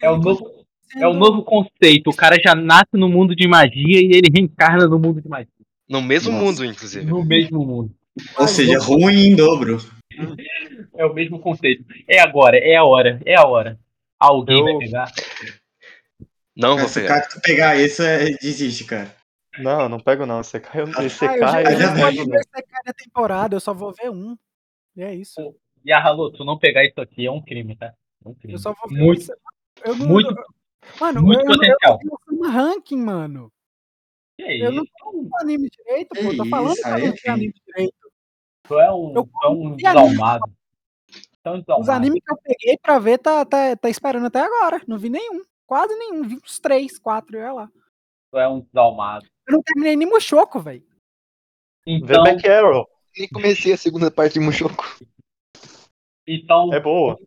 É 0.00 0.10
o 0.10 0.16
novo, 0.18 0.64
é 0.96 1.08
o 1.08 1.12
novo 1.14 1.42
conceito. 1.42 2.10
O 2.10 2.14
cara 2.16 2.36
já 2.44 2.54
nasce 2.54 2.94
no 2.94 3.08
mundo 3.08 3.34
de 3.34 3.48
magia 3.48 4.00
e 4.00 4.10
ele 4.12 4.28
reencarna 4.32 4.86
no 4.86 4.98
mundo 4.98 5.20
de 5.20 5.28
magia. 5.28 5.48
No 5.88 6.00
mesmo 6.02 6.32
Nossa. 6.32 6.44
mundo, 6.44 6.64
inclusive. 6.64 7.04
No 7.06 7.24
mesmo 7.24 7.64
mundo. 7.64 7.90
Ou 8.38 8.46
seja, 8.46 8.78
ruim 8.78 9.28
em 9.28 9.36
dobro. 9.36 9.78
É 10.96 11.06
o 11.06 11.14
mesmo 11.14 11.38
conceito. 11.38 11.84
É 12.08 12.18
agora, 12.18 12.58
é 12.58 12.74
a 12.74 12.82
hora, 12.82 13.20
é 13.24 13.36
a 13.38 13.46
hora. 13.46 13.78
Alguém 14.18 14.58
Eu- 14.58 14.64
vai 14.64 14.78
pegar. 14.78 15.12
Não 16.58 16.70
Cara, 16.70 16.80
vou 16.80 16.88
se 16.88 16.98
o 16.98 17.02
pegar. 17.02 17.20
Cacto 17.20 17.40
pegar 17.40 17.76
isso, 17.76 18.02
é, 18.02 18.30
desiste, 18.32 18.84
cara. 18.84 19.14
Não, 19.60 19.88
não 19.88 20.00
pego 20.00 20.26
não. 20.26 20.42
Você 20.42 20.58
cai, 20.58 20.84
você 20.84 21.24
Ah, 21.24 21.36
eu 21.36 21.40
já, 21.40 21.52
cai, 21.52 21.62
eu 21.62 21.70
já 21.70 21.78
já 21.78 21.94
vi. 21.94 22.00
vou 22.16 22.26
ver 22.26 22.40
Isekai 22.40 22.82
da 22.84 22.92
temporada, 22.92 23.54
eu 23.54 23.60
só 23.60 23.72
vou 23.72 23.92
ver 23.94 24.10
um. 24.10 24.36
E 24.96 25.02
é 25.02 25.14
isso. 25.14 25.54
E 25.84 25.92
a 25.92 26.02
Halu, 26.02 26.32
tu 26.32 26.44
não 26.44 26.58
pegar 26.58 26.84
isso 26.84 27.00
aqui 27.00 27.24
é 27.26 27.30
um 27.30 27.40
crime, 27.40 27.76
tá? 27.76 27.94
É 28.24 28.28
um 28.28 28.34
crime. 28.34 28.54
Eu 28.54 28.58
só 28.58 28.72
vou 28.74 28.88
ver 28.90 28.98
Muito, 29.00 29.20
isso. 29.22 29.32
Eu 29.84 29.94
não, 29.94 30.06
muito, 30.08 30.34
mano, 31.00 31.22
muito 31.22 31.40
eu, 31.42 31.46
eu, 31.46 31.56
potencial. 31.56 32.00
eu, 32.02 32.10
eu 32.10 32.18
tenho 32.26 32.50
ranking, 32.50 32.96
mano. 32.98 33.52
Que 34.36 34.42
é 34.42 34.66
Eu 34.66 34.72
não 34.72 34.82
isso? 34.82 34.92
tô 34.98 35.12
no 35.12 35.28
anime 35.40 35.70
direito, 35.70 36.08
pô. 36.08 36.30
Que 36.30 36.36
Tô 36.38 36.44
falando 36.46 36.72
isso, 36.72 36.82
que 36.82 36.88
eu 36.88 36.98
não 36.98 37.06
é 37.06 37.12
tenho 37.12 37.34
anime 37.34 37.54
direito. 37.66 38.12
Tu 38.64 38.80
é 38.80 38.92
um, 38.92 39.14
Eu 39.14 39.24
tu 39.24 39.30
é 39.44 39.48
um 39.48 39.66
anime. 39.68 39.76
desalmado. 39.76 40.52
É 41.44 41.50
um 41.50 41.80
Os 41.80 41.88
animes 41.88 42.20
que 42.24 42.32
eu 42.32 42.36
peguei 42.42 42.76
pra 42.82 42.98
ver 42.98 43.18
tá, 43.18 43.44
tá, 43.44 43.76
tá 43.76 43.88
esperando 43.88 44.26
até 44.26 44.40
agora. 44.40 44.82
Não 44.88 44.98
vi 44.98 45.08
nenhum. 45.08 45.40
Quase 45.68 45.94
nenhum. 45.96 46.26
Vi 46.26 46.34
uns 46.36 46.58
três, 46.58 46.98
quatro, 46.98 47.38
olha 47.38 47.52
lá. 47.52 47.70
Tu 48.32 48.38
é 48.38 48.48
um 48.48 48.60
desalmado. 48.60 49.26
Eu 49.46 49.52
não 49.52 49.62
terminei 49.62 49.94
nem 49.96 50.08
Mushoku, 50.08 50.58
velho. 50.58 50.82
Então, 51.86 52.24
Back 52.24 52.48
Arrow. 52.48 52.86
Nem 53.16 53.28
comecei 53.28 53.72
a 53.72 53.76
segunda 53.76 54.10
parte 54.10 54.34
de 54.34 54.40
Mushoku. 54.40 54.84
então 56.26 56.72
É 56.72 56.80
boa. 56.80 57.18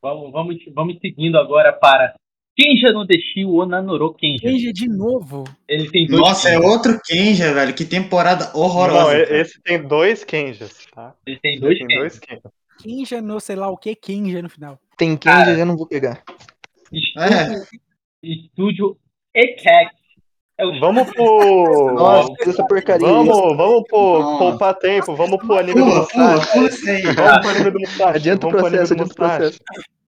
vamos, 0.00 0.32
vamos, 0.32 0.56
vamos 0.74 0.98
seguindo 1.00 1.36
agora 1.38 1.72
para 1.72 2.14
Kenja 2.56 2.92
no 2.92 3.06
Deshi 3.06 3.44
Onanoro 3.44 4.12
Kenja. 4.14 4.42
Kenji 4.42 4.72
de 4.72 4.88
novo. 4.88 5.44
Ele 5.66 5.90
tem 5.90 6.06
dois 6.06 6.20
Nossa, 6.20 6.48
é 6.50 6.58
outro 6.58 7.00
Kenja, 7.04 7.52
velho. 7.54 7.74
Que 7.74 7.84
temporada 7.84 8.50
Não, 8.52 8.60
horrorosa. 8.60 9.24
cara. 9.24 9.40
esse 9.40 9.60
tem 9.62 9.82
dois 9.86 10.24
Kenjas, 10.24 10.86
tá? 10.92 11.14
Ele 11.26 11.38
tem 11.40 11.58
dois 11.60 11.78
Tem 11.78 11.86
Kenjas. 11.86 12.00
dois 12.02 12.18
Kenjas. 12.18 12.52
Kenja 12.82 13.22
no 13.22 13.40
sei 13.40 13.56
lá 13.56 13.68
o 13.68 13.76
que, 13.76 13.94
Kenja 13.94 14.42
no 14.42 14.48
final. 14.48 14.78
Tem 14.96 15.16
Cara. 15.16 15.46
Kenji, 15.46 15.60
eu 15.60 15.66
não 15.66 15.76
vou 15.76 15.86
pegar. 15.86 16.22
Estúdio, 16.92 17.62
estúdio 18.22 18.98
ECAC. 19.34 19.90
É 20.58 20.66
o 20.66 20.78
Vamos 20.78 21.10
pro. 21.10 21.94
Nossa, 21.94 22.32
essa 22.46 22.66
porcaria. 22.66 23.06
Vamos, 23.06 23.56
vamos 23.56 23.84
pro, 23.88 24.18
Nossa. 24.20 24.38
poupar 24.38 24.74
tempo, 24.74 25.16
vamos 25.16 25.38
pro 25.38 25.56
anime 25.58 25.80
do 25.80 25.84
pula, 26.06 26.06
pula 26.06 26.68
aí. 26.88 27.02
Vamos 27.14 27.40
pro 27.40 27.50
anime 27.50 27.70
do 27.70 27.80
Musashi. 27.80 28.02
Adianta 28.16 28.46
o 28.46 28.50
vamos 28.50 28.60
pro 28.60 28.66
anime 28.66 28.86
processo, 28.86 28.94
do 28.94 29.02
adianta 29.02 29.12
o 29.12 29.16
processo. 29.16 29.60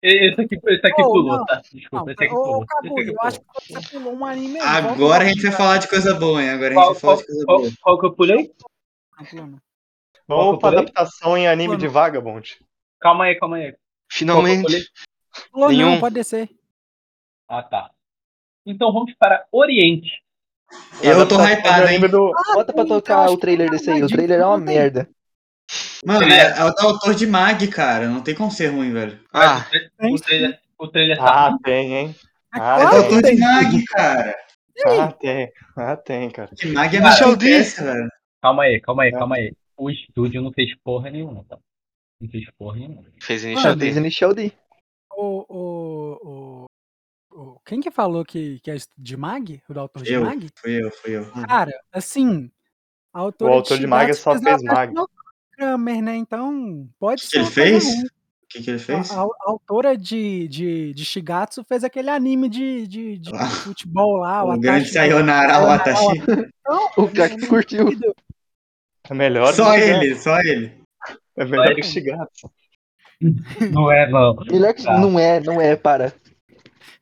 Esse 0.02 0.40
aqui, 0.42 0.58
esse 0.66 0.86
aqui 0.86 1.02
Oh, 1.02 1.12
pulou, 1.12 1.38
não. 1.38 1.44
tá? 1.46 1.54
Não, 1.54 1.62
Desculpa, 1.80 2.12
esse 2.12 2.24
aqui 2.24 2.34
pulou. 2.34 2.58
ô, 2.58 2.62
aqui 2.62 3.08
eu 3.08 3.22
acho 3.22 3.40
que 3.40 3.46
você 3.72 3.98
pulou 3.98 4.14
um 4.14 4.24
anime 4.26 4.60
Agora 4.60 5.14
a 5.24 5.26
lá. 5.26 5.32
gente 5.32 5.42
vai 5.42 5.52
falar 5.52 5.78
de 5.78 5.88
coisa 5.88 6.14
boa, 6.14 6.42
hein? 6.42 6.50
Agora 6.50 6.66
a 6.66 6.74
gente 6.74 6.84
vai 6.84 6.94
falar 7.00 7.16
de 7.16 7.26
coisa 7.26 7.44
boa. 7.46 7.70
qual 7.80 7.98
que 8.00 8.06
eu 8.06 8.12
pulei? 8.14 8.36
Não, 9.18 9.24
pulou 9.26 9.46
não. 9.46 9.58
Vamos 10.28 10.58
pra 10.60 10.68
adaptação 10.68 11.36
em 11.38 11.48
anime 11.48 11.78
de 11.78 11.88
Vagabond. 11.88 12.58
Calma 13.00 13.24
aí, 13.24 13.34
calma 13.38 13.56
aí. 13.56 13.74
Finalmente. 14.12 14.90
Pulou 15.50 15.70
não, 15.70 15.76
Nenhum. 15.76 16.00
pode 16.00 16.14
descer. 16.14 16.50
Ah, 17.48 17.62
tá. 17.62 17.90
Então 18.66 18.92
vamos 18.92 19.12
para 19.18 19.44
Oriente. 19.52 20.10
Eu 21.02 21.28
tô 21.28 21.36
de 21.36 21.42
hypado, 21.52 21.86
hein? 21.88 22.00
do- 22.00 22.32
Bota 22.54 22.72
pra 22.72 22.82
eu 22.82 22.88
tocar 22.88 23.30
o 23.30 23.36
trailer 23.36 23.70
desse 23.70 23.90
aí. 23.90 24.02
O 24.02 24.08
trailer 24.08 24.40
é 24.40 24.46
uma 24.46 24.58
merda. 24.58 25.08
Mano, 26.04 26.24
é, 26.26 26.58
é 26.58 26.64
o 26.64 26.70
do 26.72 26.86
autor 26.86 27.14
de 27.14 27.26
Mag, 27.26 27.66
cara. 27.68 28.08
Não 28.08 28.20
tem 28.22 28.34
como 28.34 28.50
ser 28.50 28.68
ruim, 28.68 28.92
velho. 28.92 29.18
Ah, 29.32 29.66
O 30.00 30.16
trailer, 30.18 30.60
o 30.78 30.88
trailer 30.88 31.16
tá 31.16 31.46
Ah, 31.48 31.58
tem, 31.62 31.94
hein? 31.94 32.14
É 32.54 32.58
Ah, 32.58 32.76
É 32.78 32.80
claro 32.82 32.96
autor 32.96 33.22
de 33.22 33.28
tem. 33.28 33.38
Mag, 33.38 33.84
cara. 33.84 34.36
Ah, 34.86 35.12
tem. 35.12 35.52
Ah, 35.76 35.96
tem, 35.96 36.30
cara. 36.30 36.50
Que 36.56 36.66
Mag 36.68 36.96
é 36.96 37.00
Michel. 37.00 37.36
Dessa, 37.36 37.84
velho. 37.84 38.08
Calma 38.42 38.62
aí, 38.64 38.80
calma 38.80 39.02
aí, 39.04 39.08
É. 39.10 39.12
calma 39.12 39.36
aí. 39.36 39.52
O 39.76 39.90
estúdio 39.90 40.42
não 40.42 40.52
fez 40.52 40.74
porra 40.82 41.10
nenhuma, 41.10 41.44
tá? 41.48 41.58
Não 42.20 42.28
fez 42.28 42.44
porra 42.58 42.76
nenhuma. 42.78 43.02
fez 43.20 43.42
Mano, 43.42 43.52
inicial 43.54 43.72
Ah, 43.74 43.78
fez 43.78 43.94
D. 43.94 44.00
Initial 44.00 44.34
D. 44.34 44.52
O, 45.16 45.44
o, 45.48 46.18
o, 46.22 46.53
o- 47.34 47.60
quem 47.66 47.80
que 47.80 47.90
falou 47.90 48.24
que, 48.24 48.60
que 48.60 48.70
é 48.70 48.76
de 48.96 49.16
Mag? 49.16 49.60
O 49.68 49.78
autor 49.78 50.02
de 50.02 50.12
Eu. 50.12 50.24
Mag? 50.24 50.48
Fui 50.56 50.82
eu, 50.84 50.90
fui 50.90 51.16
eu. 51.16 51.30
Cara, 51.46 51.72
assim, 51.92 52.50
a 53.12 53.18
autora 53.20 53.50
O 53.50 53.54
autor 53.56 53.78
de 53.78 53.86
Mag 53.86 54.04
Shigatsu 54.14 54.22
só 54.22 54.32
fez 54.32 54.42
fez 54.44 54.62
uma 54.62 54.72
Mag. 54.74 54.86
versão- 54.92 55.08
Kramer, 55.56 56.02
né? 56.02 56.16
Então, 56.16 56.88
pode 56.98 57.22
que 57.22 57.28
ser 57.28 57.38
ele 57.38 57.46
fez? 57.46 57.84
O 57.84 58.46
que, 58.48 58.60
que 58.62 58.70
ele 58.70 58.76
A, 58.76 58.80
fez? 58.80 59.10
a- 59.12 59.20
a 59.22 59.28
autora 59.46 59.96
de, 59.96 60.48
de, 60.48 60.92
de 60.94 61.04
Shigatsu 61.04 61.62
fez 61.64 61.84
aquele 61.84 62.10
anime 62.10 62.48
de, 62.48 62.86
de, 62.88 63.18
de 63.18 63.30
Ah. 63.34 63.46
futebol 63.48 64.16
lá, 64.16 64.44
o, 64.44 64.54
O 64.54 64.58
grande 64.58 64.78
Atashi. 64.88 64.92
Sayonara 64.92 65.58
Watashi. 65.60 66.06
Então, 66.18 66.88
O 66.98 67.08
cara 67.08 67.30
que 67.36 67.46
curtiu. 67.46 67.86
É 69.08 69.14
melhor 69.14 69.52
Só 69.54 69.74
que 69.74 69.80
ele, 69.80 70.14
só 70.16 70.40
ele. 70.40 70.72
É 71.36 71.44
melhor 71.44 71.74
que 71.74 71.82
Shigatsu. 71.84 72.50
Não 73.72 73.92
é, 73.92 74.10
não. 74.10 74.34
Melhor 74.50 74.74
que 74.74 74.82
Tá. 74.82 74.98
não 74.98 75.18
é, 75.18 75.40
não 75.40 75.60
é, 75.60 75.76
para. 75.76 76.12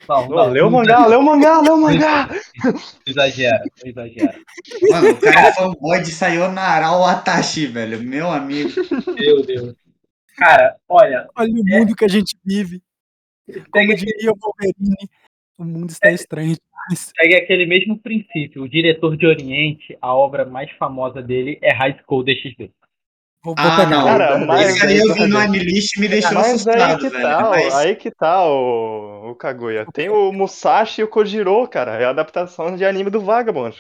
Não, 0.09 0.28
não. 0.28 0.50
lê 0.50 0.61
o 0.61 0.70
mangá, 0.70 1.07
lê 1.07 1.16
o 1.16 1.22
mangá, 1.22 1.61
lê 1.61 1.70
o 1.70 1.76
mangá! 1.76 2.28
Exagera, 3.07 3.62
exagera. 3.84 4.38
Mano, 4.90 5.11
o 5.11 5.20
cara 5.20 5.48
é 5.48 5.53
fanboy 5.53 6.00
de 6.00 6.11
Sayonara 6.11 6.90
Watashi, 6.90 7.66
velho. 7.66 8.03
Meu 8.03 8.30
amigo. 8.30 8.70
Meu 9.18 9.44
Deus. 9.44 9.74
Cara, 10.36 10.76
olha, 10.88 11.28
olha 11.36 11.50
o 11.50 11.64
mundo 11.64 11.94
que 11.94 12.05
a 12.05 12.09
gente 12.09 12.36
vive. 12.44 12.82
Como 13.70 13.94
diria 13.94 14.32
o 14.32 14.36
Wolverine, 14.38 15.09
o 15.59 15.64
mundo 15.64 15.90
está 15.90 16.11
estranho. 16.11 16.57
demais. 16.57 17.12
pega 17.16 17.38
aquele 17.38 17.66
mesmo 17.66 17.98
princípio. 17.98 18.62
O 18.62 18.68
diretor 18.68 19.16
de 19.16 19.26
Oriente, 19.26 19.96
a 20.00 20.14
obra 20.14 20.44
mais 20.44 20.70
famosa 20.72 21.22
dele 21.22 21.59
é 21.62 21.72
High 21.72 22.00
School 22.03 22.24
DxD. 22.24 22.70
Vou, 23.45 23.55
Ah, 23.59 23.76
pegar. 23.76 23.86
não. 23.90 24.05
Cara, 24.05 24.38
mas- 24.38 24.76
Esse 24.76 24.86
aí 24.86 24.99
eu 24.99 25.14
vi 25.14 25.26
no 25.26 25.36
Anilist 25.36 25.97
e 25.97 26.01
me 26.01 26.09
deixou 26.09 26.32
Mas 26.34 26.47
aí 26.47 26.74
assustado, 26.74 26.99
que 27.01 27.09
velho. 27.09 27.22
tá, 27.24 27.51
Mas 27.51 27.74
aí 27.74 27.97
que 27.97 28.11
tá 28.12 28.47
o, 28.47 29.30
o 29.30 29.34
Kaguya. 29.34 29.84
Tem 29.93 30.09
o 30.09 30.30
Musashi 30.32 31.01
e 31.01 31.05
o 31.05 31.09
Kojiro, 31.09 31.66
cara. 31.66 31.97
É 32.01 32.05
a 32.05 32.11
adaptação 32.11 32.76
de 32.76 32.84
anime 32.84 33.11
do 33.11 33.20
Vagabond. 33.20 33.76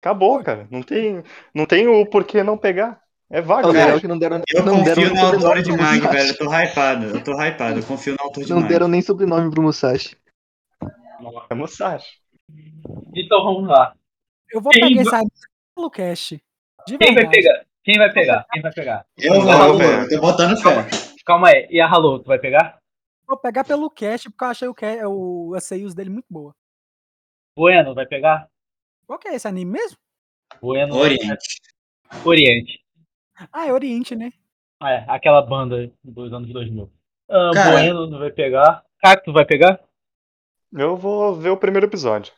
Acabou, 0.00 0.40
cara. 0.44 0.68
Não 0.70 0.82
tem, 0.82 1.22
não 1.54 1.66
tem 1.66 1.88
o 1.88 2.06
porquê 2.06 2.42
não 2.44 2.56
pegar. 2.56 3.00
É 3.28 3.38
é 3.38 3.98
que 4.00 4.06
não 4.06 4.18
deram, 4.18 4.42
eu 4.54 4.62
não 4.62 4.82
deram 4.84 5.02
confio 5.02 5.14
nem 5.14 5.22
na 5.22 5.28
autora 5.30 5.62
de 5.62 5.70
Mag, 5.72 6.00
Musashi. 6.00 6.08
velho. 6.16 6.28
Eu 6.28 6.36
tô 6.38 6.44
hypado. 6.54 7.06
Eu 7.06 7.24
tô 7.24 7.42
hypado. 7.42 7.78
Eu 7.80 7.84
confio 7.84 8.14
na 8.18 8.24
autora 8.24 8.46
de 8.46 8.52
Não 8.52 8.60
Mag. 8.60 8.68
deram 8.68 8.88
nem 8.88 9.00
sobrenome 9.02 9.50
pro 9.50 9.62
Musashi. 9.62 10.16
É 11.50 11.54
Musashi. 11.54 12.18
Então 13.16 13.42
vamos 13.42 13.68
lá. 13.68 13.94
Eu 14.52 14.60
vou 14.60 14.70
Quem 14.70 14.82
pegar 14.82 14.94
vai- 14.94 15.02
esse 15.02 15.14
anime 15.14 15.30
pelo 15.74 15.90
cast. 15.90 16.42
De 16.86 16.98
Quem 16.98 17.14
vai 17.14 17.28
pegar? 17.28 17.64
Quem 17.84 17.98
vai 17.98 18.12
pegar? 18.12 18.46
Quem 18.52 18.62
vai 18.62 18.72
pegar? 18.72 19.06
Eu 19.18 19.34
eu 19.34 19.40
vou. 19.42 19.78
velho. 19.78 20.02
Eu 20.02 20.08
tô 20.08 20.20
botando 20.20 20.56
fé. 20.62 20.88
Calma 21.26 21.48
aí. 21.48 21.66
E 21.70 21.80
a 21.80 21.86
Halo, 21.88 22.20
tu 22.20 22.26
vai 22.26 22.38
pegar? 22.38 22.78
Vou 23.26 23.36
pegar 23.36 23.64
pelo 23.64 23.90
cast, 23.90 24.28
porque 24.30 24.44
eu 24.44 24.48
achei 24.48 24.68
o, 24.68 24.74
ca- 24.74 25.08
o, 25.08 25.54
as 25.56 25.64
seiyus 25.64 25.94
dele 25.94 26.10
muito 26.10 26.26
boa. 26.30 26.54
Bueno 27.56 27.94
vai 27.94 28.06
pegar? 28.06 28.48
Qual 29.06 29.18
que 29.18 29.28
é 29.28 29.34
esse 29.34 29.46
anime 29.48 29.72
mesmo? 29.72 29.96
Bueno 30.60 30.94
Oriente. 30.96 31.60
Oriente. 32.24 32.80
Ah, 33.52 33.66
é 33.66 33.72
Oriente, 33.72 34.14
né? 34.14 34.32
Ah, 34.80 34.90
É, 34.92 35.04
aquela 35.08 35.42
banda 35.42 35.90
dos 36.04 36.32
anos 36.32 36.52
2000. 36.52 36.90
Ah, 37.28 37.50
Cara. 37.54 37.70
bueno 37.72 38.06
não 38.06 38.18
vai 38.18 38.30
pegar. 38.30 38.84
Cacto 39.00 39.32
vai 39.32 39.44
pegar? 39.44 39.80
Eu 40.72 40.96
vou 40.96 41.34
ver 41.34 41.50
o 41.50 41.56
primeiro 41.56 41.86
episódio. 41.86 42.32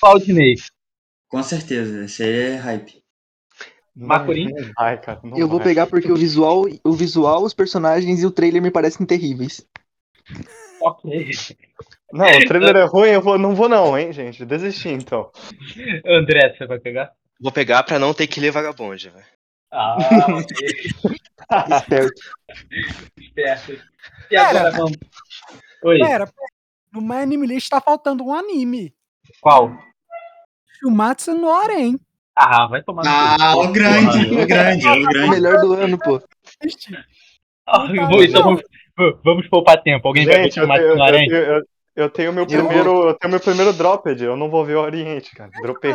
Claudinei. 0.00 0.54
Com 1.28 1.42
certeza. 1.42 2.04
Esse 2.04 2.22
aí 2.22 2.32
é 2.52 2.56
hype. 2.56 3.01
Macurim? 3.94 4.48
Não 4.50 4.70
vai, 4.76 5.00
cara. 5.00 5.20
não 5.22 5.36
Eu 5.38 5.46
vou 5.48 5.58
vai. 5.58 5.68
pegar 5.68 5.86
porque 5.86 6.10
o 6.10 6.16
visual, 6.16 6.64
o 6.82 6.92
visual, 6.92 7.42
os 7.44 7.52
personagens 7.54 8.22
e 8.22 8.26
o 8.26 8.30
trailer 8.30 8.62
me 8.62 8.70
parecem 8.70 9.04
terríveis. 9.06 9.66
Ok. 10.80 11.28
Não, 12.12 12.26
o 12.26 12.44
trailer 12.46 12.76
é 12.76 12.84
ruim, 12.84 13.10
eu 13.10 13.20
vou, 13.22 13.38
não 13.38 13.54
vou 13.54 13.68
não, 13.68 13.96
hein, 13.98 14.12
gente. 14.12 14.44
Desisti 14.44 14.88
então. 14.88 15.30
André, 16.06 16.54
você 16.56 16.66
vai 16.66 16.78
pegar? 16.78 17.12
Vou 17.40 17.52
pegar 17.52 17.82
pra 17.82 17.98
não 17.98 18.14
ter 18.14 18.26
que 18.26 18.40
ler 18.40 18.50
vagabonde, 18.50 19.08
velho. 19.10 19.24
Ah, 19.70 19.96
ok. 20.28 20.68
Esperto. 21.76 22.22
Esperto. 23.18 23.82
E 24.30 24.36
agora 24.36 24.70
vamos. 24.70 24.96
Oi, 25.84 25.98
Pera, 25.98 26.26
pera. 26.26 26.48
No 26.92 27.00
My 27.00 27.22
Anime 27.22 27.46
List 27.46 27.68
tá 27.70 27.80
faltando 27.80 28.24
um 28.24 28.34
anime. 28.34 28.94
qual? 29.40 29.72
Shumatsu 30.80 31.34
no 31.34 31.50
Aren. 31.50 31.98
Ah, 32.34 32.66
vai 32.66 32.82
tomar 32.82 33.02
no 33.04 33.08
Ah, 33.10 33.56
o 33.56 33.72
grande, 33.72 34.26
o 34.34 34.46
grande, 34.46 34.86
o 34.88 34.92
O 34.92 35.08
grande. 35.08 35.30
melhor 35.30 35.60
do 35.60 35.74
ano, 35.74 35.98
pô. 35.98 36.20
Ah, 37.66 37.86
tá, 37.94 38.06
vou- 38.08 38.24
então 38.24 38.40
não. 38.40 38.60
vamos, 38.96 39.20
vamos 39.24 39.48
poupar 39.48 39.82
tempo. 39.82 40.06
Alguém 40.08 40.24
vai 40.24 40.36
ver 40.36 40.42
Gente, 40.44 40.58
eu 40.58 40.66
tenho, 40.66 40.88
no 40.88 40.94
eu, 40.96 41.02
Aranha? 41.02 41.28
tenho, 41.28 41.42
eu, 41.42 41.62
eu 41.96 42.10
tenho 42.10 42.32
meu 42.32 42.44
Eu 42.44 42.48
primeiro. 42.48 43.08
Eu 43.08 43.14
tenho 43.14 43.30
meu 43.30 43.40
primeiro 43.40 43.72
dropped, 43.72 44.22
eu 44.22 44.36
não 44.36 44.50
vou 44.50 44.64
ver 44.64 44.76
o 44.76 44.80
Oriente, 44.80 45.30
cara. 45.34 45.50
Dropei. 45.60 45.94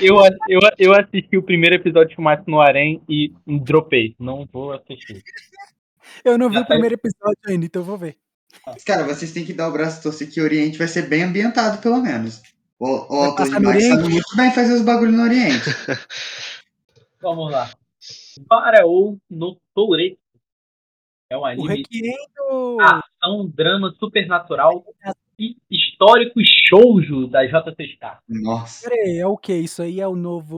Eu, 0.00 0.16
eu, 0.48 0.60
eu 0.78 0.92
assisti 0.94 1.36
o 1.36 1.42
primeiro 1.42 1.76
episódio 1.76 2.08
de 2.08 2.14
Shumatsu 2.14 2.44
no 2.50 2.60
Arém 2.60 3.02
e 3.08 3.32
dropei. 3.46 4.16
Não 4.18 4.48
vou 4.50 4.72
assistir. 4.72 5.22
Eu 6.24 6.38
não 6.38 6.48
vi 6.48 6.54
Já 6.54 6.60
o 6.60 6.64
tá- 6.64 6.68
primeiro 6.68 6.94
episódio 6.94 7.38
ainda, 7.46 7.66
então 7.66 7.82
eu 7.82 7.86
vou 7.86 7.98
ver. 7.98 8.16
Cara, 8.86 9.04
vocês 9.04 9.32
têm 9.32 9.44
que 9.44 9.52
dar 9.52 9.68
o 9.68 9.72
braço 9.72 9.98
a 9.98 10.02
torcer 10.02 10.30
que 10.30 10.40
o 10.40 10.44
Oriente 10.44 10.78
vai 10.78 10.88
ser 10.88 11.02
bem 11.02 11.22
ambientado, 11.24 11.78
pelo 11.82 12.00
menos. 12.00 12.40
O, 12.78 12.86
o 12.86 13.34
Mag 13.60 13.80
sabe 13.80 14.08
muito 14.08 14.36
bem 14.36 14.50
fazer 14.50 14.74
os 14.74 14.82
bagulho 14.82 15.12
no 15.12 15.22
Oriente. 15.22 15.64
Vamos 17.22 17.50
lá. 17.50 17.70
Faraó 18.48 19.16
no 19.30 19.58
Toureto. 19.74 20.18
É 21.30 21.38
um 21.38 21.44
anime 21.44 21.68
Requiem 21.68 22.14
do... 22.36 22.78
ação, 22.80 23.48
drama 23.48 23.94
supernatural 23.98 24.84
e 25.38 25.56
histórico 25.70 26.40
shoujo 26.68 27.26
da 27.28 27.44
JCK. 27.44 28.18
Nossa. 28.28 28.88
Peraí, 28.88 29.18
é 29.18 29.26
o 29.26 29.36
que? 29.36 29.54
Isso 29.54 29.82
aí 29.82 30.00
é 30.00 30.06
o 30.06 30.14
novo... 30.14 30.56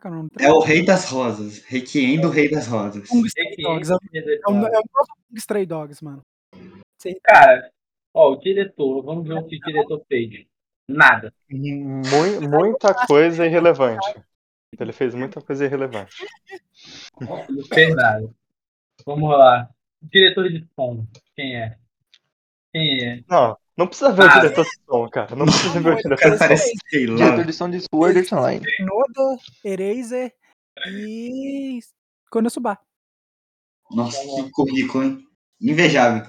Qual 0.00 0.14
é 0.14 0.50
o 0.50 0.62
É 0.62 0.66
Rei 0.66 0.84
das 0.84 1.08
Rosas. 1.10 1.62
Requiem 1.64 2.20
do 2.20 2.30
Rei 2.30 2.50
das 2.50 2.66
Rosas. 2.66 3.08
Stray 3.08 3.56
Dogs. 3.56 3.92
É 3.92 3.94
o, 3.94 3.98
é 4.14 4.18
é 4.18 4.50
novo 4.50 4.80
Kung 5.28 5.36
Stray 5.36 5.66
Dogs, 5.66 6.02
mano. 6.02 6.22
Cara, 7.22 7.70
ó, 8.14 8.32
o 8.32 8.36
diretor, 8.36 9.02
vamos 9.02 9.28
ver 9.28 9.34
o 9.34 9.46
que 9.46 9.56
o 9.56 9.60
diretor 9.60 10.02
fez. 10.08 10.46
Nada. 10.88 11.32
Mui- 11.50 12.40
muita 12.40 12.94
coisa 13.06 13.46
irrelevante. 13.46 14.22
Ele 14.78 14.92
fez 14.92 15.14
muita 15.14 15.40
coisa 15.40 15.64
irrelevante. 15.64 16.14
Não 17.20 17.44
fez 17.72 17.94
nada. 17.94 18.28
Vamos 19.06 19.30
lá. 19.30 19.68
Diretor 20.00 20.48
de 20.48 20.66
som, 20.74 21.06
quem 21.36 21.56
é? 21.56 21.76
Quem 22.72 23.04
é? 23.04 23.24
Não, 23.28 23.56
não 23.76 23.86
precisa 23.86 24.12
ver 24.12 24.22
Ah. 24.28 24.38
o 24.38 24.40
diretor 24.40 24.64
de 24.64 24.70
som, 24.84 25.08
cara. 25.08 25.36
Não 25.36 25.44
precisa 25.46 25.80
ver 25.80 25.92
o 25.92 25.96
diretor 25.96 26.30
de 26.30 26.32
som. 26.32 26.38
parece. 26.38 26.72
Diretor 26.90 27.44
de 27.44 27.52
som 27.52 27.70
de 27.70 27.80
Sword 27.80 28.18
Art 28.18 28.32
Online. 28.32 28.64
Noda, 28.80 29.40
Eraser 29.64 30.34
e 30.88 31.78
Konosuba. 32.30 32.78
Nossa, 33.90 34.18
que 34.22 34.50
currículo, 34.50 35.04
hein? 35.04 35.28
Invejável. 35.60 36.24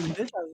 Invejável. 0.00 0.52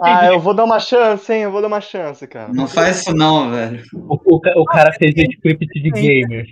Ah, 0.00 0.26
eu 0.32 0.40
vou 0.40 0.54
dar 0.54 0.64
uma 0.64 0.80
chance, 0.80 1.32
hein? 1.32 1.42
Eu 1.42 1.52
vou 1.52 1.60
dar 1.60 1.68
uma 1.68 1.80
chance, 1.80 2.26
cara. 2.26 2.52
Não 2.52 2.66
faz 2.66 3.00
isso 3.00 3.14
não, 3.14 3.50
velho. 3.50 3.82
o, 3.94 4.14
o, 4.14 4.36
o 4.36 4.64
cara 4.64 4.92
fez 4.92 5.14
o 5.14 5.30
script 5.32 5.66
de 5.66 5.90
gamers. 5.90 6.50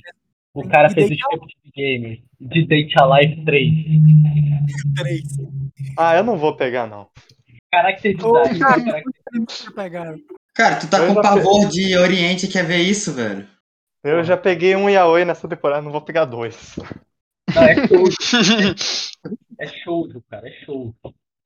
O 0.53 0.69
cara 0.69 0.91
fez 0.91 1.11
o 1.11 1.15
script 1.15 1.57
de 1.65 1.71
gamers. 1.71 2.21
De 2.41 2.67
Date 2.67 2.99
Alive 2.99 3.45
3. 3.45 3.73
Três. 4.97 5.23
Ah, 5.97 6.17
eu 6.17 6.25
não 6.25 6.37
vou 6.37 6.57
pegar, 6.57 6.87
não. 6.87 7.09
Caracter 7.71 8.17
Ô, 8.25 8.43
design. 8.43 8.59
cara, 8.59 9.03
pegaram. 9.75 10.19
Cara, 10.55 10.77
tu 10.77 10.89
tá 10.89 10.99
Eu 10.99 11.15
com 11.15 11.23
pavor 11.23 11.69
de 11.69 11.97
Oriente 11.97 12.49
quer 12.49 12.65
ver 12.65 12.79
isso, 12.79 13.13
velho? 13.13 13.47
Eu 14.03 14.25
já 14.25 14.37
peguei 14.37 14.75
um 14.75 14.89
yaoi 14.89 15.25
nessa 15.25 15.47
temporada, 15.47 15.83
não 15.83 15.93
vou 15.93 16.01
pegar 16.01 16.25
dois. 16.25 16.77
Não, 17.55 17.63
é 17.63 17.87
shoujo. 17.87 18.17
É 19.61 19.67
shoujo, 19.67 20.23
cara. 20.31 20.49
É 20.49 20.53
shoujo. 20.65 20.95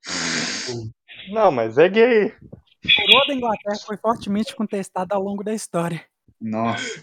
Shoujo. 0.07 0.91
Não, 1.29 1.51
mas 1.51 1.79
é 1.79 1.89
gay. 1.89 2.27
A 2.27 3.03
coroa 3.07 3.27
da 3.27 3.35
Inglaterra 3.35 3.77
foi 3.87 3.97
fortemente 3.97 4.55
contestada 4.55 5.15
ao 5.15 5.23
longo 5.23 5.43
da 5.43 5.55
história. 5.55 6.03
Nossa. 6.41 7.01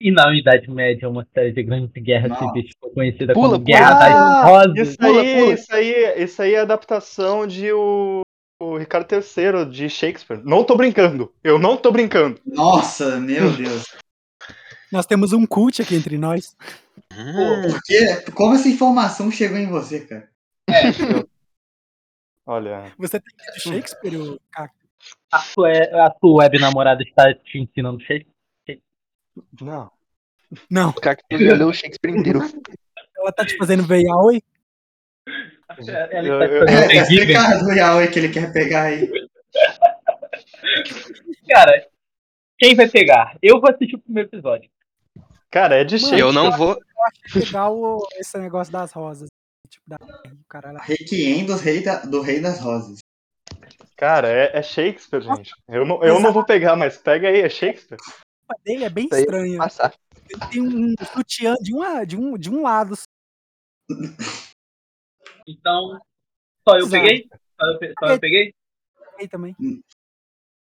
E 0.00 0.10
na 0.10 0.34
Idade 0.36 0.68
Média, 0.70 1.08
uma 1.08 1.26
série 1.32 1.52
de 1.52 1.62
grandes 1.62 1.90
guerras 2.02 2.30
Nossa. 2.30 2.44
civis 2.48 2.70
ficou 2.70 2.90
conhecida 2.90 3.32
Pula, 3.32 3.50
como 3.50 3.64
pula. 3.64 3.78
Guerra 3.78 3.94
das 3.94 4.44
Rosas. 4.44 4.88
Isso 4.88 4.98
Pula, 4.98 5.20
aí, 5.22 5.38
pula. 5.40 5.54
isso 5.54 5.74
aí, 5.74 6.22
isso 6.24 6.42
aí 6.42 6.54
é 6.54 6.58
adaptação 6.60 7.46
de 7.46 7.72
o, 7.72 8.22
o 8.60 8.76
Ricardo 8.76 9.06
III 9.12 9.64
de 9.70 9.88
Shakespeare. 9.88 10.42
Não 10.44 10.64
tô 10.64 10.76
brincando. 10.76 11.32
Eu 11.42 11.58
não 11.58 11.76
tô 11.76 11.92
brincando. 11.92 12.40
Nossa, 12.44 13.18
meu 13.20 13.52
Deus. 13.52 13.84
Nós 14.90 15.06
temos 15.06 15.32
um 15.32 15.46
cult 15.46 15.80
aqui 15.80 15.94
entre 15.94 16.18
nós. 16.18 16.54
Hum, 17.14 17.70
Por 17.70 17.80
quê? 17.84 18.30
Como 18.34 18.54
essa 18.54 18.68
informação 18.68 19.30
chegou 19.30 19.56
em 19.56 19.66
você, 19.68 20.00
cara? 20.00 20.28
Olha, 22.46 22.92
Você 22.98 23.20
tem 23.20 23.34
que 23.36 23.52
de 23.52 23.60
Shakespeare, 23.60 24.16
o 24.16 24.40
Caco? 24.50 24.74
A 25.32 25.38
sua, 25.40 25.70
a 25.70 26.14
sua 26.20 26.36
web 26.42 26.58
namorada 26.58 27.02
está 27.02 27.32
te 27.34 27.58
ensinando 27.58 28.00
Shakespeare? 28.00 28.82
não. 29.60 29.90
Não, 30.70 30.90
O 30.90 30.92
que 30.94 31.16
já 31.38 31.54
leu 31.54 31.68
o 31.68 31.72
Shakespeare 31.74 32.14
inteiro. 32.16 32.40
ela 33.16 33.32
tá 33.32 33.44
te 33.46 33.56
fazendo 33.56 33.84
ver 33.84 34.02
yaoi? 34.02 34.42
Ela 35.26 35.78
Eu- 35.78 35.80
está 35.80 36.48
te 36.48 36.52
eu- 36.52 36.66
fazendo 36.66 36.68
É, 36.68 36.96
essa 36.96 37.08
terrível. 37.08 37.34
cara 37.34 37.58
do 37.58 37.72
Yaoi 37.72 38.08
que 38.08 38.18
ele 38.18 38.28
quer 38.28 38.52
pegar 38.52 38.82
aí. 38.82 39.08
Cara, 41.48 41.86
quem 42.58 42.74
vai 42.74 42.88
pegar? 42.88 43.36
Eu 43.42 43.60
vou 43.60 43.70
assistir 43.70 43.96
o 43.96 44.00
primeiro 44.00 44.28
episódio. 44.28 44.70
Cara, 45.50 45.76
é 45.76 45.84
de 45.84 45.98
Shakespeare. 45.98 46.20
eu 46.20 46.32
não 46.32 46.50
vou. 46.52 46.78
achei 47.06 47.42
legal 47.42 47.74
o- 47.76 48.06
esse 48.16 48.36
negócio 48.38 48.72
das 48.72 48.92
rosas. 48.92 49.28
Tipo, 49.72 49.88
da 49.88 49.96
o 50.30 50.44
cara 50.48 50.70
lá. 50.72 50.82
Requiem 50.82 51.46
do 51.46 51.56
rei, 51.56 51.82
da- 51.82 52.04
do 52.04 52.20
rei 52.20 52.40
das 52.42 52.60
rosas. 52.60 52.98
Cara, 53.96 54.28
é, 54.28 54.58
é 54.58 54.62
Shakespeare, 54.62 55.22
gente. 55.22 55.50
Eu 55.66 55.86
não, 55.86 56.04
eu 56.04 56.20
não 56.20 56.30
vou 56.32 56.44
pegar, 56.44 56.76
mas 56.76 56.98
pega 56.98 57.28
aí, 57.28 57.40
é 57.40 57.48
Shakespeare. 57.48 57.96
A 58.50 58.54
dele 58.62 58.84
é 58.84 58.90
bem 58.90 59.08
aí 59.10 59.18
é 59.18 59.22
estranha. 59.22 59.56
Passar. 59.58 59.94
Ele 60.28 60.50
tem 60.50 60.60
um 60.60 60.94
sutiã 61.14 61.54
de, 61.62 61.72
uma, 61.74 62.04
de, 62.04 62.16
um, 62.18 62.36
de 62.36 62.50
um 62.50 62.60
lado. 62.62 62.94
Então, 65.48 65.98
só 66.68 66.76
eu 66.76 66.86
Exato. 66.86 66.90
peguei? 66.90 67.28
Só 67.58 67.66
eu, 67.66 67.78
pe- 67.78 67.94
só 67.98 68.06
eu 68.10 68.20
peguei? 68.20 68.54
Também. 69.30 69.56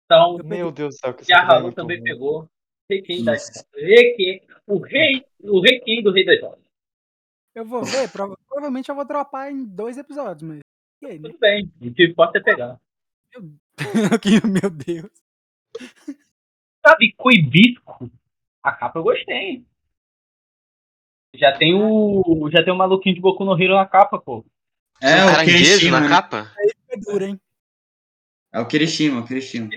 Então, 0.05 0.34
Eu 0.34 0.38
peguei. 0.38 0.57
Meu 0.57 0.72
Deus 0.72 0.95
do 0.95 0.99
céu, 0.99 1.14
que 1.14 1.30
e 1.30 1.34
a 1.34 1.43
Raul 1.43 1.74
também 1.74 1.97
ruim. 1.97 2.03
pegou. 2.05 2.47
Requiem 2.89 3.24
das 3.26 3.47
Nossa. 3.47 3.66
Requiem, 3.76 4.41
o 4.68 4.78
rei, 4.80 5.26
o 5.39 5.62
Requiem 5.62 6.03
do 6.03 6.12
Rei 6.12 6.26
das 6.26 6.41
Rosas. 6.41 6.61
Eu 7.54 7.66
vou 7.66 7.84
ver, 7.84 8.10
prova- 8.12 8.38
provavelmente 8.47 8.89
eu 8.89 8.95
vou 8.95 9.06
dropar 9.06 9.52
em 9.52 9.64
dois 9.66 9.97
episódios, 9.97 10.41
mas. 10.43 10.60
E 11.02 11.06
aí, 11.06 11.20
né? 11.20 11.30
Tudo 11.30 11.39
bem, 11.39 11.72
o 11.82 11.93
que 11.93 12.06
importa 12.06 12.38
é 12.38 12.41
pegar. 12.41 12.80
Que- 13.32 13.38
Meu 14.47 14.70
Deus. 14.70 15.12
Sabe, 16.86 17.14
Cuibisco? 17.18 18.10
A 18.64 18.72
capa 18.72 18.99
eu 18.99 19.04
gostei, 19.04 19.36
hein? 19.36 19.68
Já 21.36 21.58
tem 21.58 21.74
o. 21.74 22.49
Já 22.52 22.64
tem 22.64 22.74
o 22.74 22.78
maluquinho 22.78 23.16
de 23.16 23.22
Boku 23.22 23.43
no 23.45 23.60
Hero 23.62 23.76
na 23.76 23.86
capa, 23.88 24.20
pô. 24.20 24.45
É, 25.02 25.24
o 25.26 25.28
caranguejo 25.32 25.58
Kirishima, 25.64 25.99
na 25.99 26.08
né? 26.08 26.16
capa? 26.16 26.52
É 26.89 26.97
duro, 26.97 27.24
hein? 27.26 27.41
É 28.54 28.60
o 28.60 28.68
Kirishima, 28.68 29.22
o 29.22 29.26
Kirishima. 29.28 29.70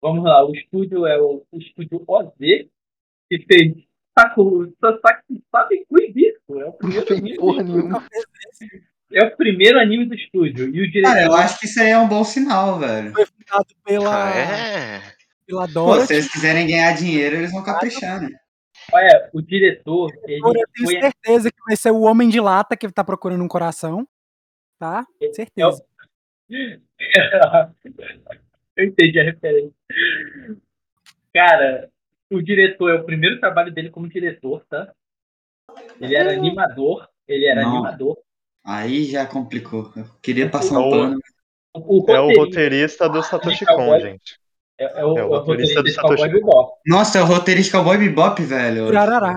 Vamos 0.00 0.24
lá, 0.24 0.44
o 0.46 0.54
estúdio 0.54 1.04
é 1.06 1.20
o, 1.20 1.44
o 1.50 1.58
estúdio 1.58 2.02
OZ, 2.06 2.32
que 2.38 3.38
fez 3.46 3.84
Sasaki 4.18 5.42
Sabe 5.50 5.84
Cuibisco. 5.88 6.60
É 6.60 6.64
o 6.64 6.66
Não 6.66 6.72
primeiro 6.72 7.06
fez 7.06 7.20
anime. 7.20 7.36
porra 7.36 7.62
nenhuma. 7.62 8.04
É 9.12 9.24
o 9.24 9.36
primeiro 9.36 9.78
anime 9.80 10.06
do 10.06 10.14
estúdio. 10.14 10.66
E 10.74 10.82
o 10.82 10.90
diretor. 10.90 11.12
Cara, 11.14 11.24
eu 11.26 11.32
acho 11.34 11.58
que 11.58 11.66
isso 11.66 11.80
aí 11.80 11.88
é 11.90 11.98
um 11.98 12.08
bom 12.08 12.22
sinal, 12.24 12.78
velho. 12.78 13.12
Dado 13.12 13.66
pela, 13.84 14.26
Ah, 14.32 14.36
é. 14.36 15.00
pela 15.46 15.66
Dorothy. 15.66 16.06
se 16.06 16.14
eles 16.14 16.32
quiserem 16.32 16.66
ganhar 16.66 16.92
dinheiro, 16.96 17.36
eles 17.36 17.50
vão 17.52 17.62
caprichar, 17.64 18.20
né? 18.20 18.30
Olha, 18.92 19.28
o 19.32 19.42
diretor, 19.42 20.10
ele 20.24 20.40
Eu 20.44 20.52
tenho 20.52 20.66
foi 20.90 21.00
certeza 21.00 21.50
que 21.50 21.58
vai 21.66 21.76
ser 21.76 21.90
o 21.90 22.00
Homem 22.02 22.28
de 22.28 22.40
Lata 22.40 22.76
que 22.76 22.90
tá 22.90 23.02
procurando 23.04 23.42
um 23.44 23.48
coração. 23.48 24.06
Tá? 24.78 25.04
Certeza. 25.34 25.84
Eu 28.76 28.84
entendi 28.86 29.20
a 29.20 29.24
referência. 29.24 29.72
Cara, 31.34 31.90
o 32.30 32.42
diretor 32.42 32.90
é 32.90 32.94
o 32.94 33.04
primeiro 33.04 33.40
trabalho 33.40 33.72
dele 33.72 33.90
como 33.90 34.08
diretor, 34.08 34.64
tá? 34.68 34.92
Ele 36.00 36.14
era 36.14 36.32
animador. 36.32 37.08
Ele 37.26 37.46
era 37.46 37.62
Não. 37.62 37.76
animador. 37.76 38.18
Aí 38.64 39.04
já 39.04 39.26
complicou. 39.26 39.92
Eu 39.96 40.04
queria 40.20 40.48
passar 40.48 40.78
um 40.78 40.86
Então, 40.88 40.90
pano. 40.90 41.20
O, 41.74 42.10
É 42.10 42.20
o 42.20 42.36
roteirista 42.36 43.08
do 43.08 43.22
Satoshi 43.22 43.64
Cowboy. 43.64 43.86
Kon, 43.86 44.00
gente. 44.00 44.38
é, 44.78 45.00
é 45.00 45.04
o, 45.04 45.10
é 45.10 45.12
o 45.14 45.18
é 45.18 45.24
o 45.24 45.28
roteirista 45.28 45.78
roteirista 45.78 45.82
do 45.82 45.90
Satoshi 45.90 46.28
Bebop. 46.28 46.72
Nossa, 46.86 47.18
é 47.18 47.22
o 47.22 47.26
roteirista 47.26 47.78
Cowboy 47.78 47.98
Bebop, 47.98 48.42
velho. 48.42 48.86
Urarará. 48.86 49.36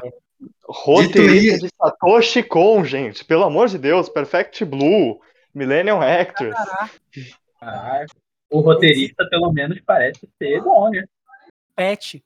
Roteirista 0.67 1.67
de 1.67 1.73
Satoshi 1.75 2.43
Kon, 2.43 2.83
gente. 2.83 3.23
Pelo 3.23 3.43
amor 3.43 3.67
de 3.67 3.77
Deus, 3.77 4.09
Perfect 4.09 4.65
Blue, 4.65 5.21
Millennium 5.53 6.01
Actors. 6.01 6.55
O 8.49 8.59
roteirista, 8.59 9.27
pelo 9.29 9.51
menos, 9.51 9.79
parece 9.85 10.27
ser 10.37 10.61
bom, 10.61 10.89
né? 10.89 11.05
Pet. 11.75 12.23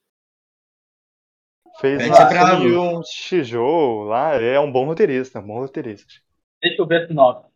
Fez 1.79 1.97
Pet 1.97 2.09
lá 2.09 2.21
é 2.21 2.29
brabo. 2.29 2.97
um 2.97 3.03
Shijou 3.03 4.03
lá. 4.03 4.35
É 4.35 4.59
um 4.59 4.71
bom 4.71 4.85
roteirista, 4.85 5.39
um 5.39 5.47
bom 5.47 5.59
roteirista. 5.59 6.13
Deixa 6.61 6.81
eu 6.81 6.87
ver 6.87 7.03
a 7.03 7.07
sinopse. 7.07 7.51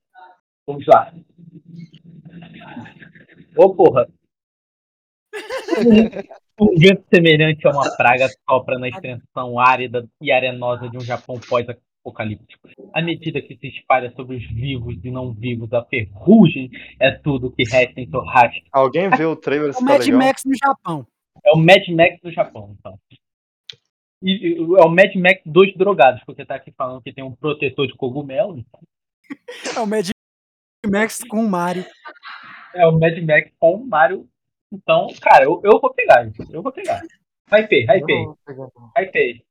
Vamos 0.68 0.86
lá. 0.86 1.12
Ô, 3.56 3.74
porra. 3.76 4.08
Um, 6.60 6.78
vento 6.78 7.04
semelhante 7.12 7.68
a 7.68 7.72
uma 7.72 7.90
praga 7.98 8.28
sopra 8.48 8.78
na 8.78 8.88
extensão 8.88 9.58
árida 9.58 10.08
e 10.22 10.32
arenosa 10.32 10.88
de 10.90 10.96
um 10.96 11.02
Japão 11.02 11.40
pós-apocalíptico. 11.50 12.70
À 12.94 13.02
medida 13.02 13.42
que 13.42 13.58
se 13.58 13.68
espalha 13.68 14.14
sobre 14.16 14.36
os 14.36 14.46
vivos 14.46 14.96
e 15.04 15.10
não 15.10 15.34
vivos, 15.34 15.74
a 15.74 15.84
ferrugem 15.84 16.70
é 17.00 17.10
tudo 17.10 17.52
que 17.52 17.64
resta 17.64 18.00
em 18.00 18.08
rastro. 18.28 18.62
Alguém 18.72 19.10
viu 19.10 19.32
o 19.32 19.36
trailer 19.36 19.70
É 19.70 19.72
o 19.72 19.74
tá 19.74 19.82
Mad 19.82 20.02
legal? 20.02 20.20
Max 20.20 20.44
no 20.46 20.54
Japão. 20.56 21.08
É 21.44 21.52
o 21.52 21.58
Mad 21.58 21.88
Max 21.88 22.20
do 22.22 22.32
Japão, 22.32 22.76
então. 22.80 23.00
E, 24.24 24.56
é 24.58 24.84
o 24.86 24.90
Mad 24.90 25.16
Max 25.16 25.42
dos 25.46 25.74
drogados, 25.76 26.22
porque 26.26 26.46
tá 26.46 26.56
aqui 26.56 26.72
falando 26.72 27.02
que 27.02 27.12
tem 27.14 27.24
um 27.24 27.34
protetor 27.36 27.88
de 27.88 27.96
cogumelo. 27.96 28.64
É 29.76 29.80
o 29.80 29.88
Mad 29.88 30.10
Max 30.88 31.24
com 31.28 31.40
o 31.44 31.50
Mario. 31.50 31.86
É 32.76 32.86
o 32.88 32.92
Mad 33.00 33.18
Max 33.24 33.52
com 33.60 33.76
o 33.76 33.88
Mario. 33.88 34.28
Então, 34.72 35.08
cara, 35.22 35.44
eu, 35.46 35.60
eu 35.64 35.80
vou 35.80 35.94
pegar. 35.94 36.24
gente. 36.26 36.54
Eu 36.54 36.62
vou 36.62 36.72
pegar. 36.72 37.02
Hypei, 37.52 37.84
hypei, 37.84 38.26
Não, 38.26 38.38
não. 38.48 38.92
hypei. 38.98 39.44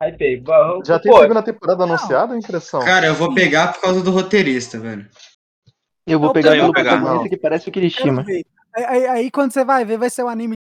Hypei. 0.00 0.40
Ba- 0.40 0.78
Já 0.86 0.98
tem 1.00 1.10
Pô, 1.10 1.20
segunda 1.20 1.42
temporada 1.42 1.82
anunciada, 1.84 2.36
impressão? 2.36 2.80
Cara, 2.84 3.06
eu 3.06 3.14
vou 3.14 3.34
pegar 3.34 3.72
por 3.72 3.80
causa 3.80 4.00
do 4.02 4.10
roteirista, 4.12 4.78
velho. 4.78 5.08
Eu 6.06 6.20
vou 6.20 6.28
Eu 6.28 6.34
pegar 6.34 6.50
pelo 6.52 6.64
vou 6.66 6.72
pegar. 6.72 6.96
protagonista 6.96 7.28
que 7.28 7.36
parece 7.36 7.68
o 7.68 7.72
Kirishima. 7.72 8.24
Aí, 8.28 8.84
aí- 8.84 9.06
aí 9.06 9.30
quando 9.30 9.52
você 9.52 9.64
vai 9.64 9.84
ver, 9.84 9.98
vai 9.98 10.08
ser 10.10 10.22
o 10.22 10.28
anime. 10.28 10.54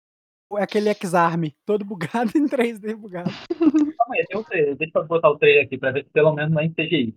Aquele 0.57 0.89
X-Arm, 0.91 1.45
todo 1.65 1.85
bugado 1.85 2.33
em 2.37 2.47
3D 2.47 2.95
bugado. 2.95 3.31
Calma 3.59 4.15
aí, 4.15 4.27
tem 4.27 4.39
um 4.39 4.43
trailer. 4.43 4.77
Deixa 4.77 4.99
eu 4.99 5.07
botar 5.07 5.31
o 5.31 5.39
trailer 5.39 5.65
aqui 5.67 5.79
pra 5.79 5.91
ver 5.93 6.05
se 6.05 6.11
pelo 6.11 6.33
menos 6.35 6.53
não 6.53 6.61
é 6.61 6.65
em 6.65 6.73
CGI. 6.73 7.17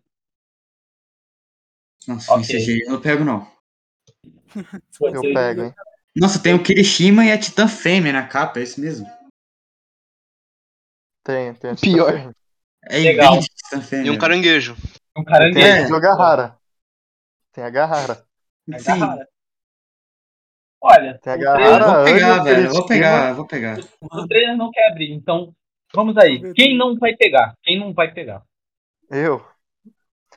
Nossa, 2.08 2.34
Ok. 2.34 2.44
em 2.44 2.60
CGI 2.60 2.82
eu 2.84 2.92
não 2.94 3.02
pego, 3.02 3.24
não. 3.24 3.48
Eu 5.02 5.22
pego, 5.22 5.64
hein? 5.66 5.74
Nossa, 6.16 6.42
tem 6.42 6.54
o 6.54 6.64
Kirishima 6.64 7.26
e 7.26 7.32
a 7.32 7.38
Titan 7.38 7.68
Fêmea 7.68 8.12
na 8.12 8.26
capa, 8.28 8.60
é 8.60 8.64
isso 8.64 8.82
mesmo? 8.82 9.06
Tem, 11.24 11.54
tem. 11.56 11.76
Pior. 11.76 12.34
É 12.84 12.98
Legal. 13.00 13.40
E 14.04 14.10
um 14.10 14.18
caranguejo. 14.18 14.74
Um 15.16 15.24
Tem 15.24 15.26
caranguejo. 15.26 15.94
a 15.94 16.00
Gahara. 16.00 16.58
Tem 17.52 17.64
a 17.64 17.70
Gahara. 17.70 18.26
É 18.72 18.80
Sim. 18.80 19.00
Olha, 20.82 21.20
Tem 21.20 21.34
a 21.34 21.36
o 21.36 21.40
Gahara. 21.40 21.86
Eu 21.86 21.96
vou 21.96 22.06
pegar, 22.06 22.44
velho. 22.44 22.70
Vou 22.70 22.86
pegar, 22.86 23.30
eu 23.30 23.36
vou 23.36 23.48
pegar. 23.48 23.78
O 24.02 24.28
trailer 24.28 24.58
não 24.58 24.72
quer 24.72 24.92
abrir, 24.92 25.12
então 25.12 25.54
vamos 25.94 26.16
aí. 26.18 26.54
Quem 26.54 26.78
não 26.78 26.96
vai 26.98 27.16
pegar? 27.16 27.54
Quem 27.64 27.80
não 27.80 27.94
vai 27.94 28.14
pegar? 28.14 28.44
Eu. 29.10 29.46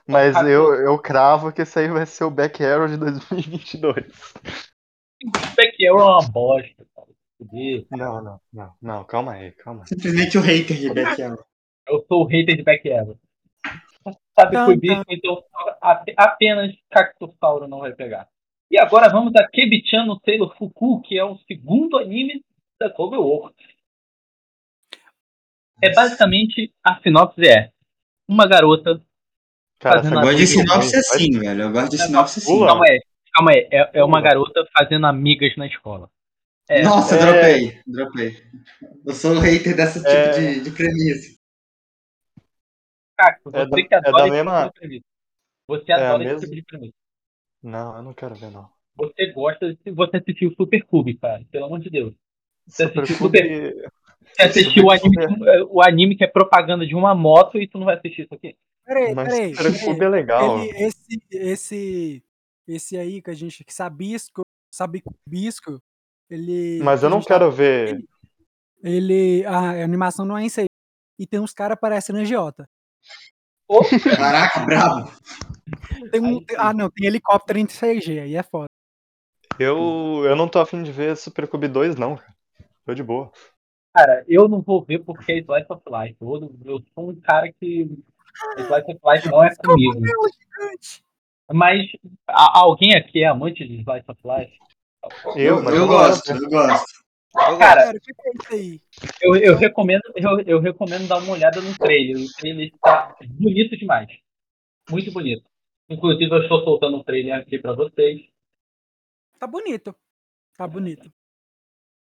Mas 0.07 0.35
Ah, 0.37 0.43
eu, 0.49 0.75
eu 0.75 0.99
cravo 0.99 1.53
que 1.53 1.63
esse 1.63 1.79
aí 1.79 1.89
vai 1.89 2.07
ser 2.07 2.25
o 2.25 2.31
Back 2.31 2.65
Arrow 2.65 2.89
de 2.89 2.97
2022. 2.97 4.07
Back 5.57 5.87
Arrow 5.87 6.01
é 6.01 6.05
uma 6.05 6.29
bosta, 6.29 6.87
cara. 6.95 7.09
Não, 7.91 8.23
não, 8.23 8.41
não, 8.53 8.75
não, 8.81 9.05
calma 9.05 9.33
aí, 9.33 9.53
calma 9.53 9.83
aí. 9.83 9.89
Simplesmente 9.89 10.37
o 10.37 10.41
hater 10.41 10.77
de 10.77 10.93
Back 10.93 11.23
Arrow. 11.23 11.45
Eu 11.89 12.05
sou 12.07 12.25
o 12.25 12.27
hater 12.27 12.57
de 12.57 12.63
Back 12.63 12.91
Arrow. 12.93 13.19
Sabe 14.39 14.53
Tan, 14.53 14.65
que 14.67 14.73
o 14.73 14.77
bicho, 14.77 15.05
então 15.09 15.45
ap- 15.83 16.15
apenas 16.17 16.75
Cactossauro 16.91 17.69
não 17.69 17.81
vai 17.81 17.93
pegar. 17.93 18.29
E 18.71 18.79
agora 18.79 19.09
vamos 19.09 19.35
a 19.35 19.47
Kebi-chan 19.49 20.05
no 20.07 20.21
Sailor 20.25 20.57
Fuku, 20.57 21.03
que 21.03 21.19
é 21.19 21.25
o 21.25 21.37
segundo 21.47 21.99
anime 21.99 22.45
da 22.79 22.89
Cloverworks. 22.91 23.67
É 25.83 25.93
basicamente, 25.93 26.73
a 26.85 27.01
sinopse 27.01 27.47
é 27.47 27.73
uma 28.29 28.47
garota 28.47 29.03
Cara, 29.81 30.03
Fazendo 30.03 30.17
Eu 30.17 30.23
gosto 30.23 30.37
de 30.37 30.47
sinopse 30.47 30.97
assim, 30.97 31.39
velho. 31.39 31.63
Eu 31.63 31.73
gosto 31.73 31.91
de 31.93 31.99
sinopse 32.03 32.39
assim. 32.39 32.59
Calma 32.67 32.85
aí, 32.87 33.01
calma 33.33 33.51
aí. 33.53 33.69
É, 33.73 33.91
é 34.01 34.05
uma 34.05 34.21
garota 34.21 34.63
fazendo 34.77 35.07
amigas 35.07 35.57
na 35.57 35.67
escola. 35.67 36.11
É, 36.69 36.83
Nossa, 36.83 37.17
É. 37.17 37.19
dropei, 37.19 37.83
dropei. 37.87 38.37
Eu 39.07 39.15
sou 39.15 39.33
o 39.37 39.41
hater 39.41 39.75
desse 39.75 39.99
tipo 40.01 40.11
É. 40.11 40.33
de, 40.33 40.61
de 40.65 40.71
premissa. 40.71 41.35
Cacto, 43.19 43.49
É 43.55 43.65
você 43.67 43.71
da- 43.83 43.89
que 43.89 43.95
é 43.95 43.99
adora 43.99 44.13
da 44.13 44.27
esse 44.27 44.31
mesma- 44.37 44.63
tipo 44.65 44.73
de 44.75 44.81
premissa. 44.81 45.05
Você 45.67 45.93
É 45.93 45.95
a 45.95 45.97
adora 46.11 46.25
esse 46.25 46.33
mesma- 46.35 46.41
tipo 46.41 46.55
de 46.57 46.63
premissa. 46.63 46.95
Não, 47.63 47.97
eu 47.97 48.03
não 48.03 48.13
quero 48.15 48.35
ver, 48.35 48.51
não. 48.51 48.69
Você 48.97 49.33
gosta 49.33 49.75
de 49.75 49.91
você 49.93 50.17
assistiu 50.19 50.53
Super 50.57 50.85
Cube, 50.85 51.15
cara. 51.15 51.45
Pelo 51.51 51.67
amor 51.67 51.81
de 51.81 51.91
Deus. 51.91 52.15
Você 52.67 52.87
Super 52.87 53.03
assistiu 53.03 53.27
Cube. 53.27 53.75
Você 54.37 54.43
assistiu 54.43 54.85
o 54.85 54.91
anime, 54.91 55.17
o 55.71 55.83
anime 55.83 56.17
que 56.17 56.25
é 56.25 56.27
propaganda 56.27 56.87
de 56.87 56.95
uma 56.95 57.15
moto 57.15 57.59
e 57.59 57.67
tu 57.67 57.79
não 57.79 57.87
vai 57.87 57.97
assistir 57.97 58.23
isso 58.23 58.35
aqui? 58.35 58.57
Peraí, 58.85 59.15
Mas 59.15 59.29
peraí. 59.29 59.55
Super. 59.55 59.85
Cube 59.85 60.05
é 60.05 60.09
legal. 60.09 60.59
Ele, 60.59 60.85
esse, 60.85 61.21
esse, 61.31 62.25
esse 62.67 62.97
aí 62.97 63.23
que 63.23 63.31
a 63.31 63.35
gente, 63.35 63.65
que 63.65 63.73
sabisco, 63.75 64.43
sabe 64.73 65.03
bisco, 65.27 65.81
ele. 66.29 66.81
Mas 66.83 67.03
eu 67.03 67.11
não 67.11 67.19
gente 67.19 67.29
tá- 67.29 67.35
quero 67.35 67.51
ver. 67.51 68.05
Ele, 68.83 69.45
a 69.47 69.83
animação 69.85 70.25
não 70.25 70.39
é 70.39 70.45
em 70.45 70.49
CG. 70.49 70.67
E 71.19 71.27
tem 71.27 71.39
uns 71.41 71.53
caras 71.53 71.79
parecendo 71.79 72.19
agiota. 72.21 72.67
Caraca, 74.17 74.61
brabo. 74.61 75.11
Tem 76.11 76.21
um, 76.21 76.45
ah, 76.59 76.73
não, 76.73 76.91
tem 76.91 77.07
helicóptero 77.07 77.59
em 77.59 77.67
CG, 77.67 78.21
aí 78.21 78.37
é 78.37 78.43
foda. 78.43 78.67
Eu, 79.59 80.23
eu 80.25 80.35
não 80.35 80.49
tô 80.49 80.59
afim 80.59 80.83
de 80.83 80.91
ver 80.91 81.17
Super 81.17 81.47
Cube 81.47 81.69
2, 81.69 81.97
não, 81.97 82.17
cara. 82.17 82.35
Tô 82.85 82.95
de 82.95 83.03
boa. 83.03 83.31
Cara, 83.95 84.25
eu 84.27 84.49
não 84.49 84.61
vou 84.61 84.83
ver 84.83 85.01
porque 85.01 85.33
é 85.33 85.39
Slice 85.39 85.67
of 85.69 85.83
Life. 85.87 86.17
Eu, 86.21 86.53
eu 86.65 86.83
sou 86.95 87.11
um 87.11 87.21
cara 87.21 87.53
que. 87.53 87.89
Slice 88.57 88.91
of 88.93 89.01
Life 89.05 89.29
não 89.29 89.45
é 89.45 89.55
comigo. 89.57 90.01
Mas 91.53 91.87
a- 92.29 92.59
alguém 92.61 92.95
aqui 92.95 93.23
é 93.23 93.27
amante 93.27 93.67
de 93.67 93.81
Slice 93.81 94.05
of 94.09 94.21
Life? 94.25 94.53
Eu, 95.37 95.63
mas 95.63 95.75
eu 95.75 95.81
não 95.81 95.89
gosto, 95.89 96.31
eu 96.31 96.49
gosto. 96.49 97.00
Eu 97.33 97.59
Cara, 97.59 97.93
o 97.93 97.97
é 97.97 98.81
eu, 99.23 99.37
eu 99.37 99.57
recomendo, 99.57 100.03
eu, 100.17 100.41
eu 100.41 100.61
recomendo 100.61 101.07
dar 101.07 101.19
uma 101.19 101.33
olhada 101.33 101.61
no 101.61 101.77
trailer. 101.79 102.17
O 102.17 102.33
trailer 102.37 102.67
está 102.75 103.17
bonito 103.29 103.77
demais. 103.77 104.09
Muito 104.91 105.13
bonito. 105.13 105.45
Inclusive, 105.89 106.31
eu 106.31 106.43
estou 106.43 106.65
soltando 106.65 106.97
um 106.97 107.05
trailer 107.05 107.35
aqui 107.35 107.59
pra 107.59 107.73
vocês. 107.73 108.23
Tá 109.39 109.47
bonito. 109.47 109.95
Tá 110.57 110.67
bonito. 110.67 111.11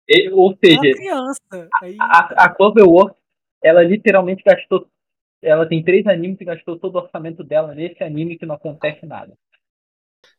E- 0.07 0.29
ou 0.31 0.53
É 0.53 0.67
seja, 0.67 0.95
criança. 0.95 1.69
Aí, 1.81 1.97
a, 1.99 2.45
a 2.45 2.49
Cloverworks, 2.55 3.21
ela 3.61 3.83
literalmente 3.83 4.43
gastou. 4.43 4.87
Ela 5.41 5.67
tem 5.67 5.83
três 5.83 6.07
animes 6.07 6.39
e 6.39 6.45
gastou 6.45 6.79
todo 6.79 6.95
o 6.95 6.99
orçamento 6.99 7.43
dela 7.43 7.75
nesse 7.75 8.01
anime 8.03 8.37
que 8.37 8.45
não 8.45 8.55
acontece 8.55 9.05
nada. 9.05 9.37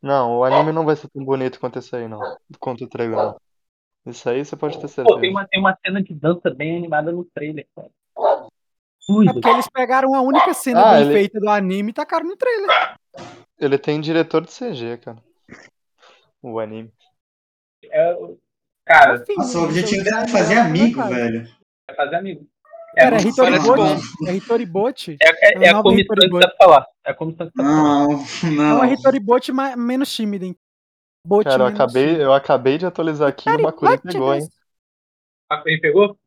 Não, 0.03 0.39
o 0.39 0.45
anime 0.45 0.73
não 0.73 0.85
vai 0.85 0.97
ser 0.97 1.09
tão 1.09 1.25
bonito 1.25 1.61
quanto 1.61 1.79
esse 1.79 1.95
aí, 1.95 2.09
não. 2.09 2.21
Quanto 2.59 2.85
o 2.85 2.89
trailer, 2.89 3.17
não. 3.17 3.41
Isso 4.09 4.29
aí 4.29 4.45
você 4.45 4.57
pode 4.57 4.77
ter 4.77 4.83
Pô, 4.83 4.89
certeza. 4.89 5.21
tem 5.21 5.31
uma, 5.31 5.47
tem 5.47 5.61
uma 5.61 5.77
cena 5.85 6.03
de 6.03 6.15
dança 6.15 6.51
bem 6.51 6.77
animada 6.77 7.13
no 7.13 7.25
trailer, 7.25 7.67
cara. 7.75 7.89
é 7.89 8.49
Tudo. 9.07 9.33
porque 9.35 9.49
eles 9.49 9.69
pegaram 9.69 10.15
a 10.15 10.21
única 10.23 10.53
cena 10.55 10.81
Ah, 10.83 10.93
bem 10.95 11.03
ele- 11.03 11.13
feita 11.13 11.41
do 11.41 11.49
anime 11.49 11.91
e 11.91 11.95
tacaram 11.95 12.27
no 12.27 12.37
trailer. 12.37 12.69
Ele 13.59 13.79
tem 13.79 14.01
diretor 14.01 14.43
de 14.45 14.53
CG, 14.53 14.99
cara. 14.99 15.19
O 16.43 16.59
anime. 16.61 16.93
É, 17.85 18.15
cara, 18.85 19.25
Nossa, 19.37 19.59
o 19.59 19.65
objetivo 19.65 20.05
dele 20.05 20.09
é 20.09 20.13
usaram 20.13 20.29
fazer 20.29 20.55
ela 20.55 20.65
amigo, 20.67 20.97
caralho. 21.01 21.15
velho. 21.17 21.49
é 21.89 21.95
fazer 21.95 22.17
amigo. 22.17 22.47
É, 22.97 23.03
Cara, 23.03 23.17
é 23.17 23.19
a- 23.19 23.23
Hitori 23.23 23.51
parece 23.51 23.67
Bot. 23.69 23.77
bom. 24.27 24.27
É 24.27 24.35
é, 25.21 25.29
é, 25.29 25.65
é 25.65 25.65
é 25.67 25.69
a 25.71 25.83
comissão 25.83 26.15
que 26.17 26.29
você 26.29 26.41
tá 26.41 26.55
falar. 26.59 26.87
É 27.05 27.11
a 27.11 27.15
comissão 27.15 27.47
que 27.47 27.53
você 27.53 27.63
tá 27.63 27.69
falando. 27.69 28.09
Não, 28.09 28.53
Não, 28.57 28.79
não. 28.79 28.85
é 28.85 29.77
menos 29.77 30.13
tímida, 30.15 30.47
Cara, 31.45 31.63
eu 31.63 31.67
acabei, 31.67 32.23
eu 32.23 32.33
acabei 32.33 32.79
de 32.79 32.87
atualizar 32.87 33.29
aqui 33.29 33.49
e 33.49 33.57
o 33.57 33.63
Makurin 33.63 33.91
Bot, 33.93 34.03
pegou, 34.03 34.35
hein? 34.35 34.49
Corinha 35.49 35.81
pegou? 35.81 36.19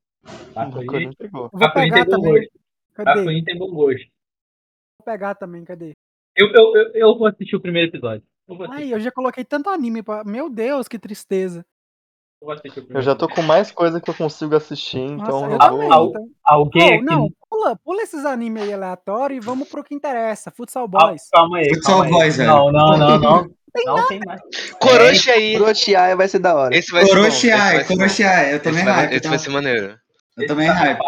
Makurin 0.56 1.14
pegou. 1.14 1.50
Pegar 1.50 2.06
tem 2.06 2.06
bom 2.06 2.12
também. 2.12 2.34
gosto. 2.34 2.52
Corinha 3.24 3.44
tem 3.46 3.58
bom 3.58 3.72
gosto. 3.72 4.06
Vou 4.98 5.06
pegar 5.06 5.36
também, 5.36 5.64
cadê? 5.64 5.94
Eu, 6.36 6.48
eu, 6.48 6.76
eu, 6.76 6.92
eu 6.94 7.18
vou 7.18 7.28
assistir 7.28 7.56
o 7.56 7.62
primeiro 7.62 7.90
episódio. 7.90 8.24
Eu 8.48 8.72
Ai, 8.72 8.94
eu 8.94 9.00
já 9.00 9.12
coloquei 9.12 9.44
tanto 9.46 9.70
anime 9.70 10.04
pra. 10.04 10.24
Meu 10.24 10.50
Deus, 10.50 10.88
que 10.88 11.00
tristeza. 11.00 11.66
eu 12.42 12.46
vou 12.48 12.52
assistir 12.54 12.80
o 12.80 12.82
Eu 12.82 12.86
primeiro 12.86 13.06
já 13.06 13.16
tô 13.16 13.28
com 13.28 13.42
mais 13.42 13.72
coisa 13.72 14.02
que 14.02 14.10
eu 14.10 14.14
consigo 14.14 14.56
assistir, 14.56 15.00
Nossa, 15.12 15.24
então 15.24 15.46
eu 15.46 15.52
eu 15.54 15.60
também. 15.60 15.86
Então. 15.88 16.30
Alguém 16.44 16.84
Oh, 16.84 16.96
aqui. 16.96 17.04
não, 17.04 17.30
pula, 17.50 17.76
pula 17.78 18.02
esses 18.02 18.26
animes 18.26 18.64
aí 18.64 18.74
aleatórios 18.74 19.38
e 19.44 19.46
vamos 19.46 19.70
pro 19.70 19.84
que 19.84 19.94
interessa. 19.96 20.52
Futsal 20.52 20.86
Ah, 20.94 21.08
Boys. 21.08 21.30
calma 21.32 21.58
aí, 21.60 21.70
Futsal 21.76 21.94
calma 22.02 22.06
aí. 22.06 22.12
Boys, 22.12 22.38
velho. 22.38 22.50
Não, 22.50 22.72
não, 22.72 22.98
não, 22.98 23.20
não. 23.20 23.52
Não 23.86 24.08
tem 24.08 24.20
mais. 24.26 24.42
Coroche 24.80 25.32
aí. 25.32 25.58
Crochear 25.58 26.18
vai 26.18 26.28
ser 26.28 26.40
da 26.40 26.56
hora. 26.56 26.76
Esse 26.76 26.92
vai 26.92 27.04
bom. 27.06 27.12
Corocheai. 27.12 28.54
Eu 28.54 28.60
também 28.62 28.84
hype. 28.84 29.12
esse 29.12 29.22
tá? 29.22 29.30
vai 29.30 29.40
ser 29.40 29.50
maneiro. 29.50 29.98
Eu 30.38 30.48
também 30.48 30.68
tá 30.68 30.74
hype. 30.74 31.00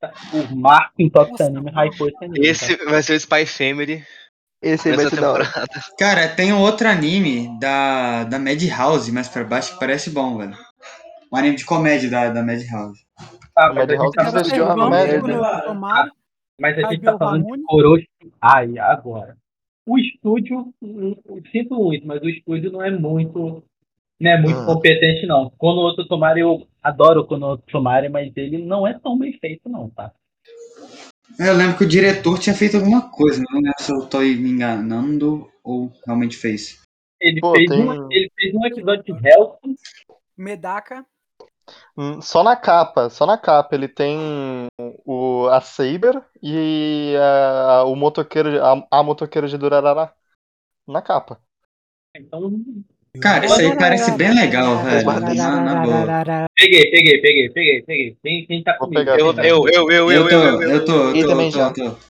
tá- 0.00 0.12
O 0.32 0.56
Marco 0.56 0.94
em 0.98 1.08
Top 1.08 1.42
Anime 1.42 1.70
hypou 1.70 2.08
esse 2.08 2.24
anime. 2.24 2.46
Esse 2.46 2.76
tá? 2.76 2.90
vai 2.90 3.02
ser 3.02 3.12
o 3.14 3.16
Spy 3.20 3.46
Family 3.46 4.04
Esse 4.62 4.90
aí 4.90 4.96
vai 4.96 5.08
ser 5.08 5.20
da 5.20 5.32
hora. 5.32 5.44
Cara, 5.98 6.28
tem 6.28 6.52
um 6.52 6.60
outro 6.60 6.88
anime 6.88 7.58
da, 7.60 8.24
da 8.24 8.38
Madhouse 8.38 9.10
mais 9.12 9.28
pra 9.28 9.44
baixo 9.44 9.74
que 9.74 9.80
parece 9.80 10.10
bom, 10.10 10.38
velho. 10.38 10.56
Um 11.32 11.36
anime 11.36 11.56
de 11.56 11.64
comédia 11.64 12.10
da, 12.10 12.30
da 12.30 12.42
Madhouse. 12.42 13.00
Ah, 13.56 13.70
O 13.70 13.74
mas 13.74 13.88
a 13.88 13.92
gente 13.92 13.98
Madhouse 13.98 14.14
tá 14.14 14.24
falando 14.24 14.52
de 14.52 14.60
uma 14.60 14.90
merda. 14.90 16.12
Mas 16.60 16.78
a 16.78 16.90
gente 16.90 17.02
tá 17.02 17.18
falando 17.18 17.44
de 17.44 17.50
Ramune. 17.50 17.64
Orochi. 17.68 18.08
Ai, 18.40 18.78
agora. 18.78 19.36
O 19.88 19.98
estúdio, 19.98 20.74
hum, 20.82 21.16
hum, 21.26 21.42
sinto 21.50 21.74
muito, 21.74 22.06
mas 22.06 22.20
o 22.20 22.28
estúdio 22.28 22.70
não 22.70 22.82
é 22.82 22.90
muito, 22.90 23.62
não 24.20 24.30
é 24.30 24.38
muito 24.38 24.60
Ah. 24.60 24.64
competente, 24.66 25.26
não. 25.26 25.48
Konoto 25.56 26.06
Tomari, 26.06 26.40
eu 26.40 26.68
adoro 26.82 27.20
o 27.22 27.26
Konoto 27.26 27.62
Tomari, 27.72 28.10
mas 28.10 28.30
ele 28.36 28.58
não 28.58 28.86
é 28.86 28.98
tão 28.98 29.18
bem 29.18 29.32
feito, 29.38 29.66
não, 29.66 29.88
tá? 29.88 30.12
Eu 31.40 31.54
lembro 31.56 31.78
que 31.78 31.84
o 31.84 31.88
diretor 31.88 32.38
tinha 32.38 32.54
feito 32.54 32.76
alguma 32.76 33.10
coisa, 33.10 33.42
não 33.50 33.60
lembro 33.60 33.80
se 33.80 33.90
eu 33.90 34.06
tô 34.06 34.18
aí 34.18 34.36
me 34.36 34.50
enganando 34.50 35.48
ou 35.64 35.90
realmente 36.06 36.36
fez. 36.36 36.82
Ele, 37.18 37.40
Pô, 37.40 37.54
fez, 37.54 37.70
tem- 37.70 37.80
um, 37.88 38.12
ele 38.12 38.30
fez 38.38 38.54
um 38.54 38.66
episódio 38.66 39.04
de 39.04 39.12
Hellsing, 39.12 39.74
Medaka. 40.36 41.04
Hum, 41.96 42.20
Só 42.20 42.42
na 42.42 42.56
capa, 42.56 43.08
só 43.08 43.24
na 43.24 43.38
capa. 43.38 43.74
Ele 43.74 43.88
tem 43.88 44.18
o, 45.48 45.52
a 45.52 45.60
Saber 45.60 46.22
e 46.42 47.14
a, 47.18 47.84
o 47.84 47.96
motoqueiro, 47.96 48.50
de- 48.50 48.58
a, 48.58 48.86
a 48.90 49.02
motoqueira 49.02 49.48
de 49.48 49.58
Durarara 49.58 50.12
na 50.86 51.02
capa. 51.02 51.40
então 52.16 52.52
Cara, 53.20 53.46
isso 53.46 53.60
aí 53.60 53.76
parece 53.76 54.12
bem 54.12 54.34
legal, 54.34 54.84
velho. 54.84 55.04
Na, 55.34 55.60
na 55.60 55.82
boa. 55.82 56.48
Peguei, 56.54 56.90
peguei, 56.90 57.20
peguei, 57.20 57.50
peguei, 57.50 57.82
peguei. 57.82 58.16
Quem, 58.22 58.46
quem 58.46 58.62
tá 58.62 58.74
comigo? 58.74 59.10
Eu, 59.10 59.34
eu, 59.38 59.68
eu, 59.68 59.90
eu, 59.90 60.10
eu, 60.10 60.10
Eu 60.10 60.28
tô, 60.28 60.62
eu, 60.62 60.84
tô, 60.84 61.10
eu 61.10 61.26
também 61.26 61.46
eu 61.46 61.52
tô, 61.52 61.58
já. 61.58 61.72
tô. 61.72 62.08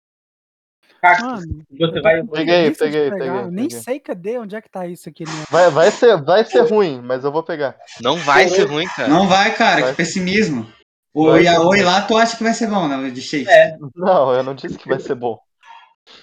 Mano, 1.21 1.65
você 1.79 2.01
vai. 2.01 2.23
Peguei, 2.25 2.71
peguei, 2.71 3.11
peguei, 3.11 3.47
Nem 3.51 3.71
sei 3.71 3.99
cadê, 3.99 4.39
onde 4.39 4.55
é 4.55 4.61
que 4.61 4.71
tá 4.71 4.87
isso 4.87 5.09
aqui. 5.09 5.25
Né? 5.25 5.33
Vai, 5.51 5.69
vai, 5.71 5.91
ser, 5.91 6.23
vai 6.23 6.45
ser 6.45 6.61
ruim, 6.61 7.01
mas 7.03 7.25
eu 7.25 7.33
vou 7.33 7.43
pegar. 7.43 7.77
Não 8.01 8.17
vai 8.17 8.49
ser 8.49 8.65
ruim, 8.65 8.87
cara. 8.87 9.09
Não 9.09 9.27
vai, 9.27 9.53
cara, 9.55 9.91
que 9.91 9.97
pessimismo. 9.97 10.67
O. 11.15 11.37
Yaoi 11.37 11.83
lá, 11.83 12.03
tu 12.03 12.17
acha 12.17 12.37
que 12.37 12.43
vai 12.43 12.55
ser 12.55 12.69
bom, 12.69 12.89
né? 12.89 13.11
De 13.11 13.21
Shake. 13.21 13.49
É, 13.51 13.77
Não, 13.95 14.33
eu 14.35 14.43
não 14.43 14.55
disse 14.55 14.79
que 14.79 14.89
vai 14.89 14.99
ser 14.99 15.15
bom. 15.15 15.39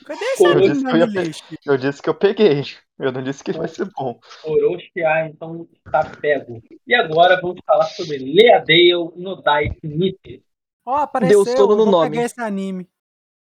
Cadê 0.06 0.24
esse 0.26 0.44
Eu 0.44 0.52
anime 0.52 0.70
disse 0.70 0.84
que 0.84 0.90
eu 0.90 0.98
ia? 0.98 1.32
Eu 1.66 1.78
disse 1.78 2.02
que 2.02 2.10
eu 2.10 2.14
peguei. 2.16 2.64
Eu 3.00 3.12
não 3.14 3.24
disse 3.24 3.44
que 3.44 3.54
vai 3.54 3.68
ser 3.68 3.90
bom. 3.96 4.20
Orochi, 4.44 5.04
ah, 5.06 5.28
então 5.28 5.68
tá 5.90 6.04
pego. 6.04 6.62
E 6.86 6.94
agora 6.94 7.40
vamos 7.42 7.62
falar 7.66 7.86
sobre 7.86 8.18
Leadale 8.18 8.94
no 9.16 9.42
Dice 9.42 9.80
Nite. 9.88 10.44
Ó, 10.86 10.96
apareceu. 10.98 11.46
Deu 11.46 11.56
sono 11.56 11.74
eu 11.74 11.78
no 11.78 11.84
vou 11.84 11.92
nome. 11.92 12.10
pegar 12.10 12.24
esse 12.24 12.42
anime. 12.42 12.90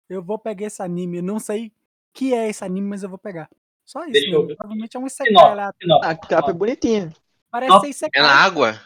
Eu 0.10 0.22
vou 0.22 0.38
pegar 0.38 0.66
esse 0.66 0.82
anime. 0.82 1.18
Eu 1.18 1.24
não 1.24 1.40
sei 1.40 1.68
o 1.68 1.72
que 2.14 2.34
é 2.34 2.50
esse 2.50 2.66
anime, 2.66 2.88
mas 2.90 3.02
eu 3.04 3.08
vou 3.10 3.18
pegar. 3.20 3.48
Só 3.86 4.06
isso, 4.06 4.30
eu. 4.30 4.46
Provavelmente 4.48 4.98
é 4.98 5.00
um 5.00 5.08
Isekai 5.08 5.56
lá. 5.56 5.72
A 6.04 6.16
capa 6.16 6.52
é 6.52 6.54
bonitinha. 6.54 7.14
Parece 7.50 7.80
ser 7.80 7.86
É 7.86 7.90
Isekai. 7.90 8.22
na 8.22 8.34
água? 8.36 8.80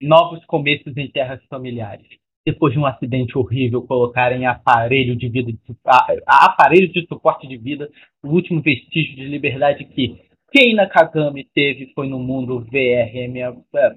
Novos 0.00 0.44
começos 0.46 0.96
em 0.96 1.10
terras 1.10 1.40
familiares. 1.48 2.06
Depois 2.46 2.72
de 2.72 2.78
um 2.78 2.86
acidente 2.86 3.36
horrível, 3.36 3.82
colocarem 3.82 4.46
aparelho 4.46 5.14
de 5.14 5.28
vida, 5.28 5.52
de, 5.52 5.58
a, 5.84 6.06
a- 6.26 6.44
aparelho 6.46 6.88
de 6.90 7.06
suporte 7.06 7.46
de 7.46 7.56
vida, 7.58 7.90
o 8.22 8.28
último 8.28 8.62
vestígio 8.62 9.14
de 9.16 9.26
liberdade 9.26 9.84
que 9.84 10.18
Keina 10.50 10.88
Kagami 10.88 11.44
teve 11.54 11.92
foi 11.94 12.08
no 12.08 12.18
mundo 12.18 12.60
VRM 12.60 13.36
é, 13.36 13.90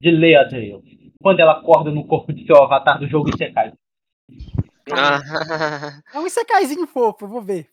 de 0.00 0.10
Leadale, 0.10 1.12
quando 1.20 1.40
ela 1.40 1.52
acorda 1.58 1.90
no 1.90 2.06
corpo 2.06 2.32
de 2.32 2.46
seu 2.46 2.56
avatar 2.62 2.98
do 3.00 3.08
jogo 3.08 3.28
Isekai. 3.34 3.72
Ah, 4.92 6.00
É 6.14 6.18
um 6.18 6.26
Isekaizinho 6.26 6.86
fofo, 6.86 7.26
vou 7.26 7.42
ver. 7.42 7.66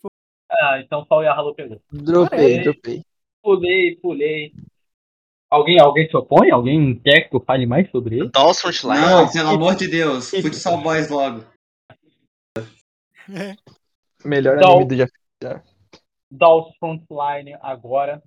Ah, 0.51 0.79
então 0.83 1.05
só 1.07 1.19
o 1.19 1.23
Yahalo 1.23 1.53
pegou. 1.53 1.79
Dropei, 1.91 2.61
dropei. 2.63 3.01
Pulei, 3.43 3.95
pulei. 3.97 4.51
Alguém, 5.51 5.79
alguém 5.81 6.07
se 6.09 6.15
opõe? 6.15 6.49
Alguém 6.49 6.97
quer 6.99 7.27
que 7.29 7.35
eu 7.35 7.41
fale 7.41 7.65
mais 7.65 7.89
sobre 7.91 8.19
ele? 8.19 8.29
Dolls 8.29 8.61
Frontline. 8.61 9.05
Não, 9.05 9.29
pelo 9.29 9.49
amor 9.49 9.75
de 9.75 9.87
Deus. 9.89 10.29
Futsal 10.29 10.81
Boys 10.81 11.09
logo. 11.09 11.43
Melhor 14.23 14.57
Então- 14.57 14.71
anime 14.71 14.85
do 14.87 14.95
Jeff. 14.95 15.11
Dolls 16.29 16.71
Frontline 16.79 17.55
agora, 17.61 18.21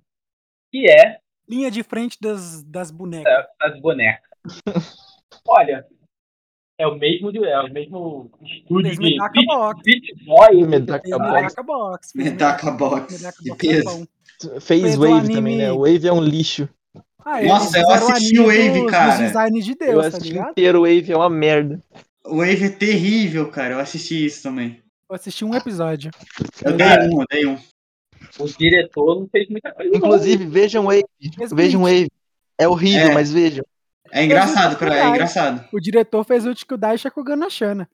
que 0.71 0.89
é 0.89 1.17
Linha 1.47 1.69
de 1.71 1.83
frente 1.83 2.17
das, 2.21 2.63
das 2.63 2.89
bonecas. 2.91 3.31
as 3.61 3.79
bonecas. 3.79 4.29
Olha, 5.47 5.85
é 6.79 6.87
o 6.87 6.95
mesmo, 6.95 7.31
de- 7.31 7.43
é 7.45 7.59
o 7.61 7.71
mesmo 7.71 8.31
estúdio 8.41 8.95
Fez 8.95 8.99
de 8.99 9.17
Beat, 9.17 9.45
Box. 9.45 9.81
Beat 9.83 10.25
Boy. 10.25 10.63
Medaka 10.65 11.03
Fez 11.03 11.17
Box. 11.17 11.31
Medaka 11.31 11.63
Box. 11.63 12.11
Medaka 12.15 12.71
Box. 12.71 13.13
Medaka 13.13 13.37
Que 13.57 13.83
Box 13.83 14.07
é. 14.55 14.59
Fez 14.59 14.95
Wave 14.97 15.13
anime- 15.13 15.33
também, 15.35 15.57
né? 15.57 15.71
O 15.71 15.79
Wave 15.79 16.07
é 16.07 16.11
um 16.13 16.21
lixo. 16.21 16.67
Ah, 17.23 17.41
Nossa, 17.41 17.79
eu 17.79 17.89
assisti 17.89 18.39
o 18.39 18.45
Wave, 18.45 18.81
dos- 18.81 18.91
cara. 18.91 19.11
Dos 19.11 19.19
designs 19.27 19.65
de 19.65 19.71
Eu 19.71 19.77
Deus, 19.77 20.01
tá 20.01 20.07
assisti 20.09 20.33
ligado? 20.33 20.51
inteiro, 20.51 20.79
o 20.79 20.81
Wave 20.83 21.11
é 21.11 21.17
uma 21.17 21.29
merda. 21.29 21.81
O 22.23 22.37
Wave 22.37 22.65
é 22.65 22.69
terrível, 22.69 23.49
cara. 23.49 23.73
Eu 23.75 23.79
assisti 23.79 24.25
isso 24.25 24.43
também. 24.43 24.81
Eu 25.09 25.15
assisti 25.15 25.43
um 25.45 25.53
episódio. 25.55 26.11
Eu 26.63 26.77
Cara. 26.77 27.07
dei 27.07 27.09
um, 27.15 27.21
eu 27.21 27.25
dei 27.29 27.45
um. 27.47 27.57
O 28.39 28.45
diretor 28.47 29.19
não 29.19 29.27
fez 29.27 29.47
muita 29.49 29.71
coisa. 29.71 29.95
Inclusive, 29.95 30.45
vejam 30.45 30.85
Wave. 30.85 31.03
Vejam. 31.53 31.81
Wave. 31.83 32.09
É 32.57 32.67
horrível, 32.67 33.09
É. 33.09 33.13
mas 33.13 33.31
vejam. 33.31 33.63
É 34.11 34.23
engraçado, 34.23 34.77
pra, 34.77 34.95
é 34.95 35.07
engraçado. 35.09 35.67
O 35.73 35.79
diretor 35.79 36.23
fez 36.23 36.45
o 36.45 36.55
Chikudai 36.55 36.97
Shakugan 36.97 37.35
no 37.35 37.49
Shana. 37.49 37.89